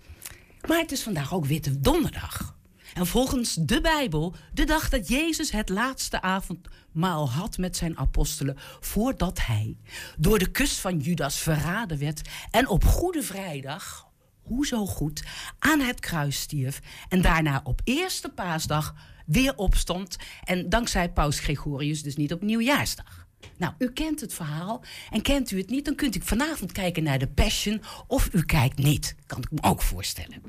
Maar 0.69 0.79
het 0.79 0.93
is 0.93 1.03
vandaag 1.03 1.35
ook 1.35 1.47
Witte 1.47 1.81
Donderdag. 1.81 2.55
En 2.95 3.07
volgens 3.07 3.55
de 3.55 3.81
Bijbel 3.81 4.35
de 4.55 4.65
dag 4.65 4.89
dat 4.89 5.09
Jezus 5.09 5.51
het 5.51 5.69
laatste 5.69 6.23
avondmaal 6.23 7.31
had 7.31 7.59
met 7.59 7.77
zijn 7.77 7.99
apostelen 7.99 8.57
voordat 8.81 9.47
hij 9.47 9.77
door 10.17 10.39
de 10.39 10.51
kust 10.51 10.79
van 10.79 10.99
Judas 10.99 11.39
verraden 11.39 11.99
werd 11.99 12.29
en 12.51 12.69
op 12.69 12.85
Goede 12.85 13.23
Vrijdag, 13.23 14.06
hoezo 14.47 14.87
goed, 14.87 15.25
aan 15.59 15.81
het 15.81 16.01
kruis 16.01 16.41
stierf 16.41 16.81
en 17.09 17.23
daarna 17.23 17.61
op 17.65 17.81
eerste 17.85 18.29
paasdag 18.29 18.95
weer 19.27 19.57
opstond 19.57 20.17
en 20.45 20.69
dankzij 20.69 21.13
paus 21.13 21.39
Gregorius 21.39 22.03
dus 22.03 22.17
niet 22.17 22.33
op 22.33 22.43
nieuwjaarsdag. 22.43 23.27
Nou, 23.57 23.73
u 23.79 23.93
kent 23.93 24.21
het 24.21 24.35
verhaal 24.35 24.85
en 25.11 25.23
kent 25.23 25.51
u 25.51 25.59
het 25.59 25.71
niet, 25.71 25.85
dan 25.85 25.95
kunt 25.95 26.17
u 26.17 26.21
vanavond 26.25 26.73
kijken 26.73 27.03
naar 27.03 27.19
de 27.19 27.29
Passion 27.29 27.83
of 28.07 28.29
u 28.33 28.45
kijkt 28.45 28.79
niet, 28.79 29.17
kan 29.27 29.39
ik 29.39 29.51
me 29.51 29.63
ook 29.63 29.83
voorstellen. 29.83 30.43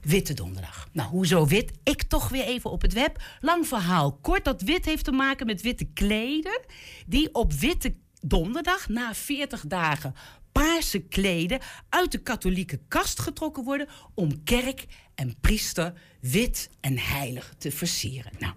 Witte 0.00 0.34
donderdag. 0.34 0.88
Nou, 0.92 1.08
hoezo 1.08 1.46
wit? 1.46 1.72
Ik 1.82 2.02
toch 2.02 2.28
weer 2.28 2.44
even 2.44 2.70
op 2.70 2.82
het 2.82 2.92
web. 2.92 3.22
Lang 3.40 3.66
verhaal 3.66 4.12
kort. 4.12 4.44
Dat 4.44 4.62
wit 4.62 4.84
heeft 4.84 5.04
te 5.04 5.12
maken 5.12 5.46
met 5.46 5.62
witte 5.62 5.84
kleden. 5.84 6.60
Die 7.06 7.34
op 7.34 7.52
witte 7.52 7.94
donderdag 8.20 8.88
na 8.88 9.14
40 9.14 9.64
dagen 9.66 10.14
paarse 10.58 10.98
kleden 10.98 11.60
uit 11.88 12.12
de 12.12 12.18
katholieke 12.18 12.80
kast 12.88 13.20
getrokken 13.20 13.64
worden 13.64 13.88
om 14.14 14.44
kerk 14.44 14.86
en 15.14 15.36
priester 15.40 15.92
wit 16.20 16.70
en 16.80 16.98
heilig 16.98 17.54
te 17.58 17.70
versieren. 17.70 18.32
Nou, 18.38 18.54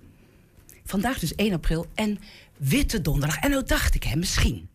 vandaag 0.85 1.19
dus 1.19 1.35
1 1.35 1.53
april 1.53 1.85
en 1.95 2.19
Witte 2.57 3.01
Donderdag. 3.01 3.39
En 3.39 3.49
nou 3.49 3.63
dacht 3.63 3.95
ik, 3.95 4.03
hè, 4.03 4.15
misschien. 4.15 4.69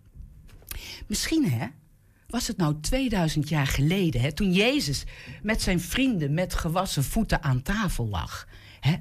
Misschien, 1.07 1.51
hè, 1.51 1.67
was 2.29 2.47
het 2.47 2.57
nou 2.57 2.81
2000 2.81 3.49
jaar 3.49 3.67
geleden, 3.67 4.21
hè, 4.21 4.33
toen 4.33 4.53
Jezus 4.53 5.05
met 5.43 5.62
zijn 5.62 5.81
vrienden 5.81 6.35
met 6.35 6.55
gewassen 6.55 7.05
voeten 7.05 7.43
aan 7.43 7.62
tafel 7.62 8.09
lag. 8.09 8.49
Hè? 8.81 8.97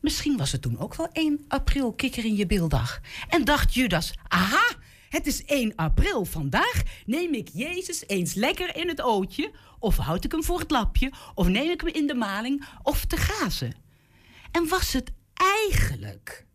Misschien 0.00 0.36
was 0.36 0.52
het 0.52 0.62
toen 0.62 0.78
ook 0.78 0.94
wel 0.94 1.08
1 1.12 1.44
april 1.48 1.92
kikker 1.92 2.24
in 2.24 2.36
je 2.36 2.46
beeldag. 2.46 3.00
En 3.28 3.44
dacht 3.44 3.74
Judas, 3.74 4.12
aha, 4.28 4.76
het 5.08 5.26
is 5.26 5.44
1 5.44 5.74
april. 5.74 6.24
Vandaag 6.24 6.82
neem 7.06 7.34
ik 7.34 7.48
Jezus 7.52 8.04
eens 8.06 8.34
lekker 8.34 8.76
in 8.76 8.88
het 8.88 9.02
ootje. 9.02 9.52
Of 9.78 9.96
houd 9.96 10.24
ik 10.24 10.32
hem 10.32 10.44
voor 10.44 10.58
het 10.58 10.70
lapje. 10.70 11.12
Of 11.34 11.48
neem 11.48 11.70
ik 11.70 11.80
hem 11.80 11.94
in 11.94 12.06
de 12.06 12.14
maling. 12.14 12.64
Of 12.82 13.04
te 13.04 13.16
gazen. 13.16 13.74
En 14.50 14.68
was 14.68 14.92
het 14.92 15.12
eigenlijk 15.34 16.46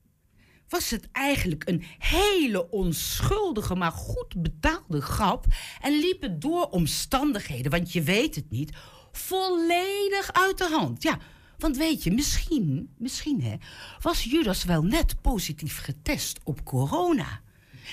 was 0.71 0.89
het 0.89 1.11
eigenlijk 1.11 1.69
een 1.69 1.83
hele 1.97 2.69
onschuldige, 2.69 3.75
maar 3.75 3.91
goed 3.91 4.41
betaalde 4.41 5.01
grap. 5.01 5.45
En 5.81 5.99
liep 5.99 6.21
het 6.21 6.41
door 6.41 6.65
omstandigheden, 6.65 7.71
want 7.71 7.91
je 7.93 8.01
weet 8.01 8.35
het 8.35 8.49
niet, 8.49 8.71
volledig 9.11 10.33
uit 10.33 10.57
de 10.57 10.69
hand. 10.69 11.03
Ja, 11.03 11.19
want 11.57 11.77
weet 11.77 12.03
je, 12.03 12.11
misschien, 12.11 12.93
misschien 12.97 13.41
hè, 13.43 13.55
was 14.01 14.23
Judas 14.23 14.63
wel 14.63 14.83
net 14.83 15.21
positief 15.21 15.81
getest 15.81 16.39
op 16.43 16.63
corona. 16.63 17.41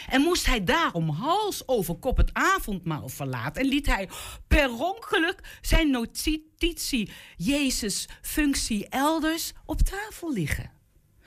En 0.08 0.20
moest 0.20 0.46
hij 0.46 0.64
daarom 0.64 1.08
hals 1.08 1.68
over 1.68 1.94
kop 1.94 2.16
het 2.16 2.30
avondmaal 2.32 3.08
verlaten. 3.08 3.62
En 3.62 3.68
liet 3.68 3.86
hij 3.86 4.08
per 4.48 4.70
ongeluk 4.70 5.58
zijn 5.60 5.90
notitie 5.90 7.10
Jezus 7.36 8.08
functie 8.22 8.88
elders 8.88 9.52
op 9.64 9.80
tafel 9.80 10.32
liggen. 10.32 10.70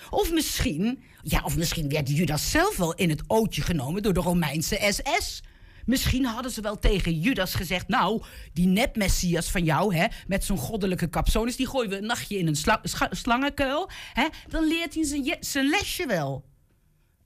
Of 0.09 0.31
misschien, 0.31 1.03
ja, 1.23 1.41
of 1.43 1.57
misschien 1.57 1.89
werd 1.89 2.09
Judas 2.09 2.51
zelf 2.51 2.77
wel 2.77 2.93
in 2.93 3.09
het 3.09 3.23
ootje 3.27 3.61
genomen 3.61 4.03
door 4.03 4.13
de 4.13 4.19
Romeinse 4.19 4.79
SS. 4.89 5.41
Misschien 5.85 6.25
hadden 6.25 6.51
ze 6.51 6.61
wel 6.61 6.79
tegen 6.79 7.19
Judas 7.19 7.53
gezegd: 7.53 7.87
Nou, 7.87 8.23
die 8.53 8.67
net-messias 8.67 9.51
van 9.51 9.63
jou, 9.63 9.95
hè, 9.95 10.05
met 10.27 10.43
zo'n 10.43 10.57
goddelijke 10.57 11.09
capsones, 11.09 11.55
die 11.55 11.67
gooien 11.67 11.89
we 11.89 11.97
een 11.97 12.05
nachtje 12.05 12.37
in 12.37 12.47
een 12.47 12.55
sla 12.55 12.81
slangenkuil. 13.11 13.89
Hè, 14.13 14.27
dan 14.47 14.67
leert 14.67 14.93
hij 14.93 15.37
zijn 15.39 15.69
lesje 15.69 16.05
wel. 16.07 16.49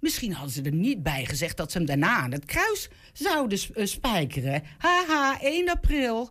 Misschien 0.06 0.34
hadden 0.34 0.54
ze 0.54 0.62
er 0.62 0.74
niet 0.74 1.04
bij 1.04 1.26
gezegd 1.26 1.58
dat 1.58 1.72
ze 1.72 1.78
hem 1.78 1.88
daarna 1.88 2.18
aan 2.18 2.32
het 2.32 2.46
kruis 2.46 2.90
zouden 3.14 3.60
uh, 3.76 3.86
spijkeren. 3.86 4.64
Haha, 4.78 5.40
1 5.42 5.70
april. 5.70 6.30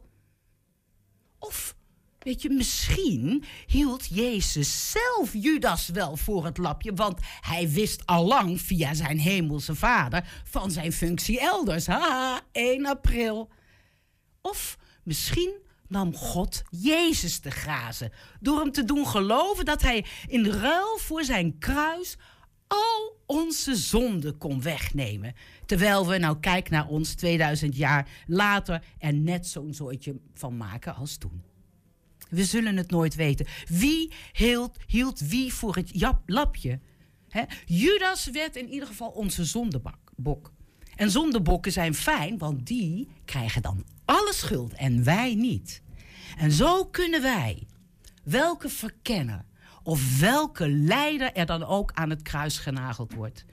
Of 1.39 1.75
Weet 2.19 2.43
je, 2.43 2.51
misschien 2.51 3.45
hield 3.67 4.07
Jezus 4.11 4.91
zelf 4.91 5.33
Judas 5.33 5.89
wel 5.89 6.17
voor 6.17 6.45
het 6.45 6.59
lapje, 6.59 6.95
want 6.95 7.21
hij 7.41 7.71
wist 7.71 8.07
allang 8.07 8.61
via 8.61 8.95
zijn 8.95 9.19
hemelse 9.19 9.75
vader 9.75 10.43
van 10.45 10.71
zijn 10.71 10.93
functie 10.93 11.41
elders. 11.41 11.87
Ha, 11.87 12.41
1 12.53 12.87
april. 12.87 13.51
Of 14.41 14.79
misschien 15.03 15.53
nam 15.89 16.15
God 16.15 16.63
Jezus 16.71 17.39
te 17.39 17.51
grazen 17.51 18.13
door 18.41 18.59
hem 18.59 18.73
te 18.73 18.85
doen 18.85 19.07
geloven 19.07 19.65
dat 19.65 19.83
hij 19.83 20.05
in 20.27 20.47
ruil 20.47 20.99
voor 20.99 21.25
zijn 21.25 21.59
kruis 21.59 22.17
onze 23.27 23.77
zonden 23.77 24.39
kon 24.39 24.63
wegnemen. 24.63 25.35
Terwijl 25.67 26.07
we, 26.09 26.19
nou 26.19 26.41
kijk 26.41 26.71
naar 26.71 26.89
ons 26.89 27.15
2000 27.15 27.77
jaar 27.77 28.09
later, 28.27 28.83
er 28.99 29.15
net 29.15 29.47
zo'n 29.47 29.75
zooitje 29.75 30.17
van 30.35 30.57
maken 30.57 30.95
als 30.95 31.17
toen. 31.17 31.43
We 32.29 32.45
zullen 32.45 32.77
het 32.77 32.91
nooit 32.91 33.15
weten. 33.15 33.47
Wie 33.67 34.13
hield, 34.33 34.77
hield 34.87 35.21
wie 35.21 35.53
voor 35.53 35.77
het 35.77 36.07
lapje? 36.27 36.81
Judas 37.67 38.31
werd 38.31 38.57
in 38.57 38.69
ieder 38.69 38.89
geval 38.89 39.09
onze 39.09 39.45
zondebok. 39.45 40.53
En 40.97 41.11
zondebokken 41.11 41.73
zijn 41.73 41.95
fijn, 41.95 42.39
want 42.39 42.67
die 42.67 43.09
krijgen 43.25 43.63
dan 43.63 43.85
alle 44.05 44.33
schuld 44.35 44.73
en 44.73 45.05
wij 45.05 45.35
niet. 45.35 45.83
En 46.39 46.53
zo 46.53 46.85
kunnen 46.85 47.23
wij, 47.23 47.67
welke 48.25 48.69
verkenner 48.69 49.45
of 49.85 50.19
welke 50.21 50.69
leider 50.69 51.33
er 51.33 51.47
dan 51.47 51.65
ook 51.65 51.91
aan 51.95 52.11
het 52.11 52.23
kruis 52.23 52.59
genageld 52.59 53.15
wordt, 53.15 53.45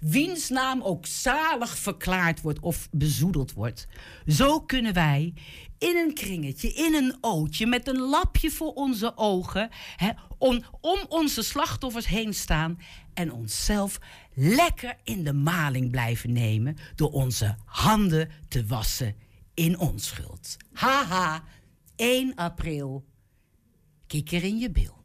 wiens 0.00 0.48
naam 0.48 0.82
ook 0.82 1.06
zalig 1.06 1.78
verklaard 1.78 2.40
wordt 2.40 2.60
of 2.60 2.88
bezoedeld 2.90 3.52
wordt, 3.52 3.86
zo 4.26 4.60
kunnen 4.60 4.92
wij 4.92 5.34
in 5.78 5.96
een 5.96 6.14
kringetje, 6.14 6.72
in 6.72 6.94
een 6.94 7.16
ootje, 7.20 7.66
met 7.66 7.88
een 7.88 8.00
lapje 8.00 8.50
voor 8.50 8.72
onze 8.72 9.16
ogen, 9.16 9.70
om, 10.38 10.64
om 10.80 10.98
onze 11.08 11.42
slachtoffers 11.42 12.06
heen 12.06 12.34
staan 12.34 12.78
en 13.14 13.32
onszelf 13.32 13.98
lekker 14.34 14.96
in 15.04 15.24
de 15.24 15.32
maling 15.32 15.90
blijven 15.90 16.32
nemen 16.32 16.76
door 16.94 17.10
onze 17.10 17.56
handen 17.64 18.30
te 18.48 18.66
wassen 18.66 19.14
in 19.54 19.78
onschuld. 19.78 20.56
Haha, 20.72 21.44
1 21.96 22.34
april, 22.34 23.04
kikker 24.06 24.44
in 24.44 24.58
je 24.58 24.70
bil. 24.70 24.99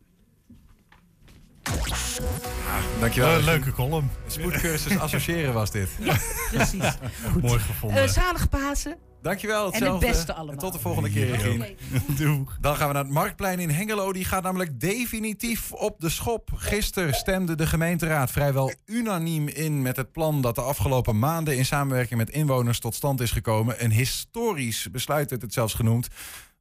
Ah, 1.66 3.00
dankjewel. 3.00 3.38
Uh, 3.38 3.46
leuke 3.46 3.72
column. 3.72 4.10
Spoedcursus 4.28 5.00
associëren 5.00 5.54
was 5.54 5.72
dit. 5.72 5.90
Ja, 6.00 6.16
precies. 6.52 6.98
Goed. 7.32 7.42
Mooi 7.42 7.60
gevonden. 7.60 8.04
Uh, 8.04 8.10
zalig 8.10 8.50
Pasen. 8.50 8.98
Dankjewel. 9.22 9.72
En 9.72 9.92
het 9.92 10.00
beste 10.00 10.34
allemaal. 10.34 10.56
tot 10.56 10.74
de 10.74 10.80
volgende 10.80 11.10
keer. 11.10 11.76
Doeg. 12.18 12.58
Dan 12.62 12.76
gaan 12.76 12.88
we 12.88 12.94
naar 12.94 13.04
het 13.04 13.14
Marktplein 13.14 13.60
in 13.60 13.70
Hengelo. 13.70 14.14
Die 14.14 14.26
gaat 14.26 14.44
namelijk 14.44 14.80
definitief 14.80 15.72
op 15.72 16.00
de 16.00 16.10
schop. 16.10 16.50
Gisteren 16.56 17.14
stemde 17.14 17.56
de 17.56 17.68
gemeenteraad 17.68 18.32
vrijwel 18.32 18.74
unaniem 18.86 19.48
in 19.48 19.82
met 19.82 19.96
het 19.96 20.12
plan 20.12 20.42
dat 20.42 20.56
de 20.56 20.62
afgelopen 20.62 21.20
maanden 21.20 21.58
in 21.58 21.66
samenwerking 21.66 22.20
met 22.20 22.30
inwoners 22.30 22.80
tot 22.80 22.96
stand 22.96 23.22
is 23.22 23.32
gekomen. 23.32 23.84
Een 23.84 23.92
historisch 23.92 24.92
besluit 24.92 25.30
werd 25.30 25.42
het 25.42 25.54
zelfs 25.54 25.74
genoemd. 25.74 26.08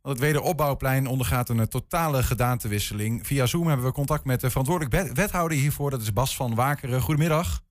Want 0.05 0.19
het 0.19 0.27
wederopbouwplein 0.27 1.07
ondergaat 1.07 1.49
een 1.49 1.69
totale 1.69 2.23
gedaantewisseling. 2.23 3.27
Via 3.27 3.47
Zoom 3.47 3.67
hebben 3.67 3.87
we 3.87 3.93
contact 3.93 4.25
met 4.25 4.41
de 4.41 4.51
verantwoordelijk 4.51 5.15
wethouder 5.15 5.59
hiervoor. 5.59 5.91
Dat 5.91 6.01
is 6.01 6.13
Bas 6.13 6.37
van 6.37 6.55
Wakeren. 6.55 7.01
Goedemiddag. 7.01 7.63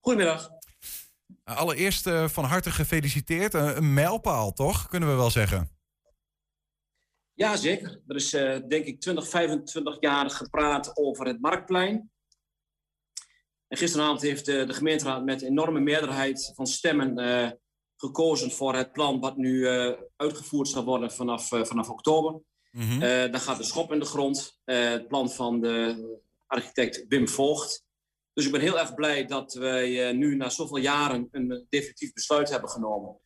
Goedemiddag. 0.00 0.48
Allereerst 1.44 2.06
uh, 2.06 2.28
van 2.28 2.44
harte 2.44 2.70
gefeliciteerd. 2.70 3.54
Uh, 3.54 3.76
een 3.76 3.94
mijlpaal, 3.94 4.52
toch? 4.52 4.88
Kunnen 4.88 5.08
we 5.08 5.14
wel 5.14 5.30
zeggen. 5.30 5.70
Ja, 7.32 7.56
zeker. 7.56 8.00
Er 8.06 8.16
is 8.16 8.34
uh, 8.34 8.58
denk 8.68 8.84
ik 8.84 9.00
20, 9.00 9.28
25 9.28 9.96
jaar 10.00 10.30
gepraat 10.30 10.96
over 10.96 11.26
het 11.26 11.40
Marktplein. 11.40 12.10
En 13.68 13.76
gisteravond 13.76 14.22
heeft 14.22 14.46
de 14.46 14.72
gemeenteraad 14.72 15.24
met 15.24 15.42
enorme 15.42 15.80
meerderheid 15.80 16.52
van 16.54 16.66
stemmen 16.66 17.14
gekozen 18.00 18.50
voor 18.50 18.74
het 18.74 18.92
plan 18.92 19.20
wat 19.20 19.36
nu 19.36 19.68
uitgevoerd 20.16 20.68
zal 20.68 20.84
worden 20.84 21.12
vanaf, 21.12 21.48
vanaf 21.48 21.88
oktober. 21.88 22.40
Mm 22.70 22.88
-hmm. 22.88 23.00
daar 23.00 23.40
gaat 23.40 23.56
de 23.56 23.64
schop 23.64 23.92
in 23.92 23.98
de 23.98 24.04
grond. 24.04 24.58
het 24.64 25.08
plan 25.08 25.30
van 25.30 25.60
de 25.60 25.96
architect 26.46 27.04
Wim 27.08 27.28
Voogd. 27.28 27.84
Dus 28.32 28.46
ik 28.46 28.52
ben 28.52 28.60
heel 28.60 28.78
erg 28.78 28.94
blij 28.94 29.26
dat 29.26 29.52
wij 29.52 30.08
eh, 30.08 30.16
nu 30.16 30.36
na 30.36 30.48
zoveel 30.48 30.76
jaren 30.76 31.28
een 31.30 31.66
definitief 31.68 32.12
besluit 32.12 32.50
hebben 32.50 32.70
genomen 32.70 33.16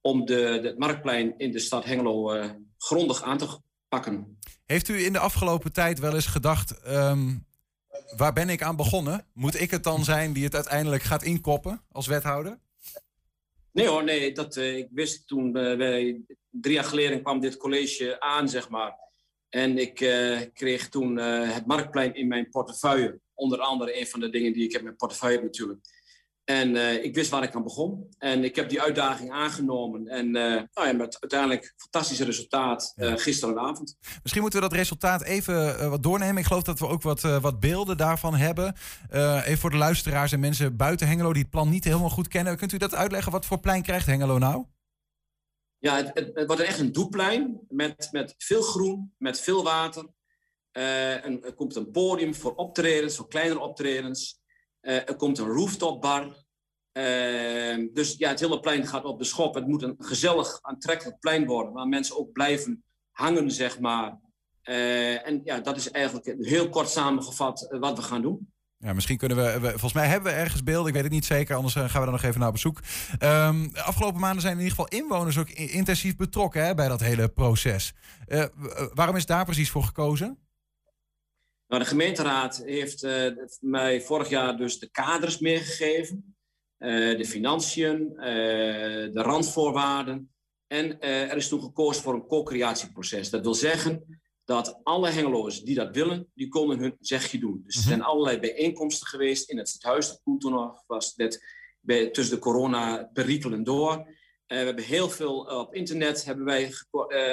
om 0.00 0.26
de, 0.26 0.58
de 0.62 0.68
het 0.68 0.78
marktplein 0.78 1.34
in 1.36 1.52
de 1.52 1.58
stad 1.58 1.84
Hengelo 1.84 2.34
uh, 2.34 2.50
grondig 2.78 3.22
aan 3.22 3.38
te 3.38 3.60
pakken. 3.88 4.38
Heeft 4.64 4.88
u 4.88 5.04
in 5.04 5.12
de 5.12 5.18
afgelopen 5.18 5.72
tijd 5.72 5.98
wel 5.98 6.14
eens 6.14 6.26
gedacht, 6.26 6.88
um, 6.88 7.46
waar 8.16 8.32
ben 8.32 8.48
ik 8.48 8.62
aan 8.62 8.76
begonnen? 8.76 9.26
Moet 9.32 9.60
ik 9.60 9.70
het 9.70 9.84
dan 9.84 10.04
zijn 10.04 10.32
die 10.32 10.44
het 10.44 10.54
uiteindelijk 10.54 11.02
gaat 11.02 11.22
inkoppen 11.22 11.82
als 11.92 12.06
wethouder? 12.06 12.58
Nee 13.78 13.88
hoor, 13.88 14.04
nee. 14.04 14.32
Dat, 14.32 14.56
uh, 14.56 14.76
ik 14.76 14.88
wist 14.90 15.26
toen 15.26 15.52
wij 15.52 16.20
drie 16.50 16.74
jaar 16.74 16.84
geleden 16.84 17.22
kwam 17.22 17.40
dit 17.40 17.56
college 17.56 18.20
aan, 18.20 18.48
zeg 18.48 18.68
maar. 18.68 18.98
En 19.48 19.78
ik 19.78 19.94
kreeg 20.52 20.88
toen 20.88 21.16
het 21.16 21.66
marktplein 21.66 22.14
in 22.14 22.28
mijn 22.28 22.48
portefeuille 22.48 23.20
onder 23.34 23.58
andere 23.58 24.00
een 24.00 24.06
van 24.06 24.20
de 24.20 24.30
dingen 24.30 24.52
die 24.52 24.64
ik 24.64 24.70
heb 24.70 24.80
in 24.80 24.86
mijn 24.86 24.96
portefeuille 24.96 25.42
natuurlijk. 25.42 25.80
En 26.48 26.74
uh, 26.74 27.04
ik 27.04 27.14
wist 27.14 27.30
waar 27.30 27.42
ik 27.42 27.54
aan 27.54 27.62
begon. 27.62 28.08
En 28.18 28.44
ik 28.44 28.56
heb 28.56 28.68
die 28.68 28.82
uitdaging 28.82 29.30
aangenomen. 29.30 30.08
En 30.08 30.26
uh, 30.26 30.32
nou 30.32 30.86
ja, 30.86 30.92
met 30.92 31.16
uiteindelijk 31.20 31.74
fantastische 31.76 32.24
resultaat 32.24 32.92
uh, 32.96 33.12
gisteravond. 33.16 33.96
Misschien 34.22 34.42
moeten 34.42 34.60
we 34.60 34.68
dat 34.68 34.76
resultaat 34.76 35.22
even 35.22 35.90
wat 35.90 36.02
doornemen. 36.02 36.36
Ik 36.36 36.44
geloof 36.44 36.62
dat 36.62 36.78
we 36.78 36.86
ook 36.86 37.02
wat, 37.02 37.20
wat 37.20 37.60
beelden 37.60 37.96
daarvan 37.96 38.34
hebben. 38.34 38.74
even 39.10 39.58
voor 39.58 39.70
de 39.70 39.76
luisteraars 39.76 40.32
en 40.32 40.40
mensen 40.40 40.76
buiten 40.76 41.06
Hengelo 41.06 41.32
die 41.32 41.42
het 41.42 41.50
plan 41.50 41.68
niet 41.68 41.84
helemaal 41.84 42.10
goed 42.10 42.28
kennen. 42.28 42.56
Kunt 42.56 42.72
u 42.72 42.76
dat 42.76 42.94
uitleggen? 42.94 43.32
Wat 43.32 43.46
voor 43.46 43.60
plein 43.60 43.82
krijgt 43.82 44.06
Hengelo 44.06 44.38
nou? 44.38 44.64
Ja, 45.78 45.96
het, 45.96 46.10
het, 46.14 46.30
het 46.34 46.46
wordt 46.46 46.62
echt 46.62 46.78
een 46.78 46.92
doeplein 46.92 47.60
met, 47.68 48.08
met 48.10 48.34
veel 48.38 48.62
groen, 48.62 49.14
met 49.18 49.40
veel 49.40 49.64
water. 49.64 50.06
En 50.72 51.44
er 51.44 51.54
komt 51.54 51.76
een 51.76 51.90
podium 51.90 52.34
voor 52.34 52.54
optredens, 52.54 53.16
voor 53.16 53.28
kleinere 53.28 53.60
optredens. 53.60 54.37
Uh, 54.88 54.94
er 54.94 55.16
komt 55.16 55.38
een 55.38 55.46
rooftopbar. 55.46 56.46
Ehm, 56.92 57.86
dus 57.92 58.14
ja, 58.16 58.28
het 58.28 58.40
hele 58.40 58.60
plein 58.60 58.86
gaat 58.86 59.04
op 59.04 59.18
de 59.18 59.24
schop. 59.24 59.54
Het 59.54 59.66
moet 59.66 59.82
een 59.82 59.94
gezellig, 59.98 60.58
aantrekkelijk 60.62 61.18
plein 61.18 61.46
worden, 61.46 61.72
waar 61.72 61.88
mensen 61.88 62.18
ook 62.18 62.32
blijven 62.32 62.84
hangen, 63.10 63.50
zeg 63.50 63.80
maar. 63.80 64.18
Eh, 64.62 65.26
en 65.26 65.40
ja, 65.44 65.60
dat 65.60 65.76
is 65.76 65.90
eigenlijk 65.90 66.36
heel 66.40 66.68
kort 66.68 66.88
samengevat 66.88 67.62
eh, 67.62 67.80
wat 67.80 67.96
we 67.96 68.02
gaan 68.02 68.22
doen. 68.22 68.52
Ja, 68.76 68.92
misschien 68.92 69.16
kunnen 69.16 69.36
we, 69.36 69.60
Volgens 69.60 69.92
mij 69.92 70.06
hebben 70.06 70.32
we 70.32 70.38
ergens 70.38 70.62
beelden. 70.62 70.86
Ik 70.86 70.94
weet 70.94 71.02
het 71.02 71.12
niet 71.12 71.24
zeker, 71.24 71.56
anders 71.56 71.74
eh, 71.74 71.82
gaan 71.82 72.00
we 72.00 72.06
dan 72.06 72.14
nog 72.14 72.22
even 72.22 72.40
naar 72.40 72.52
bezoek. 72.52 72.80
Um, 73.18 73.70
afgelopen 73.74 74.20
maanden 74.20 74.40
zijn 74.40 74.52
in 74.52 74.62
ieder 74.62 74.76
geval 74.76 75.00
inwoners 75.00 75.38
ook 75.38 75.48
intensief 75.48 76.16
betrokken 76.16 76.64
hè, 76.64 76.74
bij 76.74 76.88
dat 76.88 77.00
hele 77.00 77.28
proces. 77.28 77.94
waarom 78.94 79.16
is 79.16 79.26
daar 79.26 79.44
precies 79.44 79.70
voor 79.70 79.82
gekozen? 79.82 80.38
Nou, 81.68 81.82
de 81.82 81.88
gemeenteraad 81.88 82.62
heeft 82.64 83.06
mij 83.60 84.00
vorig 84.00 84.28
jaar 84.28 84.56
dus 84.56 84.78
de 84.78 84.90
kaders 84.90 85.38
meegegeven. 85.38 86.36
de 86.78 87.24
financiën, 87.26 88.12
de 88.16 89.22
randvoorwaarden. 89.22 90.32
En 90.66 91.00
er 91.00 91.36
is 91.36 91.48
toen 91.48 91.62
gekozen 91.62 92.02
voor 92.02 92.14
een 92.14 92.26
co-creatieproces. 92.26 93.30
Dat 93.30 93.42
wil 93.42 93.54
zeggen 93.54 94.20
dat 94.48 94.80
alle 94.82 95.10
Hengeloers 95.10 95.62
die 95.62 95.74
dat 95.74 95.94
willen, 95.94 96.30
die 96.34 96.48
komen 96.48 96.78
hun 96.78 96.96
zegje 97.00 97.38
doen. 97.38 97.62
Dus 97.64 97.74
er 97.74 97.80
mhm. 97.80 97.88
zijn 97.88 98.02
allerlei 98.02 98.38
bijeenkomsten 98.38 99.06
geweest 99.06 99.50
in 99.50 99.58
het 99.58 99.68
stadhuis. 99.68 100.08
Dat 100.08 100.20
toen 100.40 100.52
nog 100.52 100.84
was 100.86 101.14
net 101.16 101.44
bij, 101.80 102.10
tussen 102.10 102.34
de 102.34 102.40
corona-perikelen 102.40 103.64
door. 103.64 104.16
We 104.46 104.54
hebben 104.54 104.84
heel 104.84 105.10
veel 105.10 105.38
op 105.38 105.74
internet 105.74 106.24
hebben 106.24 106.44
wij 106.44 106.70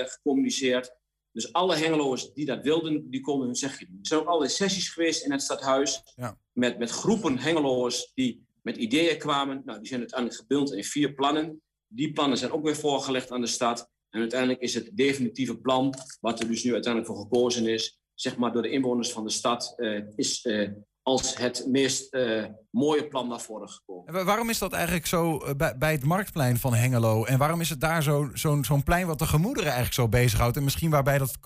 gecommuniceerd. 0.05 0.95
Dus 1.35 1.53
alle 1.53 1.75
Hengeloers 1.75 2.33
die 2.33 2.45
dat 2.45 2.63
wilden, 2.63 3.09
die 3.09 3.21
konden 3.21 3.45
hun 3.45 3.55
zegje 3.55 3.85
doen. 3.85 3.99
Er 4.01 4.07
zijn 4.07 4.19
ook 4.19 4.27
allerlei 4.27 4.51
sessies 4.51 4.89
geweest 4.89 5.23
in 5.23 5.31
het 5.31 5.41
stadhuis. 5.41 6.01
Ja. 6.15 6.37
Met, 6.51 6.77
met 6.77 6.89
groepen 6.89 7.37
Hengeloers 7.37 8.11
die 8.13 8.45
met 8.61 8.77
ideeën 8.77 9.17
kwamen. 9.17 9.61
Nou, 9.65 9.79
die 9.79 9.87
zijn 9.87 9.99
uiteindelijk 9.99 10.39
gebund 10.39 10.73
in 10.73 10.83
vier 10.83 11.13
plannen. 11.13 11.61
Die 11.87 12.11
plannen 12.11 12.37
zijn 12.37 12.51
ook 12.51 12.63
weer 12.63 12.75
voorgelegd 12.75 13.31
aan 13.31 13.41
de 13.41 13.47
stad. 13.47 13.89
En 14.09 14.19
uiteindelijk 14.19 14.61
is 14.61 14.73
het 14.73 14.89
definitieve 14.93 15.57
plan, 15.57 15.93
wat 16.19 16.39
er 16.39 16.47
dus 16.47 16.63
nu 16.63 16.73
uiteindelijk 16.73 17.13
voor 17.13 17.21
gekozen 17.21 17.67
is, 17.67 17.99
zeg 18.13 18.37
maar 18.37 18.51
door 18.51 18.61
de 18.61 18.69
inwoners 18.69 19.11
van 19.11 19.23
de 19.23 19.31
stad, 19.31 19.73
uh, 19.77 20.01
is 20.15 20.45
uh, 20.45 20.69
als 21.05 21.37
het 21.37 21.65
meest 21.67 22.13
uh, 22.13 22.45
mooie 22.71 23.07
plan 23.07 23.27
naar 23.27 23.41
voren 23.41 23.69
gekomen. 23.69 24.15
En 24.15 24.25
waarom 24.25 24.49
is 24.49 24.57
dat 24.57 24.73
eigenlijk 24.73 25.05
zo 25.05 25.41
bij, 25.57 25.77
bij, 25.77 25.91
het 25.91 26.03
marktplein 26.03 26.57
van 26.57 26.73
Hengelo? 26.73 27.25
En 27.25 27.37
waarom 27.37 27.61
is 27.61 27.69
het 27.69 27.81
daar 27.81 28.03
zo'n 28.03 28.31
zo, 28.33 28.57
zo'n 28.61 28.83
plein 28.83 29.07
wat 29.07 29.19
de 29.19 29.25
gemoederen 29.25 29.71
eigenlijk 29.71 29.93
zo 29.95 30.09
bezighoudt? 30.09 30.57
En 30.57 30.63
misschien 30.63 30.89
waarbij 30.89 31.17
dat 31.17 31.39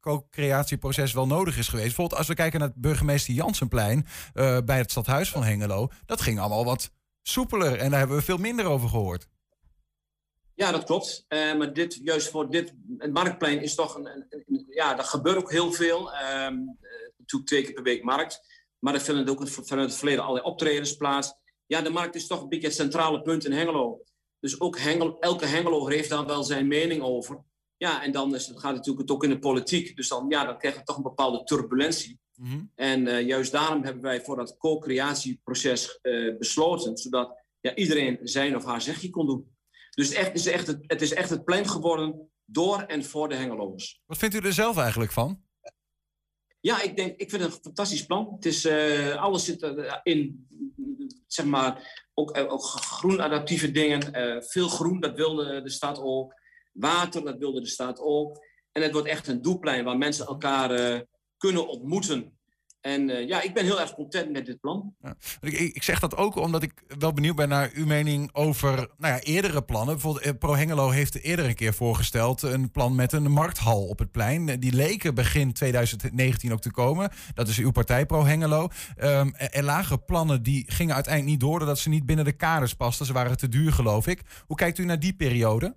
co-creatieproces 0.00 1.12
wel 1.12 1.26
nodig 1.26 1.58
is 1.58 1.68
geweest. 1.68 1.86
Bijvoorbeeld 1.86 2.18
als 2.18 2.28
we 2.28 2.34
kijken 2.34 2.58
naar 2.58 2.68
het 2.68 2.80
burgemeester 2.80 3.34
Jansenplein 3.34 4.06
bij 4.64 4.78
het 4.78 4.90
stadhuis 4.90 5.30
van 5.30 5.44
Hengelo. 5.44 5.88
Dat 6.06 6.20
ging 6.20 6.38
allemaal 6.38 6.64
wat 6.64 6.90
soepeler 7.22 7.78
en 7.78 7.90
daar 7.90 7.98
hebben 7.98 8.16
we 8.16 8.22
veel 8.22 8.38
minder 8.38 8.64
over 8.64 8.88
gehoord. 8.88 9.28
Ja, 10.54 10.72
dat 10.72 10.84
klopt. 10.84 11.24
Maar 11.28 11.72
dit, 11.72 12.00
juist 12.02 12.30
voor 12.30 12.50
dit, 12.50 12.74
het 12.98 13.12
marktplein 13.12 13.62
is 13.62 13.74
toch 13.74 13.94
een, 13.94 14.06
een, 14.06 14.66
ja, 14.68 14.98
er 14.98 15.04
gebeurt 15.04 15.36
ook 15.36 15.50
heel 15.50 15.72
veel. 15.72 16.10
Um, 16.14 16.78
natuurlijk 17.16 17.50
twee 17.50 17.62
keer 17.62 17.72
per 17.72 17.82
week 17.82 18.02
markt. 18.02 18.40
Maar 18.84 18.94
er 18.94 19.00
vinden 19.00 19.28
ook 19.28 19.48
vanuit 19.48 19.88
het 19.88 19.98
verleden 19.98 20.22
allerlei 20.22 20.46
optredens 20.46 20.96
plaats. 20.96 21.34
Ja, 21.66 21.80
de 21.80 21.90
markt 21.90 22.14
is 22.14 22.26
toch 22.26 22.42
een 22.42 22.48
beetje 22.48 22.66
het 22.66 22.76
centrale 22.76 23.22
punt 23.22 23.44
in 23.44 23.52
Hengelo. 23.52 24.02
Dus 24.40 24.60
ook 24.60 24.78
Hengelo, 24.78 25.16
elke 25.18 25.46
Hengelo 25.46 25.88
heeft 25.88 26.08
daar 26.08 26.26
wel 26.26 26.44
zijn 26.44 26.66
mening 26.66 27.02
over. 27.02 27.44
Ja, 27.76 28.02
en 28.02 28.12
dan 28.12 28.34
is, 28.34 28.46
het 28.46 28.58
gaat 28.58 28.74
natuurlijk 28.74 29.10
ook 29.10 29.24
in 29.24 29.30
de 29.30 29.38
politiek. 29.38 29.96
Dus 29.96 30.08
dan, 30.08 30.26
ja, 30.28 30.44
dan 30.44 30.58
krijg 30.58 30.74
je 30.74 30.82
toch 30.82 30.96
een 30.96 31.02
bepaalde 31.02 31.44
turbulentie. 31.44 32.20
Mm 32.34 32.46
-hmm. 32.46 32.70
En 32.74 33.06
uh, 33.06 33.26
juist 33.26 33.52
daarom 33.52 33.84
hebben 33.84 34.02
wij 34.02 34.20
voor 34.20 34.36
dat 34.36 34.56
co-creatieproces 34.56 35.98
uh, 36.02 36.38
besloten. 36.38 36.96
Zodat 36.96 37.36
ja, 37.60 37.74
iedereen 37.74 38.18
zijn 38.22 38.56
of 38.56 38.64
haar 38.64 38.82
zegje 38.82 39.10
kon 39.10 39.26
doen. 39.26 39.56
Dus 39.90 40.10
echt, 40.12 40.26
het, 40.26 40.36
is 40.36 40.46
echt 40.46 40.66
het, 40.66 40.78
het 40.86 41.02
is 41.02 41.12
echt 41.12 41.30
het 41.30 41.44
plein 41.44 41.68
geworden 41.68 42.30
door 42.44 42.82
en 42.82 43.04
voor 43.04 43.28
de 43.28 43.34
Hengeloers. 43.34 44.00
Wat 44.06 44.18
vindt 44.18 44.34
u 44.34 44.38
er 44.38 44.52
zelf 44.52 44.76
eigenlijk 44.76 45.12
van? 45.12 45.42
Ja, 46.62 46.82
ik, 46.82 46.96
denk, 46.96 47.20
ik 47.20 47.30
vind 47.30 47.42
het 47.42 47.54
een 47.54 47.60
fantastisch 47.62 48.06
plan. 48.06 48.32
Het 48.34 48.46
is, 48.46 48.64
uh, 48.64 49.22
alles 49.22 49.44
zit 49.44 49.62
in, 50.02 50.46
zeg 51.26 51.46
maar, 51.46 52.04
ook, 52.14 52.36
uh, 52.36 52.52
ook 52.52 52.62
groenadaptieve 52.62 53.70
dingen. 53.70 54.16
Uh, 54.16 54.42
veel 54.42 54.68
groen, 54.68 55.00
dat 55.00 55.14
wilde 55.14 55.62
de 55.62 55.70
stad 55.70 55.98
ook. 55.98 56.34
Water, 56.72 57.24
dat 57.24 57.38
wilde 57.38 57.60
de 57.60 57.66
stad 57.66 57.98
ook. 58.00 58.44
En 58.72 58.82
het 58.82 58.92
wordt 58.92 59.08
echt 59.08 59.28
een 59.28 59.42
doelplein 59.42 59.84
waar 59.84 59.98
mensen 59.98 60.26
elkaar 60.26 61.04
kunnen 61.36 61.68
ontmoeten. 61.68 62.38
En 62.82 63.08
uh, 63.08 63.28
ja, 63.28 63.42
ik 63.42 63.54
ben 63.54 63.64
heel 63.64 63.80
erg 63.80 63.94
content 63.94 64.32
met 64.32 64.46
dit 64.46 64.60
plan. 64.60 64.94
Ja. 65.02 65.14
Ik, 65.40 65.58
ik, 65.58 65.82
zeg 65.82 66.00
dat 66.00 66.16
ook 66.16 66.36
omdat 66.36 66.62
ik 66.62 66.72
wel 66.98 67.12
benieuwd 67.12 67.36
ben 67.36 67.48
naar 67.48 67.70
uw 67.74 67.86
mening 67.86 68.30
over 68.32 68.74
nou 68.74 69.14
ja, 69.14 69.20
eerdere 69.20 69.62
plannen. 69.62 69.94
Bijvoorbeeld 69.94 70.24
eh, 70.24 70.32
Pro 70.38 70.54
Hengelo 70.54 70.90
heeft 70.90 71.20
eerder 71.20 71.44
een 71.44 71.54
keer 71.54 71.74
voorgesteld 71.74 72.42
een 72.42 72.70
plan 72.70 72.94
met 72.94 73.12
een 73.12 73.30
markthal 73.30 73.86
op 73.86 73.98
het 73.98 74.10
plein. 74.10 74.60
Die 74.60 74.72
leken 74.72 75.14
begin 75.14 75.52
2019 75.52 76.52
ook 76.52 76.60
te 76.60 76.70
komen. 76.70 77.10
Dat 77.34 77.48
is 77.48 77.58
uw 77.58 77.70
partij 77.70 78.06
Pro 78.06 78.24
Hengelo. 78.24 78.68
Um, 78.98 79.34
er 79.34 79.64
lagen 79.64 80.04
plannen 80.04 80.42
die 80.42 80.64
gingen 80.66 80.94
uiteindelijk 80.94 81.32
niet 81.32 81.48
door 81.48 81.58
doordat 81.58 81.78
ze 81.78 81.88
niet 81.88 82.06
binnen 82.06 82.24
de 82.24 82.32
kaders 82.32 82.74
pasten. 82.74 83.06
Ze 83.06 83.12
waren 83.12 83.36
te 83.36 83.48
duur 83.48 83.72
geloof 83.72 84.06
ik. 84.06 84.22
Hoe 84.46 84.56
kijkt 84.56 84.78
u 84.78 84.84
naar 84.84 85.00
die 85.00 85.14
periode? 85.14 85.74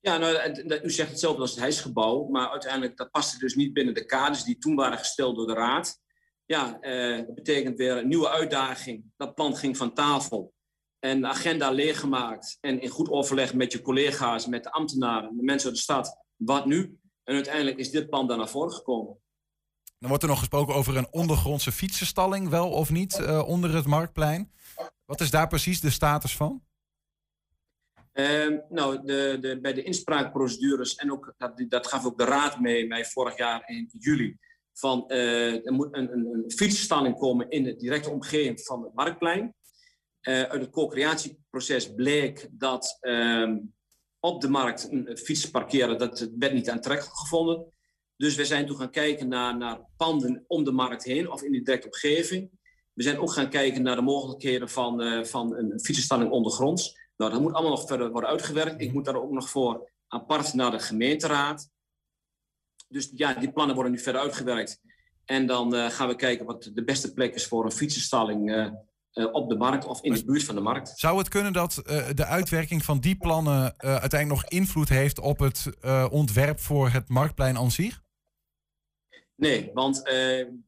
Ja, 0.00 0.18
nou, 0.18 0.54
u 0.82 0.90
zegt 0.90 1.10
hetzelfde 1.10 1.40
als 1.40 1.50
het 1.50 1.60
huisgebouw, 1.60 2.28
maar 2.28 2.50
uiteindelijk 2.50 2.96
dat 2.96 3.10
paste 3.10 3.38
dus 3.38 3.54
niet 3.54 3.72
binnen 3.72 3.94
de 3.94 4.04
kaders 4.04 4.44
die 4.44 4.58
toen 4.58 4.74
waren 4.74 4.98
gesteld 4.98 5.36
door 5.36 5.46
de 5.46 5.54
Raad. 5.54 6.00
Ja, 6.44 6.80
eh, 6.80 7.16
dat 7.16 7.34
betekent 7.34 7.78
weer 7.78 7.96
een 7.96 8.08
nieuwe 8.08 8.28
uitdaging. 8.28 9.04
Dat 9.16 9.34
plan 9.34 9.56
ging 9.56 9.76
van 9.76 9.94
tafel 9.94 10.54
en 10.98 11.20
de 11.20 11.26
agenda 11.26 11.70
leeggemaakt 11.70 12.58
en 12.60 12.80
in 12.80 12.88
goed 12.88 13.10
overleg 13.10 13.54
met 13.54 13.72
je 13.72 13.82
collega's, 13.82 14.46
met 14.46 14.62
de 14.62 14.72
ambtenaren, 14.72 15.36
de 15.36 15.42
mensen 15.42 15.68
uit 15.68 15.76
de 15.76 15.82
stad, 15.82 16.16
wat 16.36 16.66
nu? 16.66 16.98
En 17.24 17.34
uiteindelijk 17.34 17.76
is 17.76 17.90
dit 17.90 18.08
plan 18.08 18.26
daar 18.26 18.36
naar 18.36 18.48
voren 18.48 18.72
gekomen. 18.72 19.18
Dan 19.98 20.08
wordt 20.08 20.22
er 20.22 20.28
nog 20.28 20.38
gesproken 20.38 20.74
over 20.74 20.96
een 20.96 21.12
ondergrondse 21.12 21.72
fietsenstalling, 21.72 22.48
wel 22.48 22.70
of 22.70 22.90
niet, 22.90 23.18
uh, 23.18 23.48
onder 23.48 23.74
het 23.74 23.86
Marktplein. 23.86 24.52
Wat 25.04 25.20
is 25.20 25.30
daar 25.30 25.48
precies 25.48 25.80
de 25.80 25.90
status 25.90 26.36
van? 26.36 26.62
Uh, 28.20 28.58
nou, 28.68 29.04
de, 29.04 29.38
de, 29.40 29.60
bij 29.60 29.72
de 29.72 29.82
inspraakprocedures, 29.82 30.94
en 30.94 31.12
ook, 31.12 31.34
dat, 31.36 31.64
dat 31.68 31.86
gaf 31.86 32.06
ook 32.06 32.18
de 32.18 32.24
raad 32.24 32.60
mee, 32.60 32.86
mij 32.86 33.04
vorig 33.04 33.36
jaar 33.36 33.62
in 33.66 33.88
juli, 33.92 34.36
van 34.72 35.04
uh, 35.08 35.66
er 35.66 35.72
moet 35.72 35.88
een, 35.90 36.12
een, 36.12 36.26
een 36.26 36.50
fietsstalling 36.50 37.18
komen 37.18 37.50
in 37.50 37.64
de 37.64 37.76
directe 37.76 38.10
omgeving 38.10 38.60
van 38.60 38.82
het 38.82 38.94
Marktplein. 38.94 39.54
Uh, 40.22 40.42
uit 40.42 40.60
het 40.60 40.70
co-creatieproces 40.70 41.94
bleek 41.94 42.48
dat 42.50 42.96
ehm, 43.00 43.58
op 44.20 44.40
de 44.40 44.48
markt 44.48 44.88
een 44.90 45.18
fiets 45.18 45.50
parkeren, 45.50 45.98
dat 45.98 46.30
werd 46.38 46.52
niet 46.52 46.70
aantrekkelijk 46.70 47.16
gevonden. 47.16 47.72
Dus 48.16 48.34
we 48.34 48.44
zijn 48.44 48.66
toen 48.66 48.76
gaan 48.76 48.90
kijken 48.90 49.28
naar, 49.28 49.56
naar 49.56 49.80
panden 49.96 50.44
om 50.46 50.64
de 50.64 50.72
markt 50.72 51.04
heen 51.04 51.30
of 51.30 51.42
in 51.42 51.52
de 51.52 51.62
directe 51.62 51.86
omgeving. 51.86 52.50
We 52.92 53.02
zijn 53.02 53.18
ook 53.18 53.32
gaan 53.32 53.50
kijken 53.50 53.82
naar 53.82 53.96
de 53.96 54.02
mogelijkheden 54.02 54.68
van, 54.68 55.02
uh, 55.02 55.24
van 55.24 55.56
een 55.56 55.80
fietsenstalling 55.80 56.30
ondergronds. 56.30 56.96
Nou, 57.18 57.32
dat 57.32 57.40
moet 57.40 57.52
allemaal 57.52 57.76
nog 57.76 57.86
verder 57.86 58.10
worden 58.10 58.30
uitgewerkt. 58.30 58.80
Ik 58.80 58.92
moet 58.92 59.04
daar 59.04 59.22
ook 59.22 59.30
nog 59.30 59.50
voor 59.50 59.90
apart 60.08 60.54
naar 60.54 60.70
de 60.70 60.78
gemeenteraad. 60.78 61.70
Dus 62.88 63.10
ja, 63.14 63.34
die 63.34 63.52
plannen 63.52 63.74
worden 63.74 63.92
nu 63.92 63.98
verder 63.98 64.20
uitgewerkt. 64.20 64.80
En 65.24 65.46
dan 65.46 65.74
uh, 65.74 65.90
gaan 65.90 66.08
we 66.08 66.16
kijken 66.16 66.46
wat 66.46 66.70
de 66.74 66.84
beste 66.84 67.12
plek 67.12 67.34
is 67.34 67.46
voor 67.46 67.64
een 67.64 67.72
fietsenstalling 67.72 68.50
uh, 68.50 68.70
uh, 69.12 69.32
op 69.32 69.48
de 69.48 69.56
markt 69.56 69.84
of 69.84 70.02
in 70.02 70.12
de 70.12 70.24
buurt 70.24 70.44
van 70.44 70.54
de 70.54 70.60
markt. 70.60 70.98
Zou 70.98 71.18
het 71.18 71.28
kunnen 71.28 71.52
dat 71.52 71.74
de 72.14 72.24
uitwerking 72.24 72.84
van 72.84 73.00
die 73.00 73.16
plannen 73.16 73.78
uiteindelijk 73.78 74.40
nog 74.40 74.50
invloed 74.50 74.88
heeft 74.88 75.18
op 75.18 75.38
het 75.38 75.70
ontwerp 76.10 76.60
voor 76.60 76.88
het 76.88 77.08
marktplein 77.08 77.56
aan 77.56 77.70
zich? 77.70 78.02
Nee, 79.34 79.70
want 79.74 80.02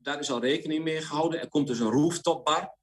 daar 0.02 0.18
is 0.18 0.30
al 0.30 0.40
rekening 0.40 0.84
mee 0.84 1.00
gehouden. 1.00 1.40
Er 1.40 1.48
komt 1.48 1.66
dus 1.66 1.80
een 1.80 1.90
rooftopbar. 1.90 2.78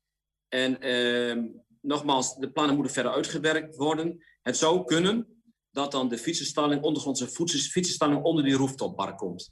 En 0.50 0.80
ehm, 0.82 1.46
nogmaals, 1.82 2.36
de 2.36 2.52
plannen 2.52 2.76
moeten 2.76 2.94
verder 2.94 3.12
uitgewerkt 3.12 3.76
worden. 3.76 4.24
Het 4.42 4.58
zou 4.58 4.86
kunnen 4.86 5.28
dat 5.72 5.92
dan 5.92 6.10
de 6.10 6.18
fietsenstalling, 6.18 6.82
ondergrondse 6.82 7.28
fietsenstalling 7.28 8.24
onder 8.24 8.44
die 8.44 8.54
rooftopbar 8.54 9.16
komt. 9.16 9.52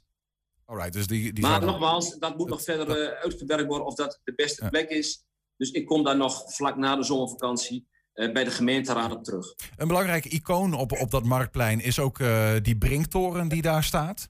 Alright, 0.64 0.92
dus 0.92 1.06
die, 1.06 1.32
die 1.32 1.44
maar 1.44 1.64
nogmaals, 1.64 2.18
dat 2.18 2.36
moet 2.36 2.48
nog 2.48 2.62
verder 2.62 2.88
uh, 2.88 3.22
uitgewerkt 3.22 3.66
worden 3.66 3.86
of 3.86 3.94
dat 3.94 4.20
de 4.24 4.34
beste 4.34 4.68
plek 4.68 4.88
is. 4.88 5.24
Dus 5.56 5.70
ik 5.70 5.86
kom 5.86 6.04
daar 6.04 6.16
nog 6.16 6.54
vlak 6.54 6.76
na 6.76 6.96
de 6.96 7.02
zomervakantie 7.02 7.86
uh, 8.14 8.32
bij 8.32 8.44
de 8.44 8.50
gemeenteraad 8.50 9.12
op 9.12 9.24
terug. 9.24 9.54
Een 9.76 9.88
belangrijk 9.88 10.24
icoon 10.24 10.74
op, 10.74 10.92
op 10.92 11.10
dat 11.10 11.24
marktplein 11.24 11.80
is 11.80 11.98
ook 11.98 12.18
uh, 12.18 12.52
die 12.62 12.78
Brinktoren 12.78 13.48
die 13.48 13.62
daar 13.62 13.84
staat. 13.84 14.28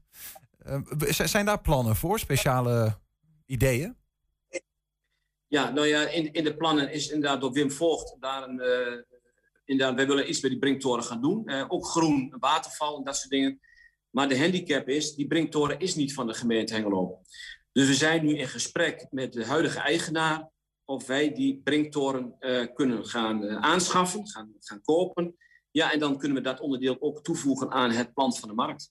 zijn 1.08 1.46
daar 1.46 1.60
plannen 1.60 1.96
voor, 1.96 2.18
speciale 2.18 2.98
ideeën? 3.46 3.96
Ja, 5.48 5.70
nou 5.70 5.86
ja, 5.86 6.08
in, 6.08 6.32
in 6.32 6.44
de 6.44 6.56
plannen 6.56 6.92
is 6.92 7.08
inderdaad 7.08 7.40
door 7.40 7.52
Wim 7.52 7.70
Voogd 7.70 8.16
daar 8.20 8.48
een. 8.48 8.60
Uh, 8.60 9.02
inderdaad, 9.64 9.96
wij 9.96 10.06
willen 10.06 10.28
iets 10.28 10.40
bij 10.40 10.50
die 10.50 10.58
Brinktoren 10.58 11.04
gaan 11.04 11.22
doen. 11.22 11.42
Uh, 11.44 11.64
ook 11.68 11.86
groen, 11.86 12.34
waterval 12.38 12.96
en 12.96 13.04
dat 13.04 13.16
soort 13.16 13.30
dingen. 13.30 13.60
Maar 14.10 14.28
de 14.28 14.38
handicap 14.38 14.88
is, 14.88 15.14
die 15.14 15.26
Brinktoren 15.26 15.78
is 15.78 15.94
niet 15.94 16.14
van 16.14 16.26
de 16.26 16.34
gemeente 16.34 16.74
Hengelo. 16.74 17.20
Dus 17.72 17.86
we 17.86 17.94
zijn 17.94 18.24
nu 18.24 18.36
in 18.36 18.48
gesprek 18.48 19.06
met 19.10 19.32
de 19.32 19.44
huidige 19.44 19.78
eigenaar. 19.78 20.50
of 20.84 21.06
wij 21.06 21.32
die 21.32 21.60
Brinktoren 21.64 22.36
eh, 22.38 22.66
kunnen 22.74 23.06
gaan 23.06 23.44
eh, 23.44 23.56
aanschaffen, 23.56 24.28
gaan, 24.28 24.54
gaan 24.60 24.82
kopen. 24.82 25.36
Ja, 25.70 25.92
en 25.92 25.98
dan 25.98 26.18
kunnen 26.18 26.36
we 26.36 26.42
dat 26.42 26.60
onderdeel 26.60 26.96
ook 27.00 27.22
toevoegen 27.22 27.70
aan 27.70 27.90
het 27.90 28.14
plan 28.14 28.34
van 28.34 28.48
de 28.48 28.54
markt. 28.54 28.90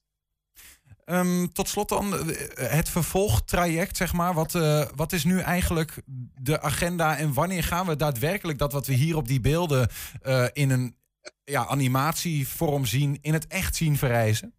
Ehm, 1.05 1.47
tot 1.47 1.67
slot 1.67 1.89
dan 1.89 2.13
eh, 2.13 2.69
het 2.71 2.89
vervolgtraject, 2.89 3.97
zeg 3.97 4.13
maar. 4.13 4.33
Wat, 4.33 4.55
eh, 4.55 4.87
wat 4.95 5.11
is 5.11 5.23
nu 5.23 5.39
eigenlijk 5.39 6.01
de 6.41 6.61
agenda 6.61 7.17
en 7.17 7.33
wanneer 7.33 7.63
gaan 7.63 7.87
we 7.87 7.95
daadwerkelijk 7.95 8.57
dat 8.57 8.71
wat 8.71 8.87
we 8.87 8.93
hier 8.93 9.15
op 9.15 9.27
die 9.27 9.39
beelden 9.39 9.87
eh, 10.21 10.47
in 10.53 10.69
een 10.69 10.95
ja, 11.43 11.67
animatievorm 11.67 12.85
zien, 12.85 13.17
in 13.21 13.33
het 13.33 13.47
echt 13.47 13.75
zien 13.75 13.97
verrijzen? 13.97 14.53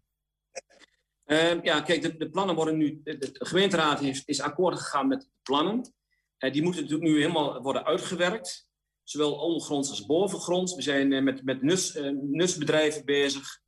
Ehm, 1.25 1.59
ja, 1.63 1.81
kijk, 1.81 2.19
de, 2.19 2.29
plannen 2.29 2.55
worden 2.55 2.77
nu. 2.77 3.01
De, 3.03 3.29
gemeenteraad 3.33 3.99
heeft, 3.99 4.27
is 4.27 4.41
akkoord 4.41 4.77
gegaan 4.77 5.07
met 5.07 5.21
de 5.21 5.27
plannen. 5.43 5.93
Die 6.37 6.63
moeten 6.63 6.81
natuurlijk 6.81 7.09
nu 7.09 7.19
helemaal 7.19 7.61
worden 7.61 7.85
uitgewerkt. 7.85 8.67
Zowel 9.03 9.33
ondergronds 9.33 9.89
als 9.89 10.05
bovengronds. 10.05 10.75
We 10.75 10.81
zijn 10.81 11.23
met, 11.23 11.43
met 11.43 11.61
nuts, 11.61 11.95
eh, 11.95 12.11
nutsbedrijven 12.21 13.05
bezig. 13.05 13.59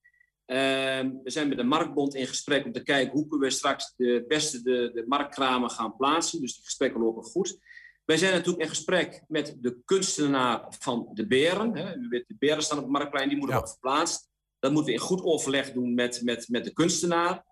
Ehm, 0.50 1.12
we 1.24 1.32
zijn 1.32 1.48
met 1.48 1.58
de 1.58 1.64
Marktbond 1.64 2.16
in 2.16 2.28
gesprek 2.28 2.66
om 2.66 2.72
te 2.72 2.84
kijken 2.84 3.14
hoe 3.14 3.28
kunnen 3.28 3.48
we 3.48 3.54
straks 3.54 3.94
de 3.96 4.26
beste 4.28 4.62
de, 4.62 4.92
de 4.94 5.04
marktkramen 5.08 5.70
gaan 5.70 5.96
plaatsen. 5.96 6.42
Dus 6.42 6.56
die 6.56 6.64
gesprekken 6.64 7.02
lopen 7.02 7.24
goed. 7.24 7.60
Wij 8.06 8.18
zijn 8.18 8.34
natuurlijk 8.34 8.64
in 8.64 8.70
gesprek 8.70 9.24
met 9.28 9.58
de 9.60 9.78
kunstenaar 9.86 10.66
van 10.80 11.10
de 11.14 11.28
beren. 11.28 11.76
Hè. 11.76 11.96
U 11.96 12.08
weet, 12.10 12.28
de 12.28 12.36
beren 12.40 12.64
staan 12.64 12.78
op 12.78 12.84
het 12.84 12.94
marktplein, 12.94 13.30
die 13.30 13.38
moeten 13.38 13.56
worden 13.56 13.74
verplaatst. 13.74 14.30
Dat 14.60 14.72
moeten 14.72 14.94
we 14.94 15.00
in 15.00 15.06
goed 15.06 15.24
overleg 15.24 15.72
doen 15.72 15.94
met, 15.94 16.22
met, 16.24 16.50
met 16.50 16.64
de 16.64 16.74
kunstenaar. 16.74 17.46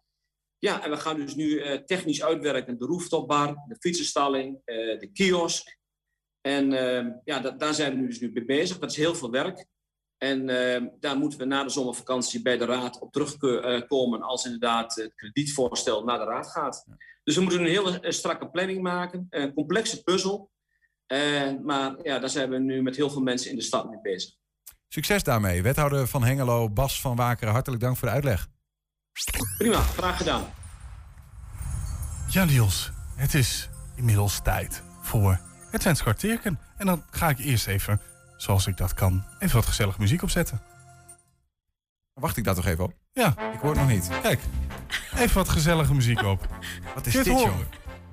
Ja, 0.57 0.83
en 0.83 0.89
we 0.89 0.97
gaan 0.97 1.15
dus 1.15 1.35
nu 1.35 1.59
eh, 1.59 1.79
technisch 1.79 2.23
uitwerken 2.23 2.77
de 2.77 2.85
rooftopbar, 2.85 3.63
de 3.67 3.77
fietsenstalling, 3.79 4.61
eh, 4.65 4.99
de 4.99 5.09
kiosk. 5.13 5.77
En 6.41 6.73
eh, 6.73 7.13
ja, 7.23 7.39
dat, 7.39 7.59
daar 7.59 7.73
zijn 7.73 7.93
we 7.93 7.99
nu 7.99 8.07
dus 8.07 8.19
nu 8.19 8.31
mee 8.31 8.45
bezig. 8.45 8.79
Dat 8.79 8.91
is 8.91 8.97
heel 8.97 9.15
veel 9.15 9.31
werk. 9.31 9.65
En 10.17 10.49
eh, 10.49 10.87
daar 10.99 11.17
moeten 11.17 11.39
we 11.39 11.45
na 11.45 11.63
de 11.63 11.69
zomervakantie 11.69 12.41
bij 12.41 12.57
de 12.57 12.65
raad 12.65 12.99
op 12.99 13.11
terugkomen 13.11 14.21
als 14.21 14.45
inderdaad 14.45 14.95
het 14.95 15.15
kredietvoorstel 15.15 16.03
naar 16.03 16.17
de 16.17 16.25
raad 16.25 16.47
gaat. 16.47 16.85
Dus 17.23 17.35
we 17.35 17.41
moeten 17.41 17.59
een 17.59 17.67
hele 17.67 17.99
eh, 17.99 18.11
strakke 18.11 18.49
planning 18.49 18.81
maken, 18.81 19.27
een 19.29 19.53
complexe 19.53 20.03
puzzel. 20.03 20.51
Eh, 21.05 21.51
maar 21.63 21.95
ja, 22.03 22.19
daar 22.19 22.29
zijn 22.29 22.49
we 22.49 22.57
nu 22.57 22.81
met 22.81 22.95
heel 22.95 23.09
veel 23.09 23.21
mensen 23.21 23.49
in 23.49 23.55
de 23.55 23.63
stad 23.63 23.89
mee 23.89 24.01
bezig. 24.01 24.33
Succes 24.87 25.23
daarmee. 25.23 25.61
Wethouder 25.61 26.07
van 26.07 26.23
Hengelo, 26.23 26.69
Bas 26.69 27.01
van 27.01 27.15
Wakeren, 27.15 27.53
hartelijk 27.53 27.81
dank 27.81 27.97
voor 27.97 28.07
de 28.07 28.13
uitleg. 28.13 28.47
Prima, 29.57 29.79
graag 29.81 30.17
gedaan. 30.17 30.43
Ja, 32.29 32.45
Niels, 32.45 32.91
het 33.15 33.33
is 33.33 33.69
inmiddels 33.95 34.41
tijd 34.41 34.83
voor 35.01 35.39
het 35.71 35.81
Twents 35.81 36.01
kwartierken. 36.01 36.59
En 36.77 36.85
dan 36.85 37.03
ga 37.09 37.29
ik 37.29 37.39
eerst 37.39 37.67
even, 37.67 38.01
zoals 38.37 38.67
ik 38.67 38.77
dat 38.77 38.93
kan, 38.93 39.23
even 39.39 39.55
wat 39.55 39.65
gezellige 39.65 39.99
muziek 40.01 40.21
opzetten. 40.23 40.61
Wacht 42.13 42.37
ik 42.37 42.43
daar 42.43 42.55
toch 42.55 42.65
even 42.65 42.83
op? 42.83 42.93
Ja, 43.13 43.27
Ik 43.53 43.59
hoor 43.59 43.69
het 43.69 43.79
nog 43.79 43.89
niet. 43.89 44.09
kijk. 44.21 44.39
Even 45.17 45.35
wat 45.37 45.49
gezellige 45.49 45.93
muziek 45.93 46.21
op. 46.23 46.47
Wat 46.95 47.05
is 47.05 47.13
Dit 47.13 47.25
jongen? 47.25 47.67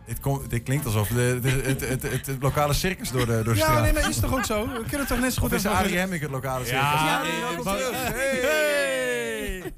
Dit, 0.07 0.21
kom- 0.21 0.49
dit 0.49 0.63
klinkt 0.63 0.85
alsof 0.87 1.09
de, 1.09 1.39
de, 1.43 1.49
het, 1.51 1.81
het, 1.89 2.03
het, 2.03 2.27
het 2.27 2.43
lokale 2.43 2.73
circus 2.73 3.11
door 3.11 3.27
de, 3.27 3.33
door 3.43 3.53
de 3.55 3.59
Ja, 3.59 3.65
straat... 3.67 3.83
nee, 3.83 3.93
maar 3.93 4.09
is 4.09 4.21
toch 4.21 4.33
ook 4.35 4.45
zo? 4.45 4.69
We 4.69 4.85
kunnen 4.89 5.07
toch 5.07 5.21
net 5.21 5.33
zo 5.33 5.41
Of 5.41 5.47
goed 5.49 5.57
is 5.59 5.65
even- 5.65 5.77
Arie 5.77 5.97
Hemming 5.99 6.23
het 6.23 6.31
lokale 6.31 6.65
circus? 6.65 6.81
Ja. 6.83 7.23
Hey! 8.13 9.73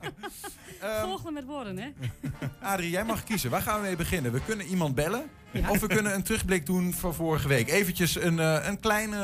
Volgende 1.02 1.30
met 1.32 1.44
woorden, 1.44 1.78
hè? 1.78 1.88
Adrie, 2.72 2.90
jij 2.90 3.04
mag 3.04 3.24
kiezen. 3.24 3.50
Waar 3.50 3.62
gaan 3.62 3.80
we 3.80 3.86
mee 3.86 3.96
beginnen? 3.96 4.32
We 4.32 4.40
kunnen 4.46 4.66
iemand 4.66 4.94
bellen. 4.94 5.22
Of 5.68 5.80
we 5.80 5.86
kunnen 5.86 6.14
een 6.14 6.22
terugblik 6.22 6.66
doen 6.66 6.92
van 6.92 7.14
vorige 7.14 7.48
week. 7.48 7.70
Eventjes 7.70 8.20
een, 8.20 8.38
eh, 8.38 8.66
een 8.66 8.80
kleine... 8.80 9.16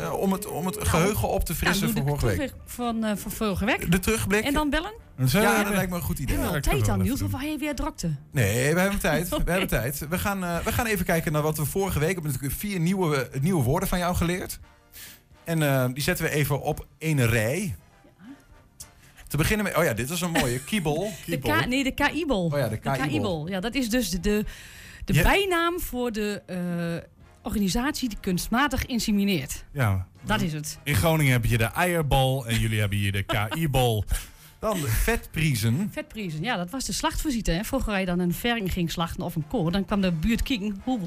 eh, 0.00 0.12
om, 0.12 0.32
het, 0.32 0.46
om 0.46 0.66
het 0.66 0.76
geheugen 0.88 1.28
op 1.28 1.44
te 1.44 1.54
frissen 1.54 1.86
Nou, 1.86 1.96
van 1.98 2.06
vorige 2.06 2.26
week. 2.26 2.34
terugblik 2.36 2.62
van, 2.70 3.04
eh, 3.04 3.16
van 3.16 3.30
vorige 3.30 3.64
week. 3.64 3.90
De 3.92 3.98
terugblik. 3.98 4.44
En 4.44 4.52
dan 4.52 4.70
bellen? 4.70 4.92
Ja, 5.26 5.62
dat 5.64 5.72
lijkt 5.74 5.90
me 5.90 5.96
een 5.96 6.02
goed 6.02 6.18
idee. 6.18 6.36
Heb 6.36 6.36
je 6.36 6.40
Ja, 6.42 6.46
al 6.46 6.52
dat 6.52 6.62
kunnen 6.62 6.62
tijd 6.62 6.80
we 6.80 6.86
dan, 6.86 7.02
Niels? 7.02 7.22
Of 7.34 7.40
hij 7.40 7.58
weer 7.58 7.74
drukte? 7.74 8.14
Nee, 8.32 8.74
we 8.74 8.80
hebben 8.80 8.98
tijd. 9.00 9.28
We 9.44 9.50
hebben 9.50 9.68
tijd. 9.68 10.06
We 10.08 10.18
gaan, 10.18 10.44
eh, 10.44 10.58
we 10.58 10.72
gaan 10.72 10.86
even 10.86 11.04
kijken 11.04 11.32
naar 11.32 11.42
wat 11.42 11.56
we 11.56 11.64
vorige 11.64 11.98
week... 11.98 12.08
We 12.08 12.14
hebben 12.14 12.32
natuurlijk 12.32 12.60
vier 12.60 12.80
nieuwe, 12.80 13.30
nieuwe 13.40 13.62
woorden 13.62 13.88
van 13.88 13.98
jou 13.98 14.14
geleerd. 14.14 14.58
En 15.44 15.62
eh, 15.62 15.84
die 15.92 16.02
zetten 16.02 16.24
we 16.24 16.30
even 16.30 16.60
op 16.62 16.86
één 16.98 17.26
rij. 17.26 17.76
Te 19.30 19.36
beginnen 19.36 19.64
met... 19.66 19.76
Oh 19.76 19.84
ja, 19.84 19.92
dit 19.94 20.10
is 20.10 20.20
een 20.20 20.30
mooie. 20.30 20.60
Kiebel. 20.64 21.12
De 21.26 21.38
K, 21.38 21.66
nee, 21.66 21.84
de 21.84 21.90
KIBOL. 21.90 22.44
Oh 22.44 22.58
ja, 22.58 22.68
de 22.68 22.78
KIBOL. 22.78 23.48
Ja, 23.48 23.60
dat 23.60 23.74
is 23.74 23.88
dus 23.90 24.10
de, 24.10 24.20
de, 24.20 24.44
de 25.04 25.12
Ja. 25.14 25.22
bijnaam 25.22 25.80
voor 25.80 26.12
de 26.12 26.42
eh, 26.46 27.08
organisatie 27.42 28.08
die 28.08 28.18
kunstmatig 28.20 28.86
insemineert. 28.86 29.64
Ja, 29.72 30.06
Dat 30.22 30.40
is 30.40 30.52
het. 30.52 30.78
in 30.84 30.94
Groningen 30.94 31.32
heb 31.32 31.44
je 31.44 31.58
de 31.58 31.64
eierbal 31.64 32.46
en 32.46 32.58
jullie 32.58 32.80
hebben 32.80 32.98
hier 32.98 33.12
de 33.12 33.22
KI-bal. 33.22 34.04
Dan 34.60 34.76
vetpriezen. 34.78 35.88
Vetprijzen, 35.92 36.42
ja, 36.42 36.56
dat 36.56 36.70
was 36.70 36.84
de 36.84 36.92
slachtvisite. 36.92 37.50
Hè. 37.50 37.64
Vroeger 37.64 37.98
je 37.98 38.06
dan 38.06 38.18
een 38.18 38.34
verring 38.34 38.72
ging 38.72 38.90
slachten 38.90 39.22
of 39.22 39.34
een 39.34 39.46
koor, 39.48 39.72
dan 39.72 39.84
kwam 39.84 40.00
de 40.00 40.12
buurt 40.12 40.42
kijken 40.42 40.80
hoe, 40.84 40.98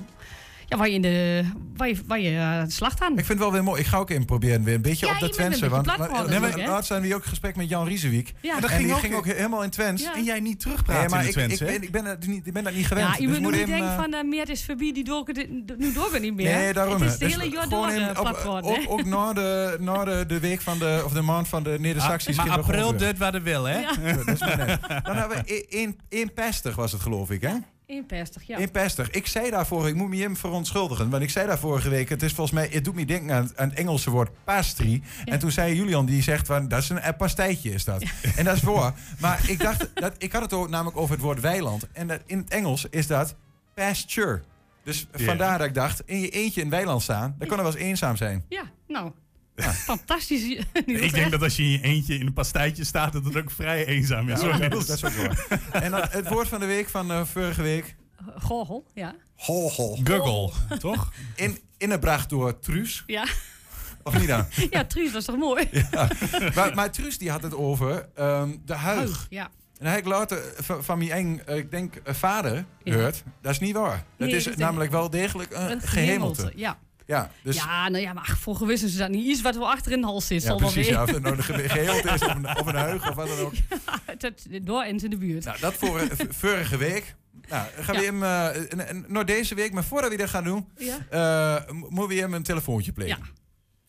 ja, 0.68 0.78
waar 0.78 0.88
je, 0.88 0.94
in 0.94 1.02
de, 1.02 1.44
waar 1.76 1.88
je, 1.88 1.96
waar 2.08 2.20
je 2.20 2.38
eh, 2.38 2.64
slacht 2.68 3.02
aan. 3.02 3.12
Ik 3.12 3.16
vind 3.18 3.28
het 3.28 3.38
wel 3.38 3.52
weer 3.52 3.64
mooi. 3.64 3.80
Ik 3.82 3.88
ga 3.88 3.98
ook 3.98 4.10
in 4.10 4.26
proberen 4.26 4.64
weer 4.64 4.76
een 4.76 4.82
beetje 4.82 5.06
Ja, 5.06 5.14
op 5.14 5.20
de 5.20 5.26
je 5.26 5.32
bent 5.36 5.40
een 5.52 5.58
Twentse. 5.60 5.70
Want 5.70 5.86
maar- 5.86 6.30
nee, 6.30 6.40
maar 6.40 6.58
laatst 6.68 6.88
zijn 6.88 7.02
we 7.02 7.08
hier 7.08 7.16
ook 7.16 7.24
in 7.24 7.30
gesprek 7.30 7.56
met 7.56 7.70
Jan 7.70 7.88
Riesewiek. 7.88 8.34
Ja. 8.42 8.56
En, 8.56 8.62
dat 8.62 8.70
die 8.70 8.80
ging 8.80 8.92
ook- 8.94 9.00
ging 9.00 9.14
ook 9.16 9.26
helemaal 9.26 9.64
in 9.64 9.70
Twents. 9.70 10.04
Ja. 10.04 10.16
En 10.16 10.24
jij 10.24 10.40
niet 10.40 10.60
terugpraten 10.60 11.02
Nee, 11.02 11.10
maar 11.10 11.22
in 11.22 11.28
ik, 11.28 11.34
de 11.34 11.42
ik, 11.42 11.46
Twents, 11.48 11.60
hè? 11.60 11.66
ben, 11.80 11.84
ik, 11.84 11.92
ben, 11.92 12.04
dat 12.04 12.26
niet, 12.26 12.48
ik 12.48 12.54
ben 12.54 12.64
dat 12.64 12.74
niet 12.74 12.88
gewend. 12.88 13.08
Ja, 13.08 13.14
je 13.14 13.28
Dus 13.28 13.30
moet 13.40 13.42
moet 13.42 13.52
niet 13.58 13.68
denken 13.68 13.88
eh, 13.88 13.96
van 13.96 14.14
uh, 14.14 14.24
meer 14.24 14.50
is 14.50 14.66
voorbij, 14.66 14.94
die 14.94 15.04
doken, 15.04 15.64
nu 15.78 15.94
doken 15.94 16.22
niet 16.22 16.36
meer. 16.36 16.56
Nee, 16.56 16.74
daarom. 16.74 17.02
Het 17.02 17.12
is 17.12 17.18
de 17.18 17.26
Dus 17.26 17.36
hele 17.36 17.50
jaar 17.50 17.64
gewoon 17.64 17.88
door 17.88 17.96
in- 17.96 18.02
uh, 18.02 18.08
op- 18.10 18.16
plat 18.16 18.38
geworden. 18.38 18.72
Ook, 18.72 18.78
hè. 18.78 18.90
ook 18.90 19.04
na 19.06 19.34
de, 19.34 19.78
na 19.80 20.04
de, 20.04 20.24
de 20.28 20.40
week 20.40 20.62
van 20.62 20.80
de, 20.80 21.02
of 21.06 21.12
de 21.14 21.22
maand 21.22 21.48
van 21.48 21.64
de 21.64 21.76
Neder-Saxisch. 21.80 22.38
Ah, 22.38 22.46
maar 22.46 22.58
april, 22.58 22.98
dit 22.98 23.18
waar 23.18 23.32
de 23.32 23.42
wil, 23.42 23.64
hè? 23.64 23.82
Dat 24.26 24.28
is 24.28 24.40
naam. 24.40 24.78
Dan 25.04 25.16
hebben 25.16 25.44
we 25.46 25.66
in, 25.68 26.00
in 26.10 26.34
pestig 26.34 26.76
was 26.76 26.92
het 26.92 27.02
geloof 27.02 27.32
ik, 27.32 27.42
hè? 27.42 27.54
Inpestig, 27.86 28.44
ja. 28.44 28.58
In 28.58 28.72
pestig. 28.72 29.10
Ik 29.10 29.28
zei 29.28 29.50
daarvoor, 29.50 29.88
ik 29.88 29.96
moet 29.96 30.10
me 30.10 30.18
hem 30.18 30.38
verontschuldigen. 30.38 31.10
Want 31.10 31.24
ik 31.24 31.30
zei 31.30 31.48
daar 31.48 31.60
vorige 31.60 31.90
week, 31.90 32.10
het 32.10 32.24
is 32.24 32.34
volgens 32.34 32.56
mij, 32.58 32.70
het 32.72 32.84
doet 32.84 32.96
me 32.96 33.06
denken 33.06 33.36
aan, 33.36 33.52
aan 33.56 33.70
het 33.70 33.78
Engelse 33.78 34.10
woord 34.10 34.30
pastry. 34.44 35.02
En 35.26 35.40
toen 35.40 35.52
zei 35.52 35.76
Julian, 35.76 36.06
die 36.06 36.22
zegt 36.22 36.48
van, 36.48 36.68
dat 36.68 36.82
is 36.82 36.90
een, 36.90 37.08
een 37.08 37.16
pastijtje 37.16 37.72
is 37.72 37.84
dat. 37.84 38.04
En 38.38 38.46
dat 38.46 38.56
is 38.56 38.62
voor. 38.62 38.94
Maar 39.20 39.50
ik 39.50 39.60
dacht, 39.60 39.90
dat, 39.94 40.16
ik 40.18 40.32
had 40.32 40.42
het 40.42 40.54
ook 40.54 40.70
namelijk 40.70 40.98
over 40.98 41.14
het 41.14 41.24
woord 41.24 41.40
weiland. 41.40 41.88
En 41.92 42.08
dat, 42.08 42.22
in 42.26 42.38
het 42.38 42.50
Engels 42.50 42.86
is 42.90 43.08
dat 43.08 43.36
pasture. 43.74 44.42
Dus 44.84 45.08
vandaar 45.12 45.58
dat 45.58 45.68
ik 45.68 45.74
dacht, 45.74 46.02
in 46.06 46.20
je 46.20 46.30
eentje 46.30 46.62
in 46.62 46.68
het 46.68 46.76
weiland 46.76 47.02
staan, 47.02 47.36
dan 47.38 47.48
kan 47.48 47.58
er 47.58 47.64
wel 47.64 47.74
eens 47.74 47.84
eenzaam 47.84 48.16
zijn. 48.16 48.46
Ja, 48.50 48.64
nou, 48.88 49.12
fantastisch. 49.62 50.42
Niels, 50.86 51.02
Ik 51.02 51.12
denk 51.12 51.16
echt. 51.16 51.32
dat 51.32 51.42
als 51.42 51.56
je 51.56 51.64
in 51.64 51.70
je 51.70 51.82
eentje 51.82 52.18
in 52.18 52.28
een 52.28 52.34
pastijtje 52.34 52.84
staat, 52.84 53.14
dat 53.14 53.26
het 53.26 53.38
ook 53.38 53.52
vrij 53.52 53.86
eenzaam 53.86 54.30
is. 54.30 54.42
Ja, 54.42 54.58
dat, 54.70 54.90
is 54.90 55.06
ook 55.06 55.14
waar. 55.14 55.60
En 55.72 55.92
dan 55.92 56.02
het 56.10 56.30
woord 56.30 56.48
van 56.48 56.60
de 56.60 56.66
week 56.66 56.90
van 56.90 57.12
eh, 57.12 57.26
vorige 57.26 57.62
week. 57.62 57.96
Gorgel, 58.38 58.86
ja. 58.94 59.16
Hol, 59.36 59.70
Google, 60.04 60.52
toch? 60.80 61.12
In, 61.36 61.60
ingebracht 61.78 62.30
door 62.30 62.60
Truus. 62.60 63.04
Ja, 63.08 63.26
Of 64.04 64.20
niet 64.20 64.28
dan? 64.28 64.46
ja 64.70 64.86
Truus, 64.86 65.12
dat 65.12 65.22
is 65.22 65.28
toch 65.28 65.38
mooi? 65.38 65.70
maar, 66.56 66.76
maar 66.76 66.92
Truus 66.92 67.18
die 67.18 67.32
had 67.32 67.44
het 67.44 67.56
over 67.56 68.10
ehm, 68.16 68.56
de 68.66 68.74
huig. 68.74 69.28
Ja. 69.30 69.50
En 69.78 69.90
hij 69.90 69.98
ik 69.98 70.06
later 70.06 70.54
van, 70.58 70.84
van 70.84 70.98
mijn 70.98 71.12
eng, 71.12 71.42
eh, 71.46 71.58
ik 71.58 71.72
denk, 71.72 71.96
eh, 71.96 72.14
vader 72.14 72.66
Ja. 72.84 73.12
Dat 73.42 73.52
is 73.52 73.60
niet 73.60 73.76
waar. 73.76 74.04
Dat 74.18 74.28
Nee, 74.28 74.36
is 74.36 74.44
dat 74.44 74.54
is 74.54 74.60
namelijk 74.60 74.92
wel 74.92 75.10
degelijk 75.10 75.54
een, 75.54 75.72
Een 75.72 75.82
gehemelte. 75.82 76.52
Ja. 76.56 76.78
Ja, 77.06 77.32
dus, 77.44 77.56
ja, 77.56 77.64
ja, 77.66 77.90
nou 77.90 78.04
ja, 78.04 78.14
maar 78.14 78.36
vroeger 78.40 78.68
wisten 78.68 78.90
ze 78.90 78.98
dat 78.98 79.10
niet. 79.10 79.26
Iets 79.26 79.42
wat 79.42 79.56
wel 79.56 79.70
achter 79.72 79.92
in 79.92 80.02
de 80.02 80.08
hals 80.08 80.28
zit, 80.28 80.42
zal 80.44 80.60
wel 80.60 80.72
precies. 80.72 80.92
Ja, 80.92 81.04
of 81.04 81.12
het 81.12 81.22
nou 81.22 81.36
een 81.38 81.44
ge- 81.44 81.70
gehemelte 81.70 82.10
is 82.10 82.22
of 82.22 82.36
een, 82.36 82.58
of 82.60 82.66
een 82.66 82.76
huig 82.76 83.10
of 83.10 83.16
wat 83.16 83.28
dan 83.28 83.38
ook. 83.40 83.54
Het- 84.06 84.60
Door 84.62 84.84
en 84.84 85.00
in 85.04 85.10
de 85.10 85.18
buurt. 85.18 85.46
Nou, 85.46 85.60
dat 85.60 85.74
voor 85.74 86.00
eh, 86.00 86.08
vorige 86.30 86.78
week. 86.78 87.16
Nou, 87.50 87.68
gaan 87.80 87.96
we 87.96 88.02
Ja. 88.02 88.52
hem, 88.86 89.06
nog 89.08 89.24
deze 89.24 89.56
week, 89.56 89.74
maar 89.74 89.84
voordat 89.84 90.12
we 90.12 90.18
dat 90.18 90.30
gaan 90.30 90.44
doen, 90.44 90.68
Ja. 90.78 90.98
eh, 91.10 91.74
moeten 91.90 92.16
we 92.16 92.22
hem 92.22 92.34
een 92.34 92.44
telefoontje 92.44 92.92
plegen. 92.92 93.18
Ja. 93.24 93.42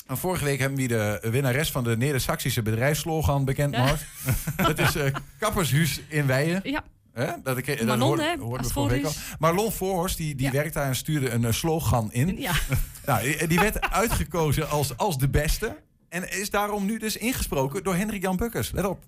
En 0.07 0.17
vorige 0.19 0.45
week 0.45 0.59
hebben 0.59 0.79
we 0.79 0.87
de 0.87 1.29
winnares 1.31 1.71
van 1.71 1.85
de 1.85 1.97
Neder-Saxische 1.97 2.63
bedrijfsslogan 2.63 3.45
bekendgemaakt. 3.45 4.05
Dat 4.57 4.79
is 4.79 4.93
Kappershuis 5.39 6.01
in 6.09 6.27
Weijen. 6.27 6.61
Ja, 6.65 6.85
Hè? 7.13 7.31
Dat, 7.43 7.57
ik, 7.57 7.87
dat 7.87 7.99
hoorden 7.99 8.41
als 8.41 8.67
we 8.67 8.73
vorige 8.73 8.95
week 8.95 9.05
al. 9.05 9.13
Marlon 9.39 9.73
Voorhorst, 9.73 10.17
die, 10.17 10.35
die 10.35 10.47
Ja. 10.47 10.53
werkt 10.53 10.75
daar 10.75 10.87
en 10.87 10.97
stuurde 10.97 11.31
een 11.31 11.55
slogan 11.55 12.13
in. 12.13 12.41
ja. 12.41 12.53
Nou, 13.07 13.47
die- 13.47 13.59
werd 13.61 13.81
uitgekozen 13.81 14.69
als, 14.69 14.97
als 14.97 15.19
de 15.19 15.29
beste. 15.29 15.83
En 16.09 16.33
is 16.33 16.51
daarom 16.51 16.85
nu 16.85 16.99
dus 16.99 17.17
ingesproken 17.17 17.85
door 17.85 17.95
Hendrik 17.95 18.23
Jan 18.23 18.37
Bukkers. 18.37 18.71
Let 18.71 18.85
op. 18.85 19.05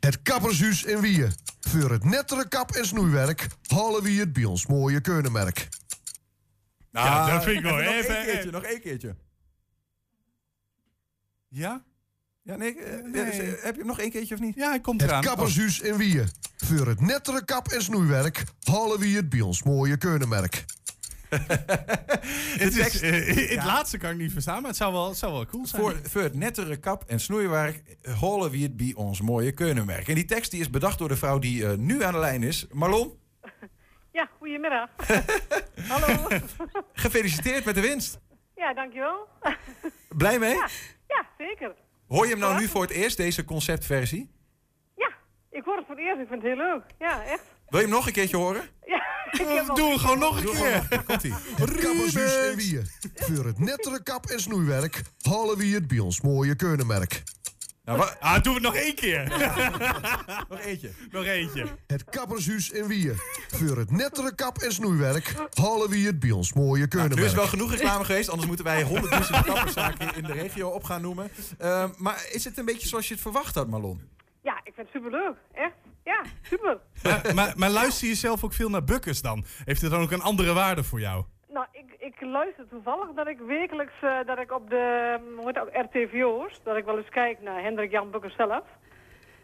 Het 0.00 0.22
kappershuis 0.22 0.84
in 0.84 1.00
Wieën. 1.00 1.32
Voor 1.60 1.90
het 1.90 2.04
nettere 2.04 2.48
kap- 2.48 2.70
en 2.74 2.86
snoeiwerk 2.86 3.46
halen 3.66 4.02
we 4.02 4.10
het 4.10 4.32
bij 4.32 4.44
ons 4.44 4.66
mooie 4.66 5.00
keurnenmerk. 5.00 5.68
Ja, 6.92 7.30
dat 7.30 7.44
vind 7.44 7.56
ik 7.56 7.62
wel 7.62 7.80
Even 7.80 7.94
even- 7.94 8.06
Nog 8.10 8.14
één 8.16 8.24
keertje, 8.32 8.50
nog 8.50 8.62
één 8.62 8.80
keertje. 8.80 9.16
Ja? 11.48 11.84
Ja, 12.42 12.56
nee, 12.56 12.74
eh, 12.82 13.02
Nee. 13.04 13.24
dus, 13.24 13.38
eh, 13.38 13.46
heb 13.62 13.72
je 13.74 13.78
hem 13.78 13.86
nog 13.86 14.00
één 14.00 14.10
keertje 14.10 14.34
of 14.34 14.40
niet? 14.40 14.54
Ja, 14.54 14.68
hij 14.68 14.80
komt 14.80 15.00
Het 15.00 15.10
eraan. 15.10 15.22
kappershuis 15.22 15.80
in 15.80 15.96
Wieën. 15.96 16.28
Voor 16.56 16.86
het 16.86 17.00
nettere 17.00 17.44
kap- 17.44 17.68
en 17.68 17.82
snoeiwerk 17.82 18.44
halen 18.62 18.98
we 18.98 19.06
het 19.08 19.28
bij 19.28 19.40
ons 19.40 19.62
mooie 19.62 19.96
keurnenmerk. 19.96 20.64
Het, 22.58 22.76
is, 22.76 23.00
eh, 23.02 23.10
het 23.36 23.50
Ja. 23.50 23.64
laatste 23.66 23.98
kan 23.98 24.10
ik 24.10 24.16
niet 24.16 24.32
verstaan, 24.32 24.60
maar 24.60 24.68
het 24.70 24.76
zou 24.76 24.92
wel, 24.92 25.08
het 25.08 25.16
zou 25.18 25.32
wel 25.32 25.46
cool 25.46 25.66
zijn. 25.66 25.82
Voor, 25.82 25.96
voor 26.02 26.22
het 26.22 26.34
nettere 26.34 26.76
kap- 26.76 27.04
en 27.06 27.20
snoeiwerk 27.20 27.82
holen 28.18 28.50
we 28.50 28.58
het 28.58 28.76
bij 28.76 28.92
ons 28.96 29.20
mooie 29.20 29.52
keunenmerk. 29.52 30.08
En 30.08 30.14
die 30.14 30.24
tekst 30.24 30.50
die 30.50 30.60
is 30.60 30.70
bedacht 30.70 30.98
door 30.98 31.08
de 31.08 31.16
vrouw 31.16 31.38
die 31.38 31.66
eh, 31.66 31.76
nu 31.76 32.02
aan 32.02 32.12
de 32.12 32.18
lijn 32.18 32.42
is. 32.42 32.66
Marlon, 32.72 33.18
Ja, 34.12 34.28
goedemiddag. 34.38 34.88
Hallo. 35.88 36.28
gefeliciteerd 36.92 37.64
met 37.64 37.74
de 37.74 37.80
winst. 37.80 38.18
Ja, 38.56 38.74
dankjewel. 38.74 39.28
Blij 40.08 40.38
mee? 40.38 40.54
Ja, 40.54 40.68
ja, 41.08 41.26
zeker. 41.38 41.74
Hoor 42.08 42.24
je 42.24 42.30
hem 42.30 42.40
nou 42.40 42.60
nu 42.60 42.66
voor 42.68 42.82
het 42.82 42.90
eerst, 42.90 43.16
deze 43.16 43.44
conceptversie? 43.44 44.36
Ik 45.50 45.64
hoor 45.64 45.76
het 45.76 45.86
voor 45.86 45.96
het 45.96 46.04
eerst, 46.04 46.20
ik 46.20 46.28
vind 46.28 46.42
het 46.42 46.52
heel 46.52 46.66
leuk. 46.66 46.82
Ja, 46.98 47.24
echt. 47.24 47.42
Wil 47.68 47.80
je 47.80 47.86
hem 47.86 47.94
nog 47.94 48.06
een 48.06 48.12
keertje 48.12 48.36
horen? 48.36 48.62
Ja, 48.86 48.97
Doe 49.74 49.88
hem 49.88 49.98
gewoon 49.98 50.18
nog 50.18 50.36
een 50.44 50.50
keer. 50.50 51.02
Komt-ie. 51.06 51.34
In 52.50 52.56
Wieën. 52.56 52.86
Voor 53.14 53.44
het 53.44 53.58
nettere 53.58 54.02
kap- 54.02 54.26
en 54.26 54.40
snoeiwerk 54.40 55.02
halen 55.22 55.56
we 55.58 55.66
het 55.66 55.88
bij 55.88 55.98
ons 55.98 56.20
mooie 56.20 56.54
keunenmerk. 56.56 57.22
Nou, 57.84 57.98
wa- 58.00 58.16
Ah, 58.20 58.42
doen 58.42 58.54
we 58.54 58.60
het 58.60 58.62
nog 58.62 58.74
één 58.82 58.94
keer. 58.94 59.28
nog 60.48 60.58
eentje. 60.60 60.90
nog 61.10 61.24
eentje. 61.24 61.66
Het 61.86 62.04
kappershuis 62.04 62.70
in 62.70 62.86
Wieën. 62.86 63.16
Voor 63.48 63.76
het 63.76 63.90
nettere 63.90 64.34
kap- 64.34 64.58
en 64.58 64.72
snoeiwerk 64.72 65.34
halen 65.54 65.88
we 65.90 65.98
het 65.98 66.18
bij 66.20 66.30
ons 66.30 66.52
mooie 66.52 66.86
Nou, 66.90 67.14
nu 67.14 67.24
is 67.24 67.34
wel 67.34 67.46
genoeg 67.46 67.70
reclame 67.70 68.04
geweest, 68.04 68.28
anders 68.28 68.46
moeten 68.46 68.64
wij 68.64 68.82
honderdduizend 68.82 69.44
kapperszaken 69.44 70.14
in 70.16 70.22
de 70.24 70.32
regio 70.32 70.68
op 70.68 70.84
gaan 70.84 71.02
noemen. 71.02 71.30
Ehm, 71.58 71.88
maar 71.96 72.26
is 72.32 72.44
het 72.44 72.58
een 72.58 72.64
beetje 72.64 72.88
zoals 72.88 73.08
je 73.08 73.12
het 73.14 73.22
verwacht 73.22 73.54
had, 73.54 73.68
Marlon? 73.68 74.00
Ja, 74.42 74.56
ik 74.64 74.72
vind 74.74 74.76
het 74.76 75.02
superleuk. 75.02 75.34
Echt. 75.54 75.74
Ja, 76.12 76.22
super. 76.42 76.78
Maar, 77.02 77.34
maar, 77.34 77.52
maar 77.56 77.70
luister 77.70 78.08
je 78.08 78.14
zelf 78.14 78.44
ook 78.44 78.52
veel 78.52 78.68
naar 78.68 78.84
Bukkers 78.84 79.22
dan? 79.22 79.44
Heeft 79.64 79.80
het 79.82 79.90
dan 79.90 80.00
ook 80.00 80.10
een 80.10 80.22
andere 80.22 80.52
waarde 80.52 80.84
voor 80.84 81.00
jou? 81.00 81.24
Nou, 81.48 81.66
ik, 81.72 81.94
ik 81.98 82.20
luister 82.20 82.68
toevallig 82.68 83.08
dat 83.14 83.28
ik 83.28 83.38
wekelijks, 83.46 83.92
eh, 84.00 84.10
dat 84.26 84.38
ik 84.38 84.52
op 84.52 84.70
de, 84.70 85.18
hoe 85.36 85.46
heet 85.46 85.54
dat, 85.54 85.68
RTVO's, 85.72 86.60
dat 86.64 86.76
ik 86.76 86.84
wel 86.84 86.98
eens 86.98 87.08
kijk 87.08 87.42
naar 87.42 87.62
Hendrik 87.62 87.90
Jan 87.90 88.10
Bukker 88.10 88.34
zelf. 88.36 88.64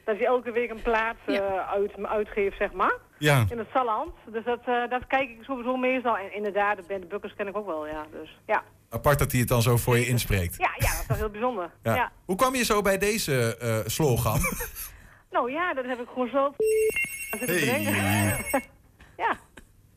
Dat 0.05 0.17
hij 0.17 0.27
elke 0.27 0.53
week 0.53 0.71
een 0.71 0.83
plaat 0.83 1.17
eh, 1.27 1.37
uit, 1.71 1.93
uitgeeft, 2.03 2.57
zeg 2.57 2.73
maar. 2.73 2.99
Ja. 3.19 3.45
In 3.51 3.59
het 3.59 3.69
Salland. 3.73 4.15
Dus 4.33 4.45
dat, 4.45 4.61
eh, 4.65 4.91
dat 4.91 5.07
kijk 5.07 5.31
ik 5.31 5.43
sowieso 5.43 5.77
meestal. 5.77 6.17
En 6.17 6.35
inderdaad, 6.35 6.77
de 6.77 6.85
band 6.89 7.09
Bukkers 7.09 7.35
ken 7.35 7.49
ik 7.49 7.57
ook 7.57 7.67
wel, 7.67 7.87
ja. 7.87 8.07
Dus 8.11 8.39
ja. 8.47 8.63
Apart 8.91 9.19
dat 9.19 9.31
hij 9.31 9.41
het 9.41 9.49
dan 9.49 9.63
zo 9.63 9.77
voor 9.77 9.99
je 9.99 10.07
inspreekt. 10.07 10.57
Ja, 10.57 10.71
ja, 10.77 10.91
dat 10.91 11.01
is 11.01 11.07
wel 11.07 11.17
heel 11.17 11.31
bijzonder. 11.31 11.71
Ja. 11.83 11.95
ja. 11.95 12.13
Hoe 12.25 12.37
kwam 12.37 12.55
je 12.55 12.65
zo 12.65 12.83
bij 12.83 12.99
deze 12.99 13.57
eh, 13.57 13.79
slogan? 13.87 14.39
Nou 15.35 15.53
ja, 15.53 15.75
dat 15.75 15.85
heb 15.85 16.01
ik 16.01 16.09
gewoon 16.09 16.29
zitten 17.39 17.57
bedenken. 17.61 17.95
ja. 19.25 19.37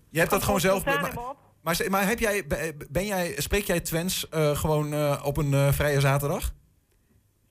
Je 0.10 0.20
hebt 0.20 0.32
dat 0.32 0.44
gewoon 0.44 0.60
zelf... 0.60 0.86
Maar, 0.86 1.78
maar, 1.90 2.08
heb 2.08 2.20
jij, 2.20 2.48
ben 2.90 3.06
jij, 3.06 3.34
spreek 3.38 3.64
jij 3.64 3.80
Twents 3.80 4.30
eh, 4.30 4.58
gewoon 4.58 4.94
eh, 4.94 5.22
op 5.26 5.38
een 5.38 5.54
eh, 5.54 5.72
vrije 5.72 6.00
zaterdag? 6.00 6.52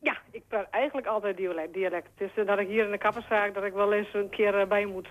Ja, 0.00 0.16
ik 0.30 0.42
praat 0.48 0.66
eigenlijk 0.70 1.06
altijd 1.06 1.36
dialect. 1.36 1.72
dialect. 1.74 2.08
Het 2.16 2.30
is 2.36 2.46
dat 2.46 2.58
ik 2.58 2.68
hier 2.68 2.84
in 2.84 2.90
de 2.90 2.98
kapperszaak 2.98 3.54
dat 3.54 3.64
ik 3.64 3.72
wel 3.72 3.92
eens 3.92 4.14
een 4.14 4.30
keer 4.30 4.66
bij 4.68 4.86
moet 4.86 5.08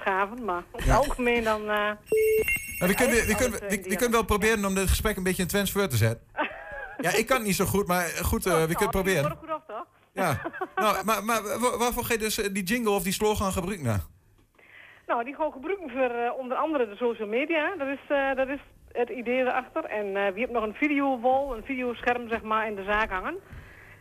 schaven. 0.00 0.44
Maar 0.44 0.62
over 0.72 0.88
het 0.88 0.96
algemeen 0.96 1.44
dan... 1.44 1.60
eh, 1.60 1.66
Nou, 1.66 1.96
we, 2.78 2.94
kunnen, 2.94 3.26
we, 3.26 3.34
kunnen, 3.36 3.60
we, 3.60 3.68
we 3.82 3.96
kunnen 3.96 4.10
wel 4.10 4.24
proberen 4.24 4.64
om 4.64 4.74
dit 4.74 4.88
gesprek 4.88 5.16
een 5.16 5.22
beetje 5.22 5.42
in 5.42 5.48
Twents 5.48 5.72
voor 5.72 5.88
te 5.88 5.96
zetten. 5.96 6.26
Ja, 6.98 7.12
ik 7.14 7.26
kan 7.26 7.36
het 7.36 7.46
niet 7.46 7.56
zo 7.56 7.64
goed, 7.64 7.86
maar 7.86 8.04
goed, 8.04 8.46
eh, 8.46 8.52
we 8.52 8.58
kunnen 8.58 8.68
het 8.68 8.78
nou, 8.78 8.90
proberen. 8.90 9.36
goed 9.36 9.50
af, 9.50 9.62
toch? 9.66 9.86
Ja. 10.14 10.40
Nou, 10.76 11.04
maar, 11.04 11.24
maar 11.24 11.42
wa- 11.42 11.76
waarvoor 11.78 12.04
ga 12.04 12.12
je 12.12 12.18
dus 12.18 12.38
eh, 12.40 12.52
die 12.52 12.62
jingle 12.62 12.90
of 12.90 13.02
die 13.02 13.12
slogan 13.12 13.52
gebruiken? 13.52 13.86
Nou? 13.86 13.98
Nou, 15.06 15.24
die 15.24 15.34
gewoon 15.34 15.52
gebruiken 15.52 15.90
voor 15.90 16.00
eh, 16.10 16.32
onder 16.38 16.56
andere 16.56 16.88
de 16.88 16.96
social 16.96 17.28
media. 17.28 17.74
Dat 17.78 17.88
is, 17.88 17.98
eh, 18.08 18.34
dat 18.34 18.48
is 18.48 18.58
het 18.92 19.08
idee 19.08 19.40
erachter. 19.40 19.84
En 19.84 20.16
eh 20.16 20.26
wie 20.32 20.40
heeft 20.40 20.52
nog 20.52 20.62
een 20.64 20.74
videowall, 20.74 21.56
een 21.56 21.64
videoscherm 21.64 22.28
zeg 22.28 22.42
maar 22.42 22.66
in 22.66 22.74
de 22.74 22.84
zaak 22.84 23.10
hangen. 23.10 23.36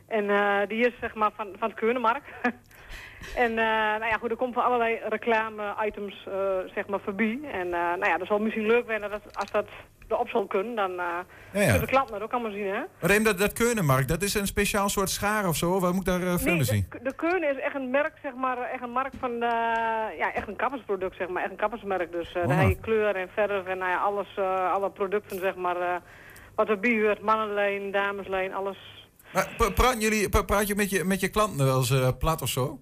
En 0.07 0.27
die 0.67 0.87
is 0.87 0.93
zeg 0.99 1.13
maar 1.15 1.31
van, 1.35 1.47
van 1.59 1.69
het 1.69 1.79
Keunemark. 1.79 2.23
en 3.35 3.49
eh, 3.49 3.55
nou 3.99 4.05
ja, 4.05 4.17
goed, 4.19 4.29
er 4.31 4.35
komt 4.37 4.53
van 4.53 4.63
allerlei 4.63 4.99
reclame-items 5.09 6.27
eh, 6.27 6.33
zeg 6.75 6.87
maar 6.87 6.99
voorbij. 7.03 7.39
En 7.51 7.65
eh, 7.73 7.79
nou 7.79 8.05
ja, 8.05 8.17
dat 8.17 8.27
zal 8.27 8.39
misschien 8.39 8.65
leuk 8.65 8.83
zijn 8.87 9.01
dat 9.01 9.11
als 9.33 9.51
dat 9.51 9.65
erop 10.07 10.29
zal 10.29 10.45
kunnen, 10.45 10.75
dan 10.75 10.91
kunnen 11.51 11.79
de 11.79 11.85
klanten 11.87 12.13
dat 12.13 12.21
ook 12.23 12.31
allemaal 12.31 12.51
zien, 12.51 12.67
hè? 12.67 12.81
Reem, 12.99 13.23
dat, 13.23 13.37
dat 13.37 13.53
Keunenmarkt, 13.53 14.07
dat 14.07 14.21
is 14.21 14.33
een 14.33 14.47
speciaal 14.47 14.89
soort 14.89 15.09
schaar 15.09 15.47
of 15.47 15.55
zo? 15.55 15.79
Waar 15.79 15.91
moet 15.93 16.07
ik 16.07 16.13
daar 16.13 16.21
uh, 16.21 16.37
verder 16.37 16.65
zien? 16.65 16.85
de, 16.89 16.99
de 17.03 17.15
Keune 17.15 17.47
is 17.47 17.59
echt 17.59 17.75
een 17.75 17.89
merk, 17.89 18.13
zeg 18.21 18.33
maar, 18.35 18.57
echt 18.57 18.83
een 18.83 18.91
markt 18.91 19.15
van, 19.19 19.31
ja, 20.17 20.33
echt 20.33 20.47
een 20.47 20.55
kappersproduct, 20.55 21.15
zeg 21.17 21.27
maar, 21.27 21.41
echt 21.41 21.51
een 21.51 21.57
kappersmerk. 21.57 22.11
Dus 22.11 22.33
uh, 22.35 22.41
Oh. 22.43 22.47
daar 22.49 22.57
heb 22.59 22.69
je 22.69 22.79
kleur 22.79 23.15
en 23.15 23.29
verf 23.33 23.65
en 23.65 23.77
nou 23.77 23.91
ja, 23.91 23.97
alles, 23.97 24.27
uh, 24.39 24.71
alle 24.73 24.89
producten, 24.89 25.39
zeg 25.39 25.55
maar, 25.55 25.77
uh, 25.79 25.95
wat 26.55 26.69
erbij 26.69 27.01
hoort, 27.01 27.21
mannenlijn, 27.21 27.91
dameslijn, 27.91 28.53
alles. 28.53 28.77
Maar 29.33 29.47
pra- 29.57 29.69
praat, 29.69 30.01
jullie, 30.01 30.29
pra- 30.29 30.41
praat 30.41 30.67
je 30.67 30.75
met 30.75 30.89
je, 30.89 31.03
met 31.03 31.19
je 31.19 31.29
klanten 31.29 31.65
wel 31.65 31.77
eens 31.77 31.91
uh, 31.91 32.07
plat 32.19 32.41
of 32.41 32.49
zo? 32.49 32.79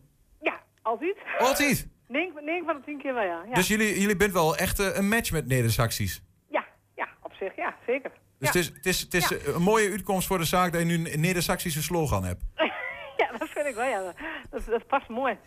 Altijd. 0.82 1.18
Altijd? 1.38 1.88
9, 2.08 2.66
van 2.66 2.76
de 2.76 2.82
10 2.86 2.98
keer 3.02 3.14
wel, 3.14 3.24
ja. 3.24 3.44
ja. 3.48 3.54
Dus 3.54 3.68
jullie, 3.68 4.00
jullie 4.00 4.16
bent 4.16 4.34
wel 4.34 4.56
echt 4.58 4.80
uh, 4.80 4.96
een 4.96 5.08
match 5.08 5.32
met 5.32 5.48
Neder-Saxies? 5.48 6.24
Ja, 6.50 6.66
ja, 6.96 7.08
op 7.24 7.34
zich, 7.34 7.56
ja, 7.56 7.76
zeker. 7.86 8.12
Dus 8.12 8.20
ja. 8.40 8.48
het 8.48 8.56
is, 8.56 8.68
het 8.68 8.86
is, 8.86 9.00
het 9.02 9.14
is 9.14 9.30
ja. 9.30 9.54
een 9.54 9.62
mooie 9.62 9.90
uitkomst 9.90 10.28
voor 10.28 10.38
de 10.38 10.44
zaak 10.44 10.72
dat 10.72 10.82
je 10.82 10.88
nu 10.88 11.12
een 11.12 11.20
Neder-Saxische 11.20 11.84
slogan 11.84 12.24
hebt. 12.24 12.44
ja, 13.22 13.32
dat 13.38 13.50
vind 13.50 13.66
ik 13.66 13.76
wel, 13.76 13.88
ja. 13.88 14.14
Dat, 14.50 14.66
dat 14.66 14.88
past 14.88 15.10
mooi. 15.10 15.38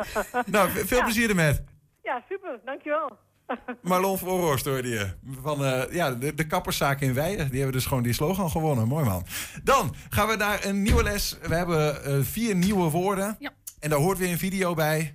nou, 0.46 0.68
veel 0.70 0.98
ja. 0.98 1.04
plezier 1.04 1.28
ermee. 1.28 1.54
Ja, 2.02 2.24
super, 2.28 2.60
dankjewel. 2.64 3.18
Marlon 3.82 4.18
Voorhorst 4.18 4.64
hoorde 4.64 4.88
je. 4.88 5.12
Van 5.42 5.62
uh, 5.62 5.82
ja, 5.90 6.10
de, 6.10 6.34
de 6.34 6.46
kapperszaak 6.46 7.00
in 7.00 7.14
Weijen. 7.14 7.48
Die 7.48 7.56
hebben 7.56 7.72
dus 7.72 7.86
gewoon 7.86 8.02
die 8.02 8.12
slogan 8.12 8.50
gewonnen. 8.50 8.88
Mooi 8.88 9.04
man. 9.04 9.26
Dan 9.62 9.94
gaan 10.08 10.28
we 10.28 10.36
naar 10.36 10.64
een 10.64 10.82
nieuwe 10.82 11.02
les. 11.02 11.38
We 11.42 11.54
hebben 11.54 12.00
uh, 12.06 12.24
vier 12.24 12.54
nieuwe 12.54 12.90
woorden. 12.90 13.36
Ja. 13.38 13.50
En 13.84 13.90
daar 13.90 13.98
hoort 13.98 14.18
weer 14.18 14.30
een 14.30 14.38
video 14.38 14.74
bij. 14.74 15.14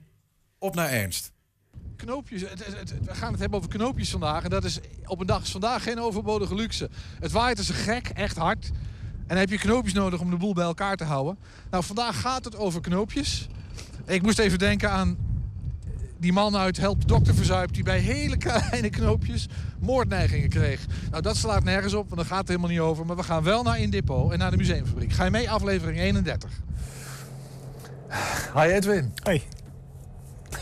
Op 0.60 0.76
naar 0.76 0.90
Ernst. 0.90 1.32
Knoopjes, 1.96 2.42
we 2.42 3.16
gaan 3.16 3.32
het 3.32 3.40
hebben 3.40 3.58
over 3.58 3.70
knoopjes 3.70 4.10
vandaag. 4.10 4.44
En 4.44 4.50
dat 4.50 4.64
is 4.64 4.80
op 5.06 5.20
een 5.20 5.28
dag 5.28 5.48
vandaag 5.48 5.84
geen 5.84 6.00
overbodige 6.00 6.56
luxe. 6.56 6.90
Het 7.20 7.32
waait 7.32 7.58
als 7.58 7.70
een 7.70 7.76
gek, 7.76 8.10
echt 8.10 8.38
hard. 8.38 8.66
En 8.68 9.28
dan 9.28 9.38
heb 9.38 9.50
je 9.50 9.58
knoopjes 9.58 9.94
nodig 9.94 10.20
om 10.20 10.30
de 10.30 10.38
boel 10.38 10.54
bij 10.54 10.64
elkaar 10.64 10.96
te 10.96 11.04
houden. 11.04 11.38
Nou, 11.72 11.84
vandaag 11.84 12.22
gaat 12.22 12.46
het 12.46 12.56
over 12.56 12.82
knoopjes. 12.82 13.48
Ik 14.06 14.22
moest 14.22 14.40
even 14.40 14.60
denken 14.60 14.92
aan 14.92 15.18
die 16.18 16.34
man 16.34 16.56
uit 16.56 16.78
Help 16.78 17.08
Dokter 17.08 17.36
Verzuip... 17.36 17.74
die 17.74 17.84
bij 17.84 18.00
hele 18.00 18.38
kleine 18.38 18.90
knoopjes 18.90 19.48
moordneigingen 19.80 20.50
kreeg. 20.50 20.86
Nou, 21.10 21.22
dat 21.22 21.38
slaat 21.38 21.64
nergens 21.64 21.94
op, 21.94 22.10
want 22.10 22.16
daar 22.22 22.30
gaat 22.30 22.40
het 22.40 22.48
helemaal 22.48 22.70
niet 22.70 22.80
over. 22.80 23.06
Maar 23.06 23.16
we 23.16 23.24
gaan 23.24 23.44
wel 23.44 23.64
naar 23.64 23.80
Indippo 23.80 24.32
en 24.32 24.40
naar 24.40 24.52
de 24.52 24.58
museumfabriek. 24.58 25.14
Ga 25.14 25.24
je 25.24 25.32
mee, 25.32 25.52
aflevering 25.52 26.00
31. 26.00 26.62
Hi 28.54 28.72
Edwin. 28.72 29.14
Hey. 29.24 29.44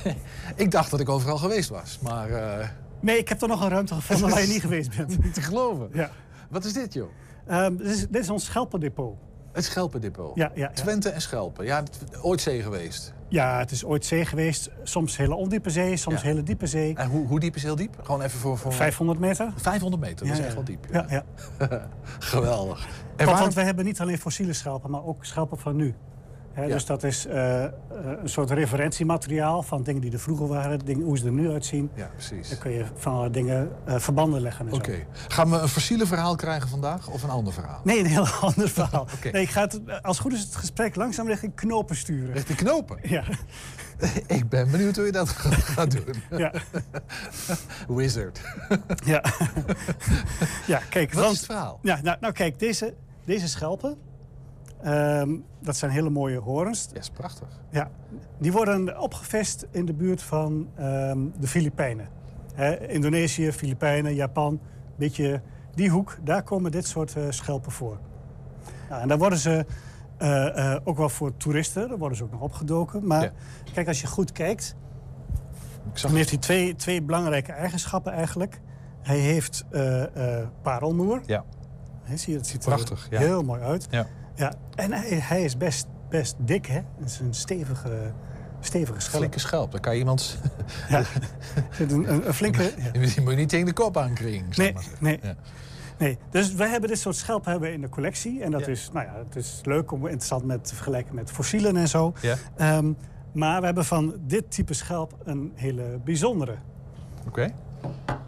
ik 0.56 0.72
dacht 0.72 0.92
dat 0.92 1.00
ik 1.00 1.10
overal 1.10 1.38
geweest 1.38 1.70
was, 1.70 2.00
maar... 2.02 2.30
Uh... 2.30 2.68
Nee, 3.00 3.18
ik 3.18 3.30
heb 3.30 3.42
er 3.42 3.48
nog 3.48 3.62
een 3.62 3.70
ruimte 3.70 3.94
gevonden 3.94 4.30
waar 4.30 4.42
je 4.42 4.48
niet 4.54 4.62
geweest 4.62 4.96
bent. 4.98 5.24
niet 5.24 5.34
te 5.34 5.42
geloven. 5.42 5.90
Ja. 5.94 6.10
Wat 6.50 6.66
is 6.66 6.74
dit, 6.74 6.94
joh? 6.94 7.10
Um, 7.52 7.78
dit, 7.78 7.88
is, 7.88 8.08
dit 8.08 8.22
is 8.22 8.30
ons 8.30 8.46
Schelpendepot. 8.46 9.18
Het 9.52 9.66
Schelpendepot? 9.66 10.36
Ja, 10.36 10.52
ja, 10.56 10.62
ja. 10.62 10.70
Twente 10.74 11.10
en 11.10 11.22
Schelpen. 11.22 11.66
Ja, 11.66 11.84
ooit 12.22 12.42
zee 12.42 12.62
geweest. 12.62 13.14
Ja, 13.30 13.60
het 13.60 13.72
is 13.72 13.86
ooit 13.86 14.06
zee 14.06 14.26
geweest. 14.26 14.70
Soms 14.84 15.18
hele 15.18 15.36
ondiepe 15.36 15.70
zee, 15.70 15.98
soms 15.98 16.22
ja. 16.22 16.28
hele 16.28 16.44
diepe 16.44 16.68
zee. 16.68 16.96
En 16.96 17.10
hoe, 17.10 17.28
hoe 17.28 17.40
diep 17.40 17.56
is 17.56 17.64
heel 17.64 17.76
diep? 17.76 17.96
Gewoon 18.02 18.22
even 18.22 18.40
voor... 18.40 18.58
voor... 18.58 18.74
500 18.74 19.20
meter. 19.20 19.52
500 19.56 20.02
meter, 20.02 20.28
dat 20.28 20.28
ja, 20.28 20.34
is 20.34 20.46
echt 20.46 20.54
wel 20.54 20.64
diep. 20.64 20.86
Ja, 20.92 21.06
ja. 21.10 21.24
Geweldig. 22.20 22.86
En 22.86 22.92
want, 23.16 23.18
waarom... 23.18 23.40
want 23.40 23.54
we 23.54 23.62
hebben 23.62 23.86
niet 23.86 24.02
alleen 24.02 24.18
fossiele 24.18 24.54
schelpen, 24.54 24.92
maar 24.92 25.06
ook 25.06 25.26
schelpen 25.26 25.58
van 25.58 25.76
nu. 25.76 25.96
He, 26.58 26.64
ja. 26.64 26.74
Dus 26.74 26.86
dat 26.86 27.04
is 27.04 27.26
uh, 27.26 27.64
een 28.22 28.30
soort 28.30 28.52
referentiemateriaal 28.52 29.64
van 29.64 29.84
dingen 29.84 30.02
die 30.02 30.12
er 30.12 30.20
vroeger 30.20 30.48
waren, 30.48 30.80
dingen, 30.86 31.06
hoe 31.06 31.18
ze 31.18 31.26
er 31.26 31.32
nu 31.32 31.52
uitzien. 31.52 31.90
Ja, 31.96 32.10
precies. 32.14 32.50
Dan 32.50 32.58
kun 32.58 32.72
je 32.72 32.86
van 32.96 33.14
alle 33.14 33.30
dingen 33.30 33.72
uh, 33.88 33.96
verbanden 34.00 34.42
leggen. 34.42 34.66
Oké. 34.66 34.76
Okay. 34.76 35.08
Gaan 35.28 35.50
we 35.50 35.58
een 35.58 35.68
fossiele 35.68 36.06
verhaal 36.06 36.36
krijgen 36.36 36.70
vandaag 36.70 37.10
of 37.10 37.24
een 37.24 37.30
ander 37.30 37.54
verhaal? 37.54 37.82
Nee, 37.84 38.00
een 38.00 38.06
heel 38.06 38.26
ander 38.50 38.70
verhaal. 38.70 39.02
okay. 39.18 39.32
nee, 39.32 39.42
ik 39.42 39.50
ga 39.50 39.62
het, 39.62 39.82
als 40.02 40.20
goed 40.20 40.34
is 40.34 40.40
het 40.40 40.56
gesprek 40.56 40.96
langzaam 40.96 41.28
richting 41.28 41.56
knopen 41.56 41.96
sturen. 41.96 42.34
Richting 42.34 42.58
knopen? 42.58 42.98
Ja. 43.02 43.24
ik 44.38 44.50
ben 44.50 44.72
benieuwd 44.72 44.96
hoe 44.96 45.06
je 45.06 45.12
dat 45.12 45.30
gaat 45.30 45.92
doen. 45.92 46.16
ja. 46.38 46.52
Wizard. 47.88 48.42
ja. 49.06 49.24
ja, 50.68 50.82
kijk. 50.90 51.14
Wat 51.14 51.22
want, 51.24 51.34
is 51.34 51.40
het 51.40 51.46
verhaal? 51.46 51.80
Ja, 51.82 52.00
nou, 52.04 52.18
nou 52.20 52.34
kijk, 52.34 52.60
deze, 52.60 52.94
deze 53.26 53.48
schelpen. 53.48 54.07
Um, 54.86 55.46
dat 55.60 55.76
zijn 55.76 55.92
hele 55.92 56.10
mooie 56.10 56.40
horens. 56.40 56.88
Ja, 56.94 57.00
is 57.00 57.10
prachtig. 57.10 57.48
Ja, 57.70 57.90
die 58.38 58.52
worden 58.52 59.00
opgevist 59.00 59.68
in 59.72 59.86
de 59.86 59.94
buurt 59.94 60.22
van 60.22 60.68
um, 60.80 61.34
de 61.40 61.48
Filipijnen. 61.48 62.08
He, 62.54 62.88
Indonesië, 62.88 63.52
Filipijnen, 63.52 64.16
Japan, 64.16 64.60
beetje 64.96 65.42
die 65.74 65.90
hoek, 65.90 66.18
daar 66.24 66.44
komen 66.44 66.72
dit 66.72 66.88
soort 66.88 67.16
uh, 67.18 67.24
schelpen 67.30 67.72
voor. 67.72 68.00
Nou, 68.90 69.02
en 69.02 69.08
daar 69.08 69.18
worden 69.18 69.40
ze 69.40 69.66
uh, 70.22 70.46
uh, 70.56 70.76
ook 70.84 70.98
wel 70.98 71.10
voor 71.10 71.38
toeristen, 71.38 71.88
daar 71.88 71.98
worden 71.98 72.18
ze 72.18 72.24
ook 72.24 72.32
nog 72.32 72.42
opgedoken. 72.42 73.08
Maar 73.08 73.24
ja. 73.24 73.32
kijk, 73.74 73.88
als 73.88 74.02
je 74.02 74.08
goed 74.08 74.32
kijkt, 74.32 74.76
dan 76.02 76.16
heeft 76.16 76.30
hij 76.30 76.40
twee, 76.40 76.76
twee 76.76 77.02
belangrijke 77.02 77.52
eigenschappen 77.52 78.12
eigenlijk. 78.12 78.60
Hij 79.02 79.18
heeft 79.18 79.66
eh, 79.70 80.40
eh, 80.40 80.48
parelmoer. 80.62 81.22
Ja. 81.26 81.44
Zie 82.14 82.32
je, 82.32 82.38
het 82.38 82.48
ziet 82.48 82.66
Prachtig, 82.66 83.06
er 83.06 83.14
ja. 83.14 83.20
heel 83.20 83.44
mooi 83.44 83.62
uit. 83.62 83.88
Ja. 83.90 84.08
Ja. 84.38 84.54
En 84.76 84.92
hij, 84.94 85.20
hij 85.22 85.44
is 85.44 85.58
best, 85.58 85.88
best 86.10 86.36
dik, 86.40 86.66
hè? 86.66 86.82
Het 87.00 87.10
is 87.10 87.20
een 87.20 87.34
stevige, 87.34 88.12
stevige 88.60 89.00
schelp. 89.00 89.18
Flinke 89.18 89.40
schelp. 89.40 89.72
Dan 89.72 89.82
kan 89.82 89.94
je 89.94 90.00
iemand... 90.00 90.38
Ja. 90.90 91.04
Een, 91.80 91.92
een, 91.92 92.28
een 92.28 92.34
flinke... 92.34 92.64
ja. 92.84 92.92
Die 92.92 93.02
moet 93.22 93.32
je 93.32 93.36
niet 93.38 93.50
tegen 93.50 93.66
de 93.66 93.74
kop 93.74 93.98
aankringen. 93.98 94.50
Nee, 94.56 94.74
nee. 95.00 95.20
Ja. 95.22 95.36
Nee, 95.98 96.18
dus 96.30 96.54
wij 96.54 96.70
hebben 96.70 96.90
dit 96.90 97.00
soort 97.00 97.16
schelpen 97.16 97.52
hebben 97.52 97.70
we 97.70 97.76
in 97.76 97.82
de 97.82 97.90
collectie. 97.90 98.44
En 98.44 98.52
dat 98.52 98.60
Ja. 98.66 98.68
is, 98.68 98.90
nou 98.94 99.06
ja, 99.06 99.14
het 99.28 99.36
is 99.36 99.62
leuk 99.64 99.92
om 99.92 100.02
interessant 100.06 100.46
met 100.46 100.66
te 100.68 100.76
vergelijken 100.76 101.16
met 101.16 101.32
fossielen 101.32 101.78
en 101.78 101.88
zo. 101.88 102.14
Ja. 102.22 102.36
Ehm, 102.56 102.92
maar 103.32 103.60
we 103.60 103.66
hebben 103.66 103.86
van 103.86 104.16
dit 104.22 104.52
type 104.52 104.74
schelp 104.74 105.18
een 105.24 105.52
hele 105.56 106.00
bijzondere. 106.04 106.56
Oké. 107.28 107.50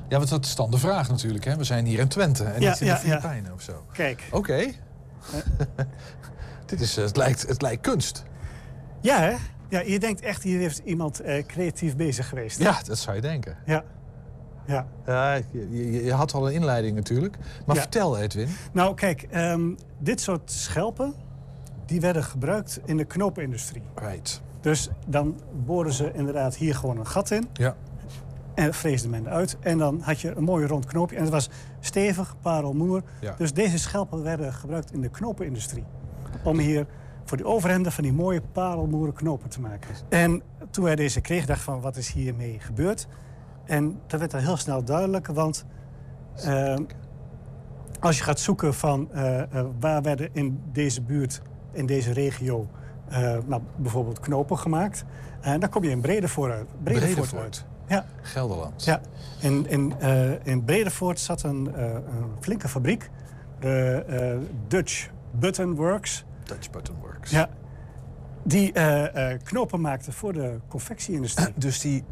Ja, 0.09 0.17
want 0.17 0.29
dat 0.29 0.45
is 0.45 0.55
dan 0.55 0.71
de 0.71 0.77
vraag 0.77 1.09
natuurlijk. 1.09 1.45
Hè? 1.45 1.55
We 1.55 1.63
zijn 1.63 1.85
hier 1.85 1.99
in 1.99 2.07
Twente 2.07 2.43
en 2.43 2.61
Ja, 2.61 2.69
niet 2.69 2.81
in 2.81 2.87
de. 2.87 2.95
Filipijnen 2.95 3.53
of 3.53 3.61
zo. 3.61 3.85
Kijk. 3.93 4.23
Oké. 4.31 4.65
Dit 6.65 6.81
is, 6.81 6.97
eh, 6.97 7.03
het, 7.03 7.17
lijkt, 7.17 7.47
het 7.47 7.61
lijkt 7.61 7.81
kunst. 7.81 8.23
Ja, 9.01 9.19
hè? 9.19 9.35
Ja, 9.69 9.79
je 9.79 9.99
denkt 9.99 10.21
echt, 10.21 10.43
hier 10.43 10.59
heeft 10.59 10.81
iemand 10.83 11.19
eh, 11.19 11.45
creatief 11.45 11.95
bezig 11.95 12.29
geweest. 12.29 12.59
Ja, 12.59 12.81
dat 12.85 12.97
zou 12.97 13.15
je 13.15 13.21
denken. 13.21 13.57
Ja. 13.65 13.83
Ja. 14.65 14.87
Je, 15.71 16.11
had 16.13 16.33
al 16.33 16.47
een 16.47 16.53
inleiding 16.53 16.95
natuurlijk. 16.95 17.37
Maar 17.65 17.75
Ja. 17.75 17.81
vertel, 17.81 18.17
Edwin. 18.19 18.47
Nou, 18.71 18.95
kijk, 18.95 19.21
ehm, 19.29 19.69
dit 19.99 20.21
soort 20.21 20.51
schelpen, 20.51 21.13
die 21.85 21.99
werden 22.01 22.23
gebruikt 22.23 22.79
in 22.85 22.97
de 22.97 23.05
knopenindustrie. 23.05 23.81
Right. 23.95 24.41
Dus 24.61 24.89
dan 25.07 25.39
boren 25.65 25.93
ze 25.93 26.11
inderdaad 26.13 26.55
hier 26.55 26.75
gewoon 26.75 26.97
een 26.97 27.07
gat 27.07 27.31
in. 27.31 27.49
Ja. 27.53 27.75
En 28.59 28.73
vreesde 28.73 29.09
men 29.09 29.25
eruit. 29.25 29.57
En 29.59 29.77
dan 29.77 30.01
had 30.01 30.21
je 30.21 30.35
een 30.35 30.43
mooi 30.43 30.65
rond 30.65 30.85
knoopje. 30.85 31.15
En 31.15 31.21
het 31.21 31.31
was 31.31 31.49
stevig, 31.79 32.35
parelmoer. 32.41 33.03
Ja. 33.21 33.35
Dus 33.37 33.53
deze 33.53 33.79
schelpen 33.79 34.23
werden 34.23 34.53
gebruikt 34.53 34.93
in 34.93 35.01
de 35.01 35.09
knopenindustrie. 35.09 35.83
Om 36.43 36.57
hier 36.57 36.85
voor 37.23 37.37
die 37.37 37.45
overhemden 37.45 37.91
van 37.91 38.03
die 38.03 38.13
mooie 38.13 38.41
parelmoeren 38.51 39.13
knopen 39.13 39.49
te 39.49 39.61
maken. 39.61 39.89
En 40.09 40.41
toen 40.69 40.83
wij 40.83 40.95
deze 40.95 41.21
kregen, 41.21 41.47
dacht 41.47 41.61
van 41.61 41.81
wat 41.81 41.97
is 41.97 42.11
hiermee 42.11 42.59
gebeurd? 42.59 43.07
En 43.65 43.99
dat 44.07 44.19
werd 44.19 44.33
al 44.33 44.39
heel 44.39 44.57
snel 44.57 44.83
duidelijk, 44.83 45.27
want 45.27 45.65
ehm, 46.35 46.83
als 47.99 48.17
je 48.17 48.23
gaat 48.23 48.39
zoeken 48.39 48.73
van 48.73 49.11
eh, 49.11 49.41
eh, 49.41 49.65
waar 49.79 50.01
werden 50.01 50.29
in 50.31 50.61
deze 50.71 51.01
buurt, 51.01 51.41
in 51.71 51.85
deze 51.85 52.13
regio, 52.13 52.67
eh, 53.09 53.37
nou, 53.45 53.61
bijvoorbeeld 53.75 54.19
knopen 54.19 54.57
gemaakt, 54.57 55.05
en 55.41 55.59
dan 55.59 55.69
kom 55.69 55.83
je 55.83 55.89
in 55.89 56.01
Bredevoort 56.01 56.51
uit. 56.51 56.67
Bredevoort 56.83 57.13
Bredevoort. 57.13 57.43
uit. 57.43 57.65
Ja. 57.89 58.05
Gelderland. 58.21 58.83
Ja, 58.83 59.01
in, 59.39 59.67
in, 59.67 59.93
eh, 59.99 60.45
in 60.45 60.63
Bredevoort 60.63 61.19
zat 61.19 61.43
een, 61.43 61.75
eh, 61.75 61.83
een 61.93 62.31
flinke 62.39 62.67
fabriek. 62.67 63.09
De 63.59 64.03
eh, 64.07 64.37
Dutch 64.67 65.09
Button 65.31 65.75
Works. 65.75 66.25
Dutch 66.43 66.69
Button 66.69 66.95
Works. 67.01 67.31
Ja. 67.31 67.49
Die 68.43 68.71
knopen 69.43 69.81
maakte 69.81 70.11
voor 70.11 70.33
de 70.33 70.59
confectieindustrie. 70.67 71.53
Dus 71.55 71.79
die 71.79 72.03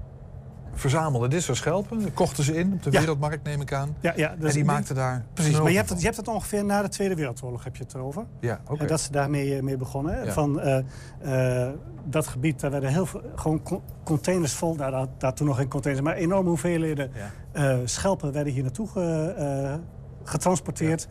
verzamelden 0.80 1.30
dit 1.30 1.42
soort 1.44 1.58
schelpen, 1.58 2.14
kochten 2.14 2.44
ze 2.44 2.56
in 2.56 2.74
op 2.74 2.84
de 2.84 2.92
Ja. 2.92 3.00
wereldmarkt, 3.00 3.44
neem 3.44 3.62
ik 3.62 3.74
aan. 3.74 3.96
Ja, 4.00 4.14
ja, 4.16 4.36
dus 4.40 4.50
en 4.50 4.56
die 4.56 4.66
maakten 4.66 4.96
daar. 4.96 5.26
Precies, 5.34 5.60
maar 5.60 5.70
je 5.72 5.78
hebt, 5.78 5.90
het, 5.90 6.00
je 6.00 6.06
hebt 6.06 6.18
het 6.18 6.28
ongeveer 6.28 6.66
na 6.66 6.82
de 6.82 6.90
Tweede 6.90 7.16
Wereldoorlog 7.16 7.64
heb 7.64 7.76
je 7.76 7.84
het 7.84 7.94
erover. 7.94 8.26
Ja, 8.40 8.60
oké. 8.68 8.82
En 8.82 8.88
dat 8.88 9.00
ze 9.02 9.12
daarmee 9.12 9.56
eh, 9.56 9.62
mee 9.64 9.78
begonnen. 9.78 10.26
Ja. 10.26 10.32
Van 10.32 10.60
eh, 10.60 11.66
eh, 11.68 11.74
dat 12.06 12.28
gebied, 12.28 12.60
daar 12.60 12.72
werden 12.72 12.90
heel 12.90 13.06
veel 13.06 13.22
gewoon 13.36 13.64
co- 13.64 13.82
containers 14.04 14.54
vol. 14.54 14.76
Daar, 14.76 14.92
daar, 14.92 15.08
daar 15.18 15.34
toen 15.34 15.48
nog 15.48 15.58
geen 15.58 15.68
containers, 15.70 16.06
maar 16.08 16.16
enorme 16.16 16.50
hoeveelheden 16.50 17.12
eh, 17.52 17.78
schelpen 17.86 18.32
werden 18.34 18.54
hier 18.54 18.64
naartoe 18.64 18.88
ge- 18.88 19.80
getransporteerd. 20.24 21.08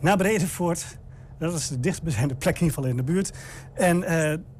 Naar 0.00 0.16
Bredevoort. 0.16 0.98
Dat 1.38 1.54
is 1.54 1.68
de 1.68 1.80
dichtstbijzijnde 1.80 2.34
plek 2.34 2.54
in 2.54 2.60
ieder 2.62 2.74
geval 2.76 2.90
in 2.90 2.96
de 2.96 3.02
buurt. 3.12 3.32
En 3.74 4.00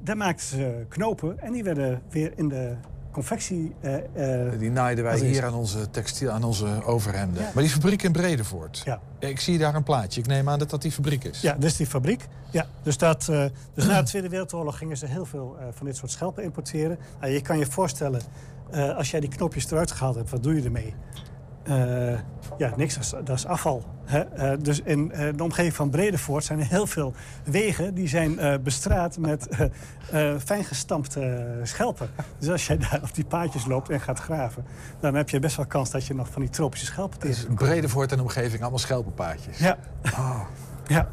daar 0.03 0.17
maakten 0.17 0.47
ze 0.47 0.85
knopen. 0.87 1.39
En 1.39 1.51
die 1.51 1.63
werden 1.63 2.01
weer 2.09 2.31
in 2.35 2.47
de 2.47 2.73
confectie... 3.17 3.75
eh, 3.81 4.45
eh, 4.45 4.59
Die 4.59 4.71
naaiden 4.71 5.03
wij 5.03 5.19
hier 5.19 5.45
aan 5.45 5.53
onze 5.53 5.89
textiel, 5.89 6.29
aan 6.29 6.43
onze 6.43 6.83
overhemden. 6.85 7.41
Ja. 7.43 7.51
Maar 7.53 7.63
die 7.63 7.71
fabriek 7.71 8.03
in 8.03 8.11
Bredevoort. 8.11 8.81
Ja. 8.85 8.99
Ik 9.19 9.39
zie 9.39 9.57
daar 9.57 9.75
een 9.75 9.83
plaatje. 9.83 10.19
Ik 10.19 10.27
neem 10.27 10.49
aan 10.49 10.59
dat 10.59 10.69
dat 10.69 10.81
die 10.81 10.91
fabriek 10.91 11.23
is. 11.23 11.41
Ja, 11.41 11.53
dus 11.53 11.75
die 11.75 11.87
fabriek. 11.87 12.27
Ja, 12.51 12.65
dus, 12.83 12.97
dat, 12.97 13.27
eh, 13.29 13.45
dus 13.73 13.85
na 13.85 14.01
de 14.01 14.07
Tweede 14.07 14.29
Wereldoorlog 14.29 14.77
gingen 14.77 14.97
ze 14.97 15.05
heel 15.05 15.25
veel 15.25 15.57
van 15.71 15.85
dit 15.85 15.95
soort 15.95 16.11
schelpen 16.11 16.43
importeren. 16.43 16.97
Nou, 17.19 17.31
je 17.33 17.41
kan 17.41 17.57
je 17.57 17.65
voorstellen, 17.65 18.21
als 18.97 19.11
jij 19.11 19.19
die 19.19 19.29
knopjes 19.29 19.71
eruit 19.71 19.91
gehaald 19.91 20.15
hebt, 20.15 20.29
wat 20.29 20.43
doe 20.43 20.55
je 20.55 20.63
ermee? 20.63 20.93
Eh, 21.67 22.19
ja, 22.57 22.73
niks, 22.75 22.93
dat 22.93 23.03
is, 23.03 23.09
dat 23.09 23.37
is 23.37 23.45
afval. 23.45 23.83
Hè? 24.05 24.19
Eh, 24.19 24.57
dus 24.61 24.81
in 24.81 25.11
eh, 25.11 25.27
de 25.35 25.43
omgeving 25.43 25.73
van 25.73 25.89
Bredevoort 25.89 26.43
zijn 26.43 26.59
er 26.59 26.67
heel 26.67 26.87
veel 26.87 27.13
wegen 27.43 27.93
die 27.93 28.07
zijn 28.07 28.63
bestraat 28.63 29.17
met 29.17 29.47
fijngestampte 30.45 31.45
schelpen. 31.63 32.09
Dus 32.39 32.49
als 32.49 32.67
jij 32.67 32.77
daar 32.77 32.99
op 33.03 33.13
die 33.13 33.25
paadjes 33.25 33.65
loopt 33.65 33.89
en 33.89 33.99
gaat 33.99 34.19
graven, 34.19 34.65
dan 34.99 35.15
heb 35.15 35.29
je 35.29 35.39
best 35.39 35.55
wel 35.55 35.65
kans 35.65 35.91
dat 35.91 36.05
je 36.05 36.13
nog 36.13 36.29
van 36.29 36.41
die 36.41 36.51
tropische 36.51 36.85
schelpen 36.85 37.19
Dus 37.19 37.29
tegenkomt. 37.29 37.69
Bredevoort 37.69 38.11
en 38.11 38.21
omgeving, 38.21 38.61
allemaal 38.61 38.79
schelpenpaadjes. 38.79 39.57
Ja. 39.57 39.77
Ja. 40.87 41.07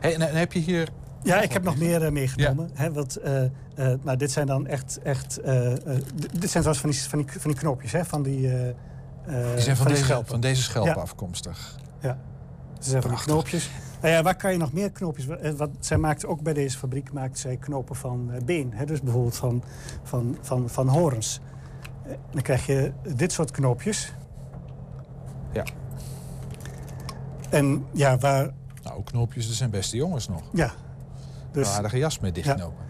Hey, 0.00 0.14
en, 0.14 0.20
en 0.20 0.34
heb 0.34 0.52
je 0.52 0.58
hier... 0.58 0.88
Ja, 1.22 1.40
ik 1.40 1.52
heb 1.52 1.62
nog 1.62 1.76
meer 1.76 2.12
meegenomen. 2.12 2.70
Hè, 2.74 2.92
want, 2.92 3.16
eh, 3.16 3.44
eh, 3.44 3.50
nou, 4.02 4.16
dit 4.16 4.30
zijn 4.30 4.46
dan 4.46 4.66
echt... 4.66 4.98
echt 5.02 5.40
dit 6.32 6.50
zijn 6.50 6.62
zoals 6.62 6.78
van 6.78 6.90
die, 6.90 7.02
van 7.02 7.18
die, 7.18 7.40
van 7.40 7.50
die 7.50 7.60
knoopjes, 7.60 7.92
hè? 7.92 8.04
Van 8.04 8.22
die, 8.22 8.50
Die 9.26 9.60
zijn 9.60 9.76
van, 9.76 9.86
deze, 9.86 10.02
schelpen. 10.02 10.28
van 10.28 10.40
deze 10.40 10.62
schelpen 10.62 10.94
Ja. 10.94 11.00
afkomstig. 11.00 11.76
Ja, 12.00 12.18
ze 12.78 12.90
zijn 12.90 13.02
van 13.02 13.10
die 13.10 13.20
knoopjes. 13.20 13.70
Nou 14.00 14.14
ja, 14.14 14.22
waar 14.22 14.36
kan 14.36 14.52
je 14.52 14.58
nog 14.58 14.72
meer 14.72 14.90
knoopjes... 14.90 15.26
eh, 15.28 15.52
Wat, 15.52 15.70
zij 15.80 15.96
maakt 15.96 16.26
ook 16.26 16.40
bij 16.42 16.52
deze 16.52 16.78
fabriek 16.78 17.12
maakt 17.12 17.38
zij 17.38 17.56
knopen 17.56 17.96
van 17.96 18.30
eh, 18.32 18.42
been. 18.44 18.72
Hè? 18.74 18.84
Dus 18.84 19.00
bijvoorbeeld 19.00 19.36
van, 19.36 19.62
van, 20.02 20.36
van, 20.40 20.68
van 20.68 20.88
horens. 20.88 21.40
Eh, 22.04 22.12
dan 22.30 22.42
krijg 22.42 22.66
je 22.66 22.92
dit 23.16 23.32
soort 23.32 23.50
knoopjes. 23.50 24.12
Ja. 25.52 25.64
En 27.50 27.86
ja, 27.92 28.18
waar... 28.18 28.50
Nou, 28.82 29.02
knoopjes, 29.02 29.46
dat 29.46 29.54
zijn 29.56 29.70
beste 29.70 29.96
jongens 29.96 30.28
nog. 30.28 30.42
Ja. 30.52 30.70
Dus, 31.52 31.68
Een 31.68 31.74
aardige 31.74 31.98
jas 31.98 32.18
mee 32.18 32.32
dichtknopen. 32.32 32.84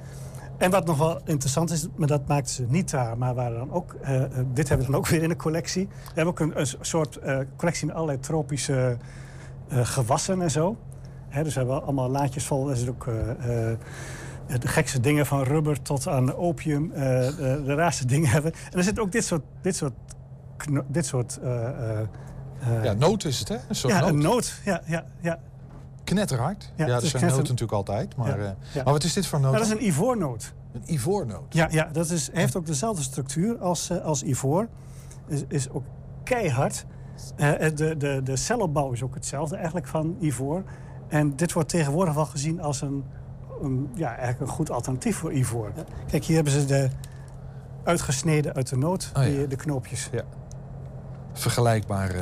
En 0.59 0.71
wat 0.71 0.87
nog 0.87 0.99
wel 0.99 1.21
interessant 1.25 1.71
is, 1.71 1.87
maar 1.97 2.09
dat 2.09 2.29
maakten 2.29 2.55
ze 2.55 2.65
niet 2.69 2.91
daar, 2.91 3.19
maar 3.19 3.35
waren 3.35 3.59
dan 3.59 3.73
ook, 3.73 3.95
eh, 4.01 4.23
eh, 4.23 4.31
dit 4.53 4.69
hebben 4.69 4.87
we 4.87 4.93
dan 4.93 5.01
ook 5.01 5.09
weer 5.09 5.23
in 5.23 5.29
de 5.29 5.37
collectie. 5.37 5.87
We 5.87 6.13
hebben 6.15 6.27
ook 6.27 6.41
een, 6.41 6.61
een 6.61 6.67
soort 6.81 7.17
eh, 7.17 7.39
collectie 7.57 7.87
met 7.87 7.95
allerlei 7.95 8.21
tropische 8.21 8.97
gewassen 9.71 10.43
en 10.43 10.51
zo. 10.51 10.77
Hè, 11.29 11.43
dus 11.43 11.53
we 11.55 11.59
hebben 11.59 11.83
allemaal 11.83 12.11
laadjes 12.11 12.45
vol. 12.45 12.71
Er 12.71 12.77
zit 12.77 12.89
ook 12.89 13.05
de 14.61 14.69
gekste 14.69 15.01
dingen 15.01 15.27
van 15.27 15.43
rubber 15.43 15.83
tot 15.83 16.09
aan 16.09 16.35
opium. 16.35 16.89
de, 16.89 17.63
de 17.65 17.75
raarste 17.75 18.07
dingen 18.07 18.29
hebben. 18.29 18.53
En 18.53 18.79
er 18.79 18.85
zit 18.85 18.99
ook 18.99 19.13
dit 19.13 19.25
soort, 19.25 19.43
dit 19.61 19.77
soort, 19.77 19.93
dit 20.87 21.07
soort 21.07 21.39
Ja, 22.83 22.93
noot 22.93 23.25
is 23.25 23.39
het, 23.39 23.49
hè? 23.49 23.57
Een 23.69 23.75
soort 23.75 23.93
ja, 23.93 24.01
noot. 24.01 24.09
een 24.09 24.19
noot. 24.19 24.61
Ja, 24.65 24.83
ja, 24.87 25.05
ja. 25.21 25.39
Knetterhard. 26.07 26.73
Ja, 26.77 26.87
dat 26.87 27.03
is 27.03 27.11
zijn 27.11 27.23
knetter- 27.23 27.29
noten 27.29 27.55
natuurlijk 27.55 27.73
altijd. 27.73 28.17
Maar, 28.17 28.39
eh, 28.41 28.51
maar 28.85 28.93
wat 28.93 29.05
is 29.05 29.13
dit 29.13 29.27
voor 29.27 29.41
noot? 29.41 29.53
Nou, 29.53 29.65
dat 29.65 29.73
is 29.77 29.81
een 29.83 29.89
ivoornoot. 29.89 30.53
Een 30.73 30.93
ivoornoot. 30.95 31.55
Ja, 31.55 31.69
ja 31.71 31.89
dat 31.93 32.11
is, 32.11 32.31
heeft 32.33 32.57
ook 32.57 32.67
dezelfde 32.67 33.03
structuur 33.03 33.59
als, 33.59 33.91
eh, 33.91 34.05
als 34.05 34.23
ivoor. 34.23 34.69
Is, 35.29 35.43
is 35.49 35.71
ook 35.71 35.85
keihard. 36.25 36.85
Eh, 37.37 37.53
de, 37.75 37.97
de, 37.97 38.21
de 38.25 38.37
cellenbouw 38.37 38.93
is 38.93 39.03
ook 39.03 39.15
hetzelfde 39.15 39.57
eigenlijk 39.57 39.87
van 39.87 40.17
ivoor. 40.21 40.63
En 41.09 41.37
dit 41.37 41.53
wordt 41.53 41.69
tegenwoordig 41.69 42.15
wel 42.15 42.27
gezien 42.27 42.61
als 42.61 42.81
een, 42.81 43.05
een, 43.63 43.91
ja, 43.95 44.09
eigenlijk 44.09 44.41
een 44.41 44.57
goed 44.57 44.71
alternatief 44.71 45.17
voor 45.17 45.33
ivoor. 45.33 45.73
Kijk, 46.11 46.25
hier 46.25 46.35
hebben 46.37 46.53
ze 46.53 46.65
de 46.65 46.89
uitgesneden 47.85 48.55
uit 48.55 48.69
de 48.69 48.77
noot, 48.77 49.11
Oh, 49.17 49.23
ja. 49.23 49.29
die, 49.29 49.47
de 49.47 49.57
knoopjes. 49.57 50.09
Ja. 50.13 50.23
Vergelijkbaar. 51.33 52.15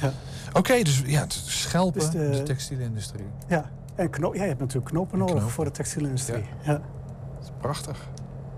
Ja. 0.00 0.12
Oké, 0.52 0.82
dus 0.82 1.02
ja, 1.06 1.20
het 1.20 1.32
is 1.32 1.60
schelpen, 1.62 2.00
Dus 2.00 2.10
de, 2.10 2.30
de- 2.30 2.42
textielindustrie. 2.42 3.26
Ja, 3.48 3.70
en 3.94 4.10
kno 4.10 4.34
ja, 4.34 4.42
je 4.42 4.48
hebt 4.48 4.60
natuurlijk 4.60 4.86
knopen 4.90 5.18
nodig 5.18 5.34
knopen. 5.34 5.52
voor 5.52 5.64
de 5.64 5.70
textielindustrie. 5.70 6.44
Ja. 6.62 6.72
Dat 6.72 6.82
is 7.44 7.50
prachtig. 7.60 8.08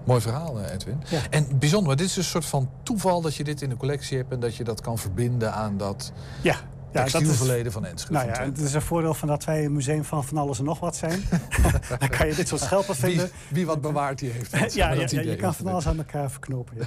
Mooi 0.05 0.21
verhaal, 0.21 0.61
eh, 0.61 0.73
Edwin. 0.75 1.03
Ja. 1.09 1.21
En 1.31 1.59
bijzonder, 1.59 1.89
maar 1.89 1.97
dit 1.97 2.07
is 2.07 2.17
een 2.17 2.25
soort 2.25 2.45
van 2.47 2.71
toeval 2.83 3.21
dat 3.21 3.35
je 3.35 3.45
dit 3.45 3.63
in 3.63 3.69
de 3.69 3.77
collectie 3.77 4.17
hebt... 4.17 4.33
en 4.33 4.41
dat 4.41 4.57
je 4.57 4.65
dat 4.65 4.81
kan 4.81 4.99
verbinden 4.99 5.53
aan 5.53 5.77
dat 5.77 6.13
Ja. 6.43 6.57
Ja, 6.93 6.95
dat 6.95 7.07
is- 7.07 7.13
textielverleden 7.13 7.73
van 7.73 7.85
Enschede. 7.85 8.13
Nou 8.15 8.27
ja, 8.29 8.43
het 8.45 8.59
is 8.59 8.75
een 8.75 8.83
voordeel 8.83 9.15
van 9.15 9.29
dat 9.29 9.45
wij 9.45 9.65
een 9.65 9.73
museum 9.73 10.05
van 10.05 10.25
van 10.25 10.37
alles 10.39 10.59
en 10.59 10.65
nog 10.65 10.81
wat 10.81 10.97
zijn. 10.97 11.23
Dan 11.99 12.09
kan 12.09 12.27
je 12.27 12.35
dit 12.35 12.49
soort 12.49 12.61
schelpen 12.61 12.97
vinden. 12.97 13.25
Wie, 13.25 13.33
wie 13.51 13.67
wat 13.67 13.81
bewaard 13.81 14.19
die 14.19 14.31
heeft. 14.31 14.51
dat. 14.61 14.75
ja, 14.75 14.91
je 14.93 15.37
kan 15.37 15.55
van 15.55 15.67
alles 15.67 15.87
aan 15.87 15.99
elkaar 15.99 16.31
verknopen. 16.31 16.77
Ja. 16.77 16.87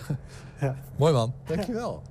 Ja. 0.59 0.75
Mooi 0.97 1.13
man, 1.13 1.33
dankjewel. 1.45 2.01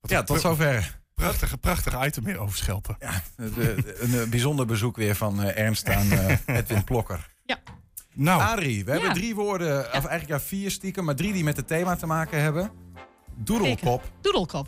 Ja, 0.00 0.22
tot 0.22 0.40
zover. 0.40 0.97
Prachtige, 1.18 1.56
prachtig 1.58 2.04
item 2.06 2.22
meer 2.24 2.38
over 2.38 2.56
schelpen. 2.58 2.96
Ja, 3.00 3.22
de- 3.36 3.50
de- 3.54 3.96
een 4.00 4.20
eh, 4.20 4.28
bijzonder 4.28 4.66
bezoek 4.66 4.96
weer 4.96 5.14
van 5.14 5.42
eh, 5.42 5.58
Ernst 5.64 5.88
aan 5.88 6.10
eh, 6.12 6.36
Edwin 6.56 6.84
Plokker. 6.84 7.28
Ja. 7.46 7.58
Nou, 8.14 8.42
Adrie, 8.42 8.84
we 8.84 8.90
hebben 8.90 9.12
drie 9.12 9.34
woorden, 9.34 9.78
of 9.78 9.92
eigenlijk 9.92 10.28
ja 10.28 10.40
vier 10.40 10.70
stiekem, 10.70 11.04
maar 11.04 11.14
drie 11.14 11.32
die 11.32 11.44
met 11.44 11.56
het 11.56 11.66
thema 11.66 11.96
te 11.96 12.06
maken 12.06 12.40
hebben. 12.40 12.70
Doedelkop, 13.36 14.02
Doedelkop. 14.20 14.66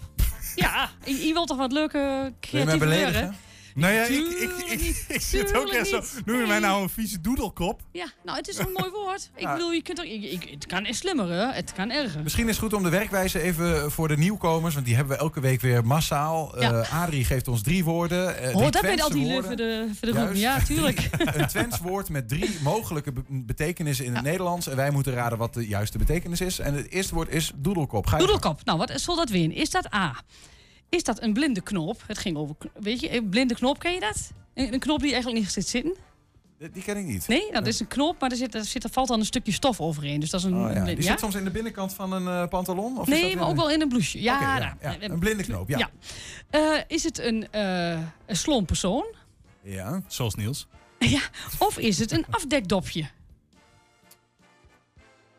Ja, 0.55 0.90
je, 1.05 1.26
je 1.26 1.32
wilt 1.32 1.48
toch 1.48 1.57
wat 1.57 1.72
leuke 1.72 2.32
creatieve 2.40 2.78
beledigen? 2.78 3.34
Nou 3.80 3.92
ja, 3.92 4.02
ik, 4.04 4.26
ik, 4.70 5.04
ik, 5.08 5.20
zit 5.20 5.56
ook 5.56 5.68
echt 5.68 5.88
zo. 5.88 6.00
Noem 6.24 6.40
je 6.40 6.46
mij 6.46 6.58
nou 6.58 6.82
een 6.82 6.88
vieze 6.88 7.20
doedelkop? 7.20 7.80
Ja, 7.92 8.06
nou, 8.24 8.38
het 8.38 8.48
is 8.48 8.58
een 8.58 8.72
mooi 8.76 8.90
woord. 8.90 9.30
Ik 9.34 9.42
Ja. 9.42 9.52
bedoel, 9.52 9.72
je 9.72 9.82
kunt 9.82 9.98
er, 9.98 10.04
ik, 10.04 10.22
ik- 10.22 10.48
het 10.50 10.66
kan 10.66 10.86
slimmer, 10.90 11.28
hè? 11.30 11.52
Het 11.52 11.72
kan 11.72 11.90
erger. 11.90 12.22
Misschien 12.22 12.48
is 12.48 12.50
het 12.56 12.64
goed 12.64 12.72
om 12.72 12.82
de 12.82 12.88
werkwijze 12.88 13.40
even 13.40 13.90
voor 13.92 14.08
de 14.08 14.16
nieuwkomers, 14.16 14.74
want 14.74 14.86
die 14.86 14.94
hebben 14.96 15.16
we 15.16 15.22
elke 15.22 15.40
week 15.40 15.60
weer 15.60 15.84
massaal. 15.86 16.60
Ja. 16.60 16.72
Eh, 16.80 17.02
Adrie 17.02 17.24
geeft 17.24 17.48
ons 17.48 17.62
drie 17.62 17.84
woorden. 17.84 18.38
eh, 18.38 18.48
Oh, 18.48 18.56
drie 18.56 18.70
dat 18.70 18.72
weet 18.72 18.80
Twentse 18.82 19.04
al 19.04 19.10
die 19.10 19.24
woorden. 19.24 19.44
voor 19.44 19.56
de, 19.56 19.86
voor 19.98 20.08
de 20.08 20.14
groep. 20.14 20.34
Juist. 20.34 20.40
Ja, 20.68 20.74
tuurlijk. 20.74 21.08
een 21.36 21.46
Twents 21.48 21.78
woord 21.78 22.08
met 22.08 22.28
drie 22.28 22.56
mogelijke 22.62 23.12
be- 23.12 23.22
betekenissen 23.28 24.04
in 24.04 24.14
het 24.14 24.24
Nederlands. 24.24 24.66
En 24.68 24.76
wij 24.76 24.90
moeten 24.90 25.12
raden 25.12 25.38
wat 25.38 25.54
de 25.54 25.66
juiste 25.68 25.98
betekenis 25.98 26.40
is. 26.40 26.58
En 26.58 26.74
het 26.74 26.90
eerste 26.90 27.14
woord 27.14 27.28
is 27.28 27.52
doedelkop. 27.56 28.06
Ga 28.06 28.16
je 28.16 28.22
Doedelkop. 28.22 28.64
Nou, 28.64 28.78
wat 28.78 28.92
zal 28.94 29.16
dat 29.16 29.28
weer? 29.28 29.52
Is 29.52 29.70
dat 29.70 29.94
A? 29.94 30.22
Is 30.91 31.05
dat 31.05 31.22
een 31.22 31.32
blinde 31.32 31.61
knop? 31.61 32.03
Het 32.07 32.18
ging 32.18 32.36
over, 32.36 32.57
weet 32.80 33.01
je, 33.01 33.16
een 33.16 33.28
blinde 33.28 33.55
knop, 33.55 33.78
ken 33.78 33.93
je 33.95 34.01
dat? 34.01 34.32
Een, 34.55 34.72
een 34.72 34.78
knop 34.78 35.01
die 35.01 35.12
eigenlijk 35.12 35.43
niet 35.43 35.53
zit 35.53 35.68
zitten? 35.68 35.97
Die, 36.72 36.82
ken 36.82 36.97
ik 36.97 37.05
niet. 37.05 37.28
Nee, 37.28 37.53
dat 37.53 37.66
is 37.66 37.80
een 37.80 37.88
knop, 37.88 38.20
maar 38.20 38.30
er, 38.30 38.36
zit, 38.36 38.55
er, 38.55 38.64
zit, 38.64 38.84
er 38.84 38.91
valt 38.91 39.09
dan 39.09 39.18
een 39.18 39.24
stukje 39.24 39.53
stof 39.53 39.80
overheen. 39.80 40.20
Dus 40.20 40.30
dat 40.30 40.41
is 40.41 40.47
een, 40.47 40.55
Oh, 40.55 40.72
ja. 40.72 40.76
een 40.76 40.84
Die 40.84 41.03
zit 41.03 41.18
soms 41.18 41.34
in 41.34 41.45
de 41.45 41.51
binnenkant 41.51 41.95
van 41.95 42.12
een 42.12 42.43
eh, 42.43 42.49
pantalon? 42.49 42.99
Of 42.99 43.09
is 43.09 43.20
Nee, 43.20 43.28
dat 43.30 43.34
maar 43.41 43.49
ook 43.49 43.57
wel 43.57 43.70
in 43.70 43.80
een 43.80 43.88
blouseje. 43.88 44.24
Ja, 44.24 44.34
Oké, 44.34 44.45
ja, 44.45 44.59
nou, 44.59 45.01
ja. 45.01 45.09
Een 45.09 45.18
blinde 45.18 45.43
knoop, 45.43 45.68
ja. 45.68 45.91
Eh, 46.51 46.61
is 46.86 47.03
het 47.03 47.18
een, 47.18 47.51
eh 47.51 47.99
een 48.26 48.36
slom 48.36 48.64
persoon? 48.64 49.05
Ja. 49.62 50.03
Zoals 50.07 50.34
Niels. 50.34 50.66
Ja. 50.99 51.20
Of 51.59 51.78
is 51.78 51.99
het 51.99 52.12
een 52.12 52.24
afdekdopje? 52.30 53.09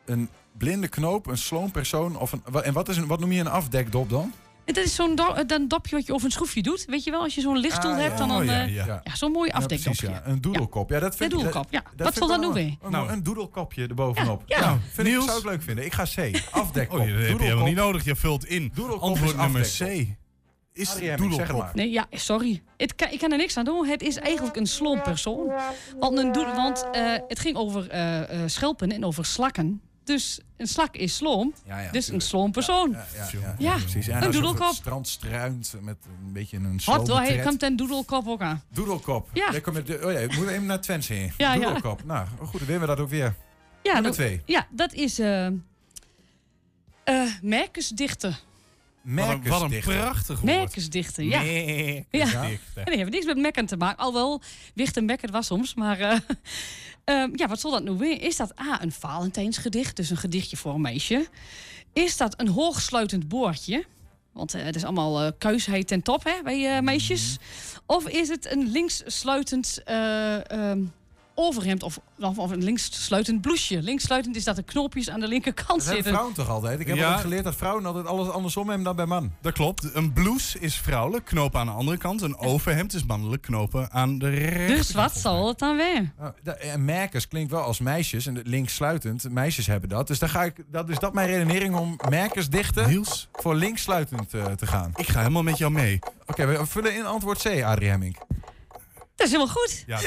Een 0.06 0.30
blinde 0.58 0.88
knoop, 0.88 1.28
een 1.28 1.38
sloom 1.38 1.72
persoon. 1.72 2.18
Of 2.18 2.32
een, 2.32 2.44
en 2.64 2.74
wat, 2.74 2.90
is 2.90 2.98
een, 2.98 3.08
wat 3.08 3.20
noem 3.20 3.32
je 3.32 3.40
een 3.40 3.48
afdekdop 3.48 4.10
dan? 4.10 4.34
Dat 4.66 4.78
is 4.78 4.96
zo'n 4.96 5.16
do- 5.16 5.34
eh, 5.34 5.48
dat 5.48 5.70
dopje 5.70 5.96
wat 5.96 6.06
je 6.06 6.14
over 6.14 6.26
een 6.26 6.32
schroefje 6.32 6.62
doet. 6.62 6.86
Weet 6.86 7.04
je 7.04 7.12
wel, 7.12 7.22
als 7.22 7.36
je 7.36 7.42
zo'n 7.42 7.58
lichtstoel 7.58 7.92
Ah, 7.92 7.98
ja. 7.98 8.04
hebt, 8.04 8.18
dan, 8.18 8.32
Oh, 8.32 8.38
dan 8.38 8.46
ja, 8.46 8.62
eh, 8.62 8.76
ja. 8.76 9.02
ja, 9.04 9.16
zo'n 9.16 9.32
mooi 9.32 9.50
Ja, 9.54 9.60
precies, 9.60 9.88
afdekdopje. 9.88 10.22
ja. 10.26 10.32
Een 10.32 10.42
doedelkop. 10.42 10.90
Ja, 10.90 11.00
dat 11.00 11.16
vind 11.16 11.32
Een 11.32 11.38
ik- 11.38 11.44
doedelkop, 11.44 11.72
ja. 11.72 11.84
dat 11.96 12.06
Wat 12.08 12.16
zal 12.16 12.24
ik 12.24 12.30
dat 12.34 12.40
nu 12.42 12.48
een- 12.48 12.54
weer? 12.54 12.76
Een, 12.82 12.92
Nou. 12.92 13.10
een 13.10 13.24
doedelkopje 13.24 13.88
erbovenop. 13.88 14.44
Ja, 14.46 14.58
Ja, 14.60 14.64
ja. 14.64 14.80
vind 14.92 15.08
ik, 15.08 15.14
Niels? 15.14 15.26
zou 15.26 15.38
ik 15.40 15.46
leuk 15.46 15.62
vinden. 15.62 15.86
Ik 15.86 15.94
ga 15.94 16.04
C. 16.04 16.42
Afdekkop. 16.52 17.00
Oh, 17.00 17.06
dat 17.06 17.16
heb 17.16 17.18
je 17.18 17.24
helemaal 17.24 17.38
Doedelkop. 17.38 17.66
niet 17.68 17.76
nodig. 17.76 18.04
Je 18.06 18.16
vult 18.16 18.46
in. 18.46 18.72
Doedelkop 18.74 19.10
Antwoord 19.10 19.32
is 19.36 19.38
nummer. 19.42 19.62
C. 19.62 20.20
Is 20.74 20.94
het 20.94 21.18
doedelkop. 21.18 21.58
maar. 21.60 21.72
Nee, 21.74 21.90
ja, 21.92 22.06
sorry. 22.12 22.62
Het 22.78 22.96
kan, 22.96 23.10
ik 23.12 23.20
kan 23.20 23.32
er 23.32 23.38
niks 23.38 23.58
aan 23.58 23.66
doen. 23.66 23.86
Het 23.88 24.02
is 24.02 24.18
eigenlijk 24.18 24.56
een 24.56 24.66
slom 24.68 25.02
persoon. 25.02 25.52
Want, 26.00 26.18
een 26.18 26.32
want 26.56 26.86
eh, 26.92 27.02
het 27.28 27.40
ging 27.40 27.56
over 27.56 27.90
eh, 27.90 28.20
eh, 28.44 28.50
schelpen 28.50 28.92
en 28.92 29.06
over 29.06 29.26
slakken. 29.26 29.82
Dus 30.04 30.40
een 30.58 30.68
slak 30.68 30.96
is 30.96 31.16
slom. 31.16 31.54
Ja, 31.66 31.80
ja, 31.80 31.92
dus 31.92 32.08
een 32.08 32.22
slom 32.22 32.52
persoon. 32.52 32.92
Ja, 32.92 33.06
ja, 33.16 33.30
ja, 33.40 33.56
Ja, 33.58 33.78
precies. 33.78 34.08
En 34.08 34.24
een 34.24 34.32
doedelkop. 34.32 34.68
het 34.68 34.76
strand 34.76 35.08
struint 35.08 35.74
met 35.82 35.98
een 36.26 36.34
beetje 36.34 36.58
een 36.58 36.72
Wat, 36.72 36.82
slome 36.82 37.08
waar 37.08 37.26
tred. 37.26 37.46
komt 37.46 37.64
een 37.64 37.76
doedelkop 37.76 38.28
ook 38.28 38.42
aan? 38.42 38.64
Doedelkop. 38.70 39.30
Ja. 39.34 39.52
Daar 39.52 39.62
kom 39.62 39.76
je 39.76 39.84
de- 39.84 40.06
oh 40.06 40.12
ja, 40.12 40.20
we 40.20 40.34
moeten 40.36 40.54
even 40.54 40.66
naar 40.66 40.82
Twents 40.82 41.08
heen. 41.08 41.32
Ja, 41.38 41.54
ja. 41.54 41.60
Doedelkop. 41.60 42.04
Nou, 42.06 42.28
goed, 42.40 42.52
dan 42.60 42.68
winnen 42.68 42.80
we 42.80 42.86
dat 42.96 43.00
ook 43.00 43.10
weer. 43.10 43.36
Ja, 43.84 43.94
Nummer 43.94 44.04
dat- 44.04 44.14
twee. 44.14 44.42
Ja, 44.46 44.68
dat 44.72 44.94
is 44.94 45.20
eh 45.20 45.46
eh 45.46 45.54
merkensdichter. 47.42 48.40
Wat 49.04 49.30
een, 49.30 49.44
wat 49.48 49.62
een 49.62 49.80
prachtig 49.80 50.40
woord. 50.40 50.44
Merkensdichter, 50.56 51.24
ja. 51.24 51.42
Ja. 51.42 51.52
Merkensdichter. 52.12 52.78
En 52.78 52.86
die 52.86 52.96
hebben 52.96 53.12
niks 53.12 53.26
met 53.26 53.38
mekken 53.38 53.66
te 53.66 53.78
maken. 53.78 53.98
Alhoewel, 53.98 54.42
Wicht 54.76 55.02
Mekker 55.02 55.32
was 55.32 55.46
soms. 55.48 55.74
Maar 55.74 56.00
eh, 56.00 56.18
ehm, 57.12 57.30
ja, 57.36 57.48
wat 57.48 57.60
zal 57.60 57.72
dat 57.72 57.84
nu 57.84 57.92
weer? 57.92 58.22
Is 58.22 58.38
dat 58.38 58.60
A, 58.60 58.82
een 58.82 58.92
Valentijnsgedicht, 58.92 59.96
dus 59.96 60.10
een 60.10 60.18
gedichtje 60.18 60.58
voor 60.58 60.74
een 60.74 60.82
meisje? 60.82 61.28
Is 61.94 62.18
dat 62.18 62.40
een 62.40 62.48
hoogsluitend 62.48 63.28
boordje? 63.28 63.86
Want 64.32 64.54
eh, 64.54 64.64
het 64.64 64.76
is 64.76 64.84
allemaal 64.84 65.22
eh 65.22 65.32
keusheid 65.38 65.88
ten 65.88 66.02
top 66.02 66.24
hè, 66.24 66.44
bij 66.44 66.76
eh, 66.76 66.82
meisjes. 66.82 67.38
Of 67.86 68.08
is 68.08 68.30
het 68.30 68.52
een 68.52 68.72
linkssluitend 68.72 69.82
eh, 69.86 70.52
ehm, 70.52 70.84
overhemd 71.42 71.84
of, 71.84 72.00
of, 72.20 72.38
of 72.38 72.52
een 72.52 72.64
linkssluitend 72.64 73.42
blouseje? 73.42 73.82
Linkssluitend 73.82 74.36
is 74.36 74.44
dat 74.44 74.56
de 74.56 74.64
knopjes 74.64 75.10
aan 75.10 75.20
de 75.20 75.28
linkerkant 75.28 75.68
Dat 75.68 75.78
hebben 75.78 75.94
zitten. 75.96 76.12
vrouwen 76.14 76.34
toch 76.36 76.50
altijd? 76.50 76.80
Ik 76.80 76.88
heb 76.88 76.98
Ja. 76.98 77.14
ook 77.14 77.20
geleerd 77.20 77.44
dat 77.44 77.56
vrouwen 77.56 77.86
altijd 77.86 78.06
alles 78.08 78.30
andersom 78.30 78.68
hebben 78.68 78.84
dan 78.86 78.96
bij 78.96 79.06
man. 79.06 79.32
Dat 79.42 79.54
klopt. 79.54 79.96
Een 79.96 80.14
blouse 80.14 80.60
is 80.60 80.76
vrouwelijk, 80.76 81.26
knopen 81.26 81.60
aan 81.60 81.66
de 81.66 81.72
andere 81.72 81.98
kant. 81.98 82.22
Een 82.22 82.38
overhemd 82.38 82.94
is 82.94 83.04
mannelijk, 83.04 83.42
knopen 83.42 83.92
aan 83.92 84.18
de 84.20 84.30
rechterkant. 84.30 84.78
Dus 84.78 84.92
wat 84.92 85.18
zal 85.18 85.48
het 85.48 85.60
dan 85.60 85.76
weer? 85.78 86.14
Uh, 86.44 86.74
en 86.74 86.86
merkers 86.86 87.28
klinkt 87.28 87.52
wel 87.52 87.62
als 87.62 87.80
meisjes. 87.80 88.26
En 88.26 88.42
linksluitend, 88.44 89.30
meisjes 89.30 89.68
hebben 89.68 89.90
dat. 89.90 90.08
Dus 90.08 90.20
dan 90.20 90.30
ga 90.30 90.44
ik, 90.44 90.64
dat 90.68 90.90
is 90.90 90.98
dat 91.00 91.14
mijn 91.14 91.28
redenering 91.28 91.76
om 91.76 92.00
merkers 92.10 92.50
dichten 92.50 92.90
Niels? 92.90 93.30
voor 93.34 93.56
linksluitend 93.56 94.34
eh, 94.34 94.46
te 94.46 94.68
gaan. 94.68 94.92
Ik 94.96 95.08
ga 95.08 95.20
helemaal 95.20 95.44
met 95.44 95.58
jou 95.58 95.72
mee. 95.72 96.00
Oké, 96.26 96.46
we 96.46 96.66
vullen 96.66 96.96
in 96.96 97.06
antwoord 97.06 97.42
C, 97.42 97.46
Adrie 97.64 97.90
Hemming. 97.90 98.18
Dat 99.16 99.30
is 99.30 99.36
helemaal 99.36 99.54
goed. 99.56 99.84
Ja, 99.88 100.00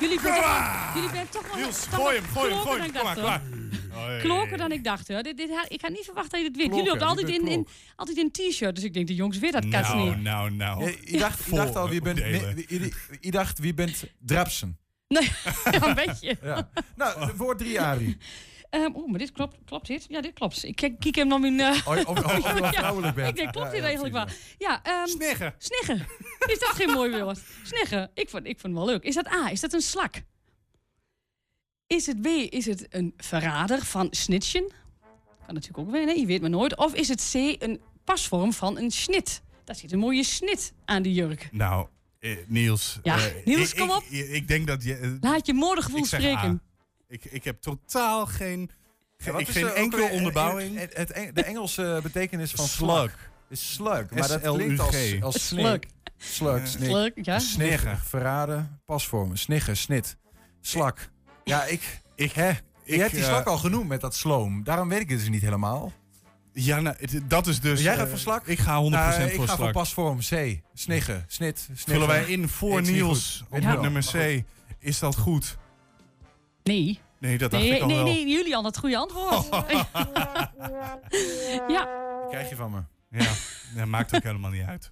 Jullie 0.00 0.20
bent, 0.20 0.34
toch- 0.36 0.90
jullie 0.94 1.10
bent 1.10 1.32
toch 1.32 1.46
wel... 1.46 1.56
Niels, 1.56 1.86
gooi 1.86 2.02
wel 2.02 2.22
hem, 2.22 2.24
gooi 2.32 2.50
hem, 2.52 2.60
kloker 2.60 2.62
gooi 2.62 2.78
dan 2.78 2.86
hem. 2.86 2.86
ik 2.86 2.92
Kom 2.94 3.04
dacht, 3.04 3.16
maar, 3.16 3.40
hoor. 3.40 3.48
klaar. 3.50 4.14
Oh, 4.14 4.20
Kloker 4.20 4.56
dan 4.58 4.72
ik 4.72 4.84
dacht, 4.84 5.08
hoor. 5.08 5.22
Dit, 5.22 5.36
dit, 5.36 5.50
ik 5.68 5.80
had 5.80 5.90
niet 5.90 6.04
verwacht 6.04 6.30
dat 6.30 6.40
je 6.40 6.46
dit 6.46 6.56
wint. 6.56 6.74
Jullie 6.74 6.92
je 6.98 7.04
altijd 7.04 7.28
in, 7.28 7.48
in, 7.48 7.66
altijd 7.96 8.16
in 8.18 8.24
een 8.24 8.50
t-shirt. 8.50 8.74
Dus 8.74 8.84
ik 8.84 8.92
denk, 8.94 9.06
de 9.06 9.14
jongens 9.14 9.38
weer 9.38 9.52
dat 9.52 9.68
kast 9.68 9.92
Nou, 9.92 10.08
niet. 10.08 10.22
nou, 10.22 10.50
nou. 10.50 10.84
Je, 10.84 10.98
je 11.04 11.18
dacht, 11.18 11.44
je 11.44 11.50
dacht 11.54 11.76
al, 11.76 11.88
wie 11.88 12.00
bent, 12.00 12.18
je 13.20 13.30
dacht, 13.30 13.58
wie 13.58 13.74
bent 13.74 14.04
Drapsen? 14.18 14.78
Nee, 15.08 15.28
een 15.80 15.94
beetje. 15.94 16.36
Ja. 16.42 16.70
Nou, 16.96 17.32
woord 17.36 17.58
3, 17.58 17.80
Adrie. 17.80 18.16
Ehm, 18.70 18.90
Oeh, 18.94 19.10
maar 19.10 19.18
dit 19.18 19.32
klopt, 19.32 19.56
klopt 19.64 19.86
dit? 19.86 20.06
Ja, 20.08 20.20
dit 20.20 20.32
klopt. 20.32 20.64
Ik 20.64 20.76
kijk, 20.76 21.00
kijk 21.00 21.14
hem 21.14 21.28
dan 21.28 21.44
in... 21.44 21.60
eh, 21.60 21.86
Oh, 21.86 21.96
of- 21.96 22.24
of 22.24 22.36
je 22.36 22.60
wel 22.60 22.70
Ja, 22.72 23.12
bent. 23.12 23.28
Ik 23.28 23.36
denk, 23.36 23.52
klopt 23.52 23.70
dit 23.70 23.78
ja, 23.80 23.84
eigenlijk 23.84 24.14
wel? 24.14 24.26
Ja, 24.58 24.82
ehm 24.82 25.06
Sneggen. 25.58 26.06
Is 26.46 26.58
dat 26.58 26.68
geen 26.68 26.90
mooi 26.90 27.22
woord? 27.22 27.40
Sniggen. 27.64 28.10
Ik 28.14 28.28
vond, 28.28 28.46
ik 28.46 28.60
vond 28.60 28.74
het 28.76 28.84
wel 28.84 28.92
leuk. 28.92 29.02
Is 29.02 29.14
dat 29.14 29.26
A? 29.32 29.50
Is 29.50 29.60
dat 29.60 29.72
een 29.72 29.80
slak? 29.80 30.22
Is 31.86 32.06
het 32.06 32.22
B? 32.22 32.26
Is 32.26 32.66
het 32.66 32.86
een 32.90 33.14
verrader 33.16 33.84
van 33.84 34.08
snitchen? 34.10 34.72
Kan 35.46 35.54
natuurlijk 35.54 35.78
ook 35.88 35.90
weer, 35.94 36.04
nee, 36.06 36.20
je 36.20 36.26
weet 36.26 36.40
maar 36.40 36.50
nooit. 36.50 36.76
Of 36.76 36.94
is 36.94 37.08
het 37.08 37.28
C? 37.32 37.62
Een 37.62 37.80
pasvorm 38.04 38.52
van 38.52 38.78
een 38.78 38.90
snit? 38.90 39.42
Daar 39.64 39.76
zit 39.76 39.92
een 39.92 39.98
mooie 39.98 40.24
snit 40.24 40.72
aan 40.84 41.02
de 41.02 41.12
jurk. 41.12 41.48
Nou, 41.52 41.86
eh, 42.18 42.36
Niels. 42.46 42.98
Ja, 43.02 43.16
eh, 43.18 43.44
Niels, 43.44 43.72
ik- 43.72 43.78
kom 43.78 43.90
op. 43.90 44.02
Ik, 44.08 44.28
ik 44.28 44.48
denk 44.48 44.66
dat 44.66 44.82
je... 44.84 44.96
eh, 44.96 45.10
Laat 45.20 45.46
je 45.46 45.54
zeg 45.94 46.06
spreken. 46.20 46.38
A. 46.38 46.60
Ik, 47.10 47.24
ik 47.24 47.44
heb 47.44 47.60
totaal 47.60 48.26
geen, 48.26 48.70
Ja, 49.16 49.38
ik, 49.38 49.48
is, 49.48 49.54
geen 49.54 49.66
eh, 49.68 49.76
enkele 49.82 50.04
eh, 50.08 50.12
onderbouwing. 50.14 50.78
Het, 50.78 50.96
het, 50.96 51.14
het- 51.14 51.34
de 51.34 51.42
Engelse 51.44 52.00
betekenis 52.02 52.50
van 52.52 52.66
Slug. 52.66 53.30
is 53.48 53.72
slug. 53.74 54.10
Maar 54.10 54.28
dat 54.28 54.40
klinkt 54.40 54.80
als, 54.80 55.22
als 55.22 55.46
Slug. 55.48 55.60
snik. 55.80 55.86
Slug, 56.16 56.68
snik. 56.68 56.88
Slug, 56.88 57.10
ja. 57.14 57.38
Sniggen, 57.38 57.98
verraden, 57.98 58.80
pasvormen, 58.86 59.38
sniggen, 59.38 59.76
snit, 59.76 60.16
slak. 60.60 61.10
Ja, 61.44 61.64
ik... 61.64 62.00
Ik, 62.14 62.32
Hè? 62.32 62.50
ik, 62.50 62.60
je 62.84 62.98
hebt 62.98 63.10
die 63.10 63.20
eh, 63.20 63.26
slak 63.28 63.46
al 63.46 63.58
genoemd 63.58 63.88
met 63.88 64.00
dat 64.00 64.14
sloom. 64.14 64.64
Daarom 64.64 64.88
weet 64.88 65.00
ik 65.00 65.08
het 65.08 65.18
dus 65.18 65.28
niet 65.28 65.42
helemaal. 65.42 65.92
Ja, 66.52 66.80
nou, 66.80 66.96
dat 67.26 67.46
is 67.46 67.60
dus... 67.60 67.82
Jij 67.82 67.94
gaat 67.94 68.04
eh, 68.04 68.10
voor 68.10 68.18
slak? 68.18 68.46
Ik 68.46 68.58
ga 68.58 68.82
100% 68.84 68.88
Nou, 68.88 69.22
ik 69.22 69.34
voor 69.34 69.46
ga 69.48 69.54
slak. 69.54 69.56
voor 69.56 69.72
pasvorm 69.72 70.18
C. 70.18 70.60
Sniggen, 70.74 71.24
snit. 71.28 71.68
Vullen 71.74 72.06
wij 72.06 72.24
in 72.24 72.48
voor 72.48 72.78
Ik 72.78 72.86
Niels 72.90 73.44
op 73.50 73.60
Ja. 73.60 73.80
nummer 73.80 74.04
C. 74.12 74.42
Is 74.78 74.98
dat 74.98 75.16
goed? 75.16 75.56
Nee. 76.70 77.00
Nee, 77.18 77.38
dat 77.38 77.50
dacht 77.50 77.62
Nee, 77.62 77.74
ik 77.74 77.80
al 77.80 77.86
nee, 77.86 77.96
wel. 77.96 78.04
nee, 78.04 78.28
jullie 78.28 78.52
hadden 78.52 78.70
het 78.72 78.80
goede 78.80 78.96
antwoord. 78.96 79.48
ja, 81.76 81.88
krijg 82.30 82.48
je 82.48 82.56
van 82.56 82.70
me. 82.70 82.80
Ja, 83.18 83.30
dat 83.76 83.86
maakt 83.86 84.14
ook 84.14 84.22
helemaal 84.22 84.50
niet 84.50 84.64
uit. 84.66 84.90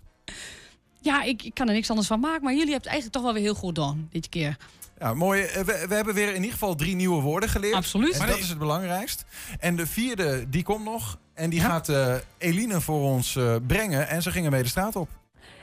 ja 1.01 1.23
ik, 1.23 1.43
ik 1.43 1.55
kan 1.55 1.69
er 1.69 1.75
niks 1.75 1.89
anders 1.89 2.09
van 2.09 2.21
maken. 2.21 2.43
Maar 2.43 2.53
jullie 2.55 2.73
hebben 2.73 2.91
het 2.91 2.93
eigenlijk 2.93 3.15
toch 3.17 3.25
wel 3.25 3.33
weer 3.33 3.43
heel 3.43 3.55
goed 3.61 3.79
gedaan, 3.79 4.09
dit 4.11 4.29
keer. 4.29 4.57
Ja, 4.99 5.15
mooi. 5.15 5.43
Eh, 5.43 5.63
We, 5.65 5.85
we 5.89 5.95
hebben 5.95 6.15
weer 6.15 6.29
in 6.29 6.35
ieder 6.35 6.51
geval 6.53 6.75
drie 6.75 6.95
nieuwe 6.95 7.21
woorden 7.23 7.49
geleerd. 7.49 7.75
Absoluut. 7.75 8.13
En 8.13 8.19
Maar 8.19 8.27
dat 8.27 8.37
nee. 8.37 8.45
is 8.45 8.51
het 8.51 8.59
belangrijkst. 8.59 9.25
En 9.59 9.77
de 9.77 9.87
vierde, 9.87 10.49
die 10.49 10.63
komt 10.63 10.85
nog. 10.85 11.19
En 11.35 11.51
die 11.51 11.61
gaat 11.61 11.89
eh, 11.89 12.15
Eline 12.39 12.81
voor 12.81 13.01
ons 13.03 13.37
eh, 13.37 13.57
brengen. 13.67 14.09
En 14.09 14.23
ze 14.23 14.31
gingen 14.31 14.51
mee 14.51 14.63
de 14.63 14.69
straat 14.69 14.97
op. 14.97 15.09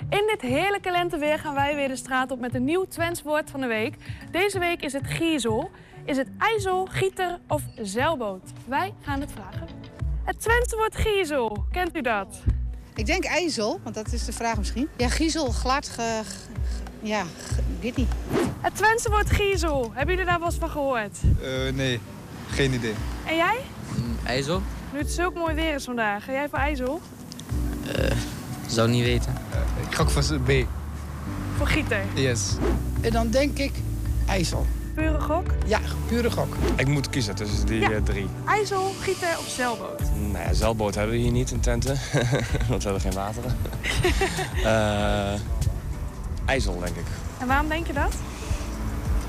In 0.09 0.23
dit 0.27 0.41
heerlijke 0.41 0.91
lenteweer 0.91 1.39
gaan 1.39 1.53
wij 1.53 1.75
weer 1.75 1.87
de 1.87 1.95
straat 1.95 2.31
op 2.31 2.39
met 2.39 2.55
een 2.55 2.63
nieuw 2.63 2.85
Twents 2.87 3.21
woord 3.21 3.49
van 3.49 3.61
de 3.61 3.67
week. 3.67 3.95
Deze 4.31 4.59
week 4.59 4.81
is 4.81 4.93
het 4.93 5.07
giezel. 5.07 5.71
Is 6.05 6.17
het 6.17 6.27
ijzel, 6.37 6.87
gieter 6.91 7.39
of 7.47 7.61
zeilboot? 7.81 8.49
Wij 8.65 8.93
gaan 9.01 9.19
het 9.21 9.29
vragen. 9.31 9.67
Het 10.23 10.41
Twentse 10.41 10.75
woord 10.75 10.95
giezel, 10.95 11.65
kent 11.71 11.95
u 11.95 12.01
dat? 12.01 12.41
Ik 12.95 13.05
denk 13.05 13.23
ijzel, 13.23 13.79
want 13.83 13.95
dat 13.95 14.11
is 14.13 14.25
de 14.25 14.33
vraag 14.33 14.57
misschien. 14.57 14.87
Ja, 14.97 15.09
giezel, 15.09 15.51
glad, 15.51 15.87
ge, 15.89 16.21
ge- 16.25 16.51
ja, 17.01 17.23
ge- 17.23 17.61
weet 17.81 17.95
niet. 17.95 18.07
Het 18.61 18.75
Twentse 18.75 19.09
woord 19.09 19.29
giezel, 19.29 19.91
hebben 19.93 20.15
jullie 20.15 20.29
daar 20.29 20.39
wel 20.39 20.47
eens 20.47 20.57
van 20.57 20.69
gehoord? 20.69 21.17
Eh, 21.41 21.73
nee, 21.73 21.99
geen 22.49 22.73
idee. 22.73 22.93
En 23.27 23.35
jij? 23.35 23.57
IJssel? 24.25 24.61
Nu 24.93 24.99
het 24.99 25.11
zulk 25.11 25.33
mooi 25.33 25.53
weer 25.55 25.73
is 25.73 25.83
vandaag, 25.83 26.23
ga 26.23 26.31
jij 26.31 26.49
voor 26.49 26.59
ijzel? 26.59 27.01
Eh, 27.95 28.11
zou 28.67 28.89
niet 28.89 29.03
weten. 29.03 29.33
ik 29.89 29.95
ga 29.95 30.01
ook 30.03 30.09
voor 30.09 30.39
B. 30.39 30.51
Voor 31.57 31.67
gieter? 31.67 32.01
Yes. 32.13 32.53
En 33.01 33.11
dan 33.11 33.29
denk 33.29 33.57
ik 33.57 33.71
ijzel. 34.27 34.65
Pure 34.95 35.19
gok? 35.19 35.45
Ja, 35.65 35.79
pure 36.07 36.31
gok. 36.31 36.55
Ik 36.75 36.87
moet 36.87 37.09
kiezen 37.09 37.35
tussen 37.35 37.65
die 37.65 37.79
Ja. 37.79 37.89
eh, 37.91 38.03
drie. 38.03 38.27
IJssel, 38.45 38.91
gieten 39.01 39.29
of 39.39 39.47
zeilboot? 39.47 40.01
Nou 40.31 40.43
ja, 40.45 40.53
zeilboot 40.53 40.95
hebben 40.95 41.15
we 41.15 41.21
hier 41.21 41.31
niet 41.31 41.51
in 41.51 41.59
Twente. 41.59 41.87
want 42.69 42.83
we 42.83 42.89
hebben 42.89 43.01
geen 43.01 43.13
water. 43.13 43.43
Eh 44.63 45.33
IJssel, 46.45 46.79
denk 46.79 46.95
ik. 46.95 47.05
En 47.39 47.47
waarom 47.47 47.69
denk 47.69 47.87
je 47.87 47.93
dat? 47.93 48.13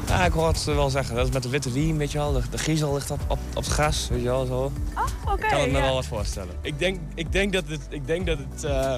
Ja, 0.09 0.25
ik 0.25 0.33
hoor 0.33 0.47
het 0.49 0.65
wel 0.65 0.91
zeggen. 0.91 1.15
Dat 1.17 1.27
is 1.27 1.33
met 1.33 1.43
de 1.43 1.49
witte 1.49 1.73
wien, 1.73 1.97
weet 1.97 2.13
je 2.13 2.19
wel. 2.19 2.33
De, 2.33 2.43
de 2.51 2.59
griezel 2.59 2.95
ligt 2.95 3.11
op, 3.11 3.21
op, 3.29 3.39
op 3.55 3.65
het 3.65 3.67
gras, 3.73 4.09
weet 4.11 4.23
je 4.23 4.29
wel. 4.29 4.47
Zo. 4.47 4.55
Oh, 4.95 5.33
oké. 5.33 5.45
ik 5.45 5.51
kan 5.51 5.61
het 5.61 5.71
me 5.71 5.77
ja. 5.79 5.83
wel 5.85 5.95
wat 5.95 6.07
voorstellen. 6.07 6.55
Ik 6.61 6.79
denk, 6.79 6.99
ik 7.15 7.33
denk 7.33 7.53
dat 7.53 7.65
het... 7.69 7.81
Ik 7.89 8.07
denk 8.07 8.27
dat 8.27 8.39
het 8.51 8.65
eh, 8.65 8.95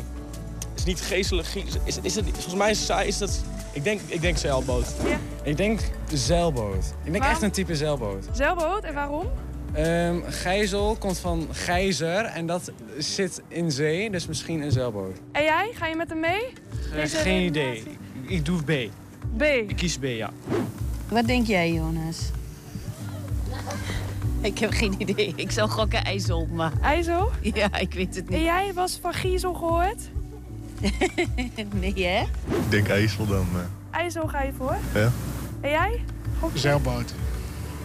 niet 0.88 1.00
geestelijk... 1.00 1.48
Is, 1.84 1.98
is 2.02 2.14
het, 2.14 2.24
volgens 2.32 2.54
mij 2.54 2.70
is, 2.70 2.90
is 3.06 3.18
dat... 3.18 3.44
Ik 3.72 3.84
denk, 3.84 4.00
ik 4.06 4.20
denk 4.20 4.36
zeilboot. 4.36 4.94
Ja. 5.04 5.18
Ik 5.42 5.56
denk 5.56 5.80
de 6.08 6.16
zeilboot. 6.16 6.84
Ik 6.84 6.90
denk 7.04 7.16
Waarom? 7.16 7.30
echt 7.30 7.42
een 7.42 7.50
type 7.50 7.76
zeilboot. 7.76 8.26
Zeilboot, 8.32 8.82
en 8.84 8.94
waarom? 8.94 9.26
Ehm 9.72 10.20
gijzel 10.28 10.96
komt 10.98 11.18
van 11.18 11.48
gijzer 11.50 12.24
en 12.24 12.46
dat 12.46 12.72
zit 12.98 13.42
in 13.48 13.70
zee, 13.72 14.10
dus 14.10 14.26
misschien 14.26 14.60
een 14.62 14.72
zeilboot. 14.72 15.16
En 15.32 15.42
jij, 15.42 15.70
ga 15.74 15.86
je 15.86 15.96
met 15.96 16.08
hem 16.08 16.20
mee? 16.20 16.52
Deze 16.94 17.16
geen 17.16 17.44
idee. 17.44 17.82
Ik 18.26 18.44
doe 18.44 18.62
B. 18.62 18.90
B. 19.36 19.42
Ik 19.42 19.76
kies 19.76 19.98
B, 19.98 20.04
ja. 20.04 20.30
Wat 21.08 21.26
denk 21.26 21.46
jij, 21.46 21.72
Jonas? 21.72 22.30
Ik 24.40 24.58
heb 24.58 24.70
geen 24.70 24.94
idee. 24.98 25.32
Ik 25.36 25.50
zou 25.50 25.68
gokken 25.68 26.04
IJssel, 26.04 26.46
maar... 26.52 26.72
IJssel? 26.82 27.30
Ja, 27.42 27.76
ik 27.78 27.94
weet 27.94 28.14
het 28.14 28.26
En 28.26 28.34
niet. 28.34 28.42
jij 28.42 28.72
was 28.74 28.98
van 29.02 29.12
Giesel 29.12 29.54
gehoord? 29.54 30.08
nee, 31.80 32.04
hè? 32.06 32.20
Ik 32.46 32.70
denk 32.70 32.88
IJssel 32.88 33.26
dan. 33.26 33.46
eh, 33.90 34.00
IJssel 34.00 34.28
ga 34.28 34.42
je 34.42 34.52
voor. 34.56 34.76
ja. 34.94 35.10
En 35.60 35.70
jij? 35.70 36.04
Zeilboot. 36.54 37.14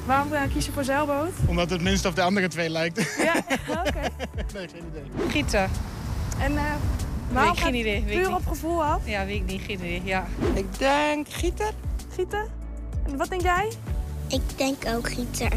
Waarom 0.06 0.34
eh, 0.34 0.42
kies 0.54 0.66
je 0.66 0.72
voor 0.72 0.84
zeilboot? 0.84 1.32
Omdat 1.46 1.70
het 1.70 1.82
minst 1.82 2.06
op 2.06 2.16
de 2.16 2.22
andere 2.22 2.48
twee 2.48 2.70
lijkt. 2.70 3.16
Ja, 3.24 3.36
oké. 3.88 4.00
Nee, 4.54 4.68
geen 4.68 4.84
idee. 4.92 5.30
Gieten. 5.30 5.70
En 6.40 6.58
eh 6.58 6.64
waarom 7.32 7.52
Weet 7.54 7.60
ik 7.60 7.64
geen 7.66 7.76
idee, 7.76 8.04
weet 8.04 8.16
puur 8.16 8.28
niet. 8.28 8.38
op 8.38 8.48
gevoel 8.48 8.84
af? 8.84 9.02
Ja, 9.06 9.26
weet 9.26 9.36
ik 9.36 9.46
niet. 9.46 9.62
Geen 9.62 9.76
idee, 9.78 10.02
ja. 10.04 10.26
Ik 10.54 10.66
denk 10.78 11.28
gieter. 11.30 11.72
Gieter? 12.16 12.46
En 13.08 13.18
wat 13.18 13.30
denk 13.30 13.42
jij? 13.42 13.72
Ik 14.28 14.42
denk 14.56 14.86
ook 14.88 15.10
gieter. 15.12 15.52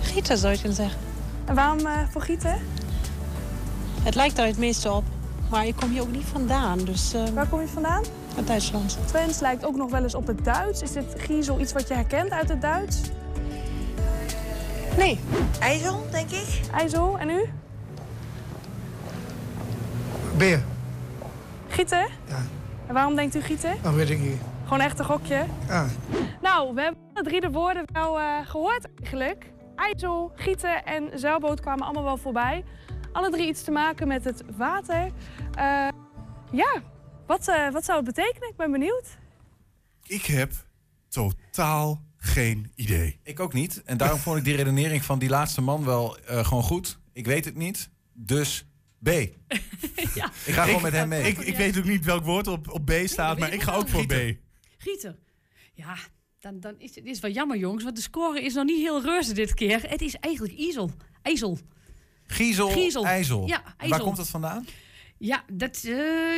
Gieten 0.00 0.38
zou 0.38 0.52
je 0.52 0.58
kunnen 0.58 0.76
zeggen. 0.76 0.98
En 1.44 1.54
waarom 1.54 1.86
eh, 1.86 1.92
voor 2.10 2.22
gieten? 2.22 2.58
Het 4.02 4.14
lijkt 4.14 4.38
er 4.38 4.46
het 4.46 4.58
meeste 4.58 4.92
op. 4.92 5.04
Maar 5.50 5.66
ik 5.66 5.76
kom 5.76 5.90
hier 5.90 6.00
ook 6.02 6.10
niet 6.12 6.24
vandaan, 6.24 6.78
dus... 6.78 7.12
eh, 7.14 7.22
Waar 7.28 7.46
kom 7.48 7.60
je 7.60 7.66
vandaan? 7.68 8.02
Uit 8.36 8.46
Duitsland. 8.46 8.98
Twents 9.04 9.40
lijkt 9.40 9.64
ook 9.66 9.76
nog 9.76 9.90
wel 9.90 10.02
eens 10.02 10.14
op 10.14 10.26
het 10.26 10.44
Duits. 10.44 10.82
Is 10.82 10.92
dit 10.92 11.14
Giesel 11.16 11.60
iets 11.60 11.72
wat 11.72 11.88
je 11.88 11.94
herkent 11.94 12.30
uit 12.30 12.48
het 12.48 12.60
Duits? 12.60 13.00
Nee. 14.96 15.20
IJssel, 15.60 16.06
denk 16.10 16.30
ik. 16.30 16.60
IJssel, 16.74 17.18
en 17.18 17.30
u? 17.30 17.44
Beer. 20.36 20.62
Gieten? 21.68 22.06
Ja. 22.28 22.36
En 22.86 22.94
waarom 22.94 23.14
denkt 23.14 23.34
u 23.34 23.40
gieten? 23.40 23.76
Dat 23.82 23.94
weet 23.94 24.10
ik 24.10 24.18
niet. 24.20 24.40
Gewoon 24.64 24.80
echt 24.80 24.98
een 24.98 25.04
gokje? 25.04 25.44
Ja. 25.68 25.86
Nou, 26.42 26.74
we 26.74 26.80
hebben 26.80 27.00
alle 27.14 27.24
drie 27.24 27.40
de 27.40 27.50
woorden 27.50 27.84
wel 27.92 28.18
eh, 28.18 28.24
gehoord 28.44 28.88
eigenlijk. 29.00 29.50
IJssel, 29.76 30.32
gieten 30.34 30.84
en 30.84 31.08
zeilboot 31.14 31.60
kwamen 31.60 31.84
allemaal 31.84 32.04
wel 32.04 32.16
voorbij. 32.16 32.64
Alle 33.18 33.30
drie 33.30 33.48
iets 33.48 33.62
te 33.62 33.70
maken 33.70 34.08
met 34.08 34.24
het 34.24 34.42
water. 34.56 35.12
Eh, 35.54 35.88
ja, 36.52 36.82
wat, 37.26 37.48
eh, 37.48 37.70
wat 37.70 37.84
zou 37.84 37.96
het 37.96 38.14
betekenen? 38.14 38.48
Ik 38.48 38.56
ben 38.56 38.70
benieuwd. 38.70 39.16
Ik 40.06 40.24
heb 40.24 40.52
totaal 41.08 42.02
geen 42.16 42.72
idee. 42.74 43.20
Ik 43.22 43.40
ook 43.40 43.52
niet. 43.52 43.82
En 43.84 43.96
daarom 43.96 44.18
vond 44.18 44.38
ik 44.38 44.44
die 44.44 44.56
redenering 44.56 45.04
van 45.04 45.18
die 45.18 45.28
laatste 45.28 45.60
man 45.60 45.84
wel 45.84 46.18
eh, 46.18 46.46
gewoon 46.46 46.62
goed. 46.62 46.98
Ik 47.12 47.26
weet 47.26 47.44
het 47.44 47.54
niet. 47.54 47.90
Dus 48.12 48.66
B. 49.02 49.08
Ik 49.08 50.54
ga 50.54 50.64
gewoon 50.64 50.82
met 50.82 50.92
hem 50.92 51.08
mee. 51.08 51.28
Ik, 51.28 51.38
ik 51.38 51.56
weet 51.56 51.78
ook 51.78 51.84
niet 51.84 52.04
welk 52.04 52.24
woord 52.24 52.46
op, 52.46 52.70
op 52.70 52.84
B 52.84 52.92
staat, 53.04 53.38
maar 53.38 53.52
ik 53.52 53.62
ga 53.62 53.74
ook 53.74 53.88
voor 53.88 54.06
B. 54.06 54.14
Gieter. 54.78 55.16
Ja, 55.74 55.96
dan, 56.40 56.60
dan 56.60 56.74
is 56.78 56.94
het 56.94 57.04
is 57.04 57.20
wel 57.20 57.30
jammer, 57.30 57.56
jongens. 57.56 57.84
Want 57.84 57.96
de 57.96 58.02
score 58.02 58.42
is 58.42 58.54
nog 58.54 58.64
niet 58.64 58.80
heel 58.80 59.02
reuze 59.02 59.32
dit 59.32 59.54
keer. 59.54 59.90
Het 59.90 60.00
is 60.00 60.14
eigenlijk 60.14 60.58
IJssel. 60.58 60.90
IJssel. 61.22 61.58
IJssel. 62.36 63.46
Ja, 63.46 63.62
En 63.76 63.88
Waar 63.88 64.00
komt 64.00 64.16
dat 64.16 64.28
vandaan? 64.28 64.66
Ja, 65.18 65.42
dat, 65.52 65.82
eh, 65.84 65.94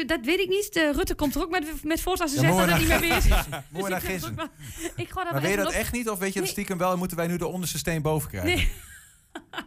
dat 0.07 0.19
weet 0.23 0.39
ik 0.39 0.49
niet. 0.49 0.73
De 0.73 0.93
Rutte 0.97 1.15
komt 1.15 1.35
er 1.35 1.43
ook 1.43 1.51
met, 1.51 1.85
met 1.85 2.01
voorstellen. 2.01 2.33
Ze 2.35 2.41
Ja, 2.41 2.47
zegt 2.47 2.59
dat 2.59 2.69
het 2.69 2.79
niet 2.79 2.89
meer 2.89 3.01
naar- 3.09 3.09
weet. 3.09 3.23
Dus 3.23 3.33
Moeten 3.71 3.71
we 3.71 3.89
naar 3.89 4.03
ik 4.03 4.07
ga 4.07 4.13
het 4.13 4.23
gissen. 4.25 4.51
Ik 4.97 5.09
ga 5.11 5.23
daar 5.25 5.33
Maar 5.33 5.43
weet 5.43 5.51
je 5.51 5.57
dat 5.57 5.67
op- 5.67 5.73
echt 5.73 5.93
niet? 5.93 6.09
Of 6.09 6.19
weet 6.19 6.29
je 6.29 6.35
dat 6.35 6.43
Nee. 6.43 6.53
stiekem 6.53 6.79
wel 6.79 6.93
en 6.93 6.99
moeten 6.99 7.17
wij 7.17 7.27
nu 7.27 7.37
de 7.37 7.47
onderste 7.47 7.79
steen 7.79 8.03
boven 8.03 8.29
krijgen? 8.29 8.51
Nee. 8.57 8.73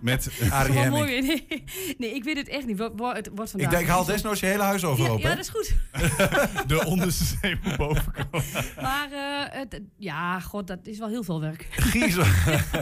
Met 0.01 0.29
Arie 0.49 0.89
mooi. 0.89 1.21
Nee, 1.21 1.63
nee, 1.97 2.15
ik 2.15 2.23
weet 2.23 2.37
het 2.37 2.47
echt 2.47 2.65
niet. 2.65 2.77
Wat, 2.77 2.91
wat, 2.95 3.15
het 3.15 3.27
wordt 3.35 3.53
Ik 3.53 3.59
vandaag. 3.61 3.71
denk, 3.79 3.87
haal 3.87 4.05
desnoods 4.05 4.39
je 4.39 4.45
hele 4.45 4.63
huis 4.63 4.83
overhoop, 4.83 5.19
Ja, 5.19 5.29
ja, 5.29 5.35
dat 5.35 5.43
is 5.45 5.49
goed. 5.51 5.73
De 6.67 6.85
onderste 6.85 7.25
steen 7.25 7.59
moet 7.63 7.77
boven 7.77 8.13
komen. 8.13 8.45
Maar 8.81 9.07
eh, 9.11 9.59
het, 9.59 9.81
ja, 9.97 10.39
god, 10.39 10.67
dat 10.67 10.79
is 10.83 10.97
wel 10.99 11.07
heel 11.09 11.23
veel 11.23 11.41
werk. 11.41 11.67
Giezel, 11.71 12.23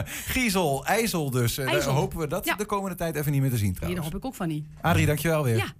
Giezel 0.06 0.84
IJssel 0.86 1.30
dus. 1.30 1.58
Eh, 1.58 1.64
Daar 1.64 1.74
IJssel. 1.74 1.92
hopen 1.92 2.18
we 2.18 2.26
dat 2.26 2.44
Ja. 2.44 2.54
de 2.54 2.64
komende 2.66 2.96
tijd 2.96 3.16
even 3.16 3.32
niet 3.32 3.40
meer 3.40 3.50
te 3.50 3.56
zien 3.56 3.66
Nee, 3.66 3.74
trouwens. 3.74 4.02
daar 4.02 4.12
hoop 4.12 4.20
ik 4.22 4.26
ook 4.28 4.34
van 4.34 4.48
niet. 4.48 4.66
Adrie, 4.80 5.06
dankjewel 5.06 5.44
weer. 5.44 5.56
Ja. 5.56 5.72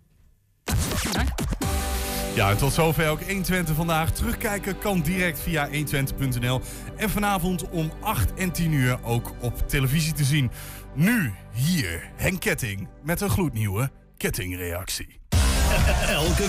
Ja, 2.34 2.54
tot 2.54 2.72
zover 2.72 3.08
ook 3.08 3.22
120 3.22 3.74
vandaag. 3.74 4.10
Terugkijken 4.12 4.78
kan 4.78 5.00
direct 5.00 5.40
via 5.40 5.68
120.nl. 5.68 6.60
En 6.96 7.10
vanavond 7.10 7.68
om 7.70 7.92
8 8.00 8.34
en 8.34 8.52
10 8.52 8.72
uur 8.72 8.98
ook 9.04 9.32
op 9.40 9.68
televisie 9.68 10.12
te 10.12 10.24
zien. 10.24 10.50
Nu, 10.94 11.32
hier, 11.52 12.02
Henk 12.16 12.40
Ketting 12.40 12.88
met 13.02 13.20
een 13.20 13.30
gloednieuwe 13.30 13.90
kettingreactie. 14.16 15.20
Elke 16.08 16.48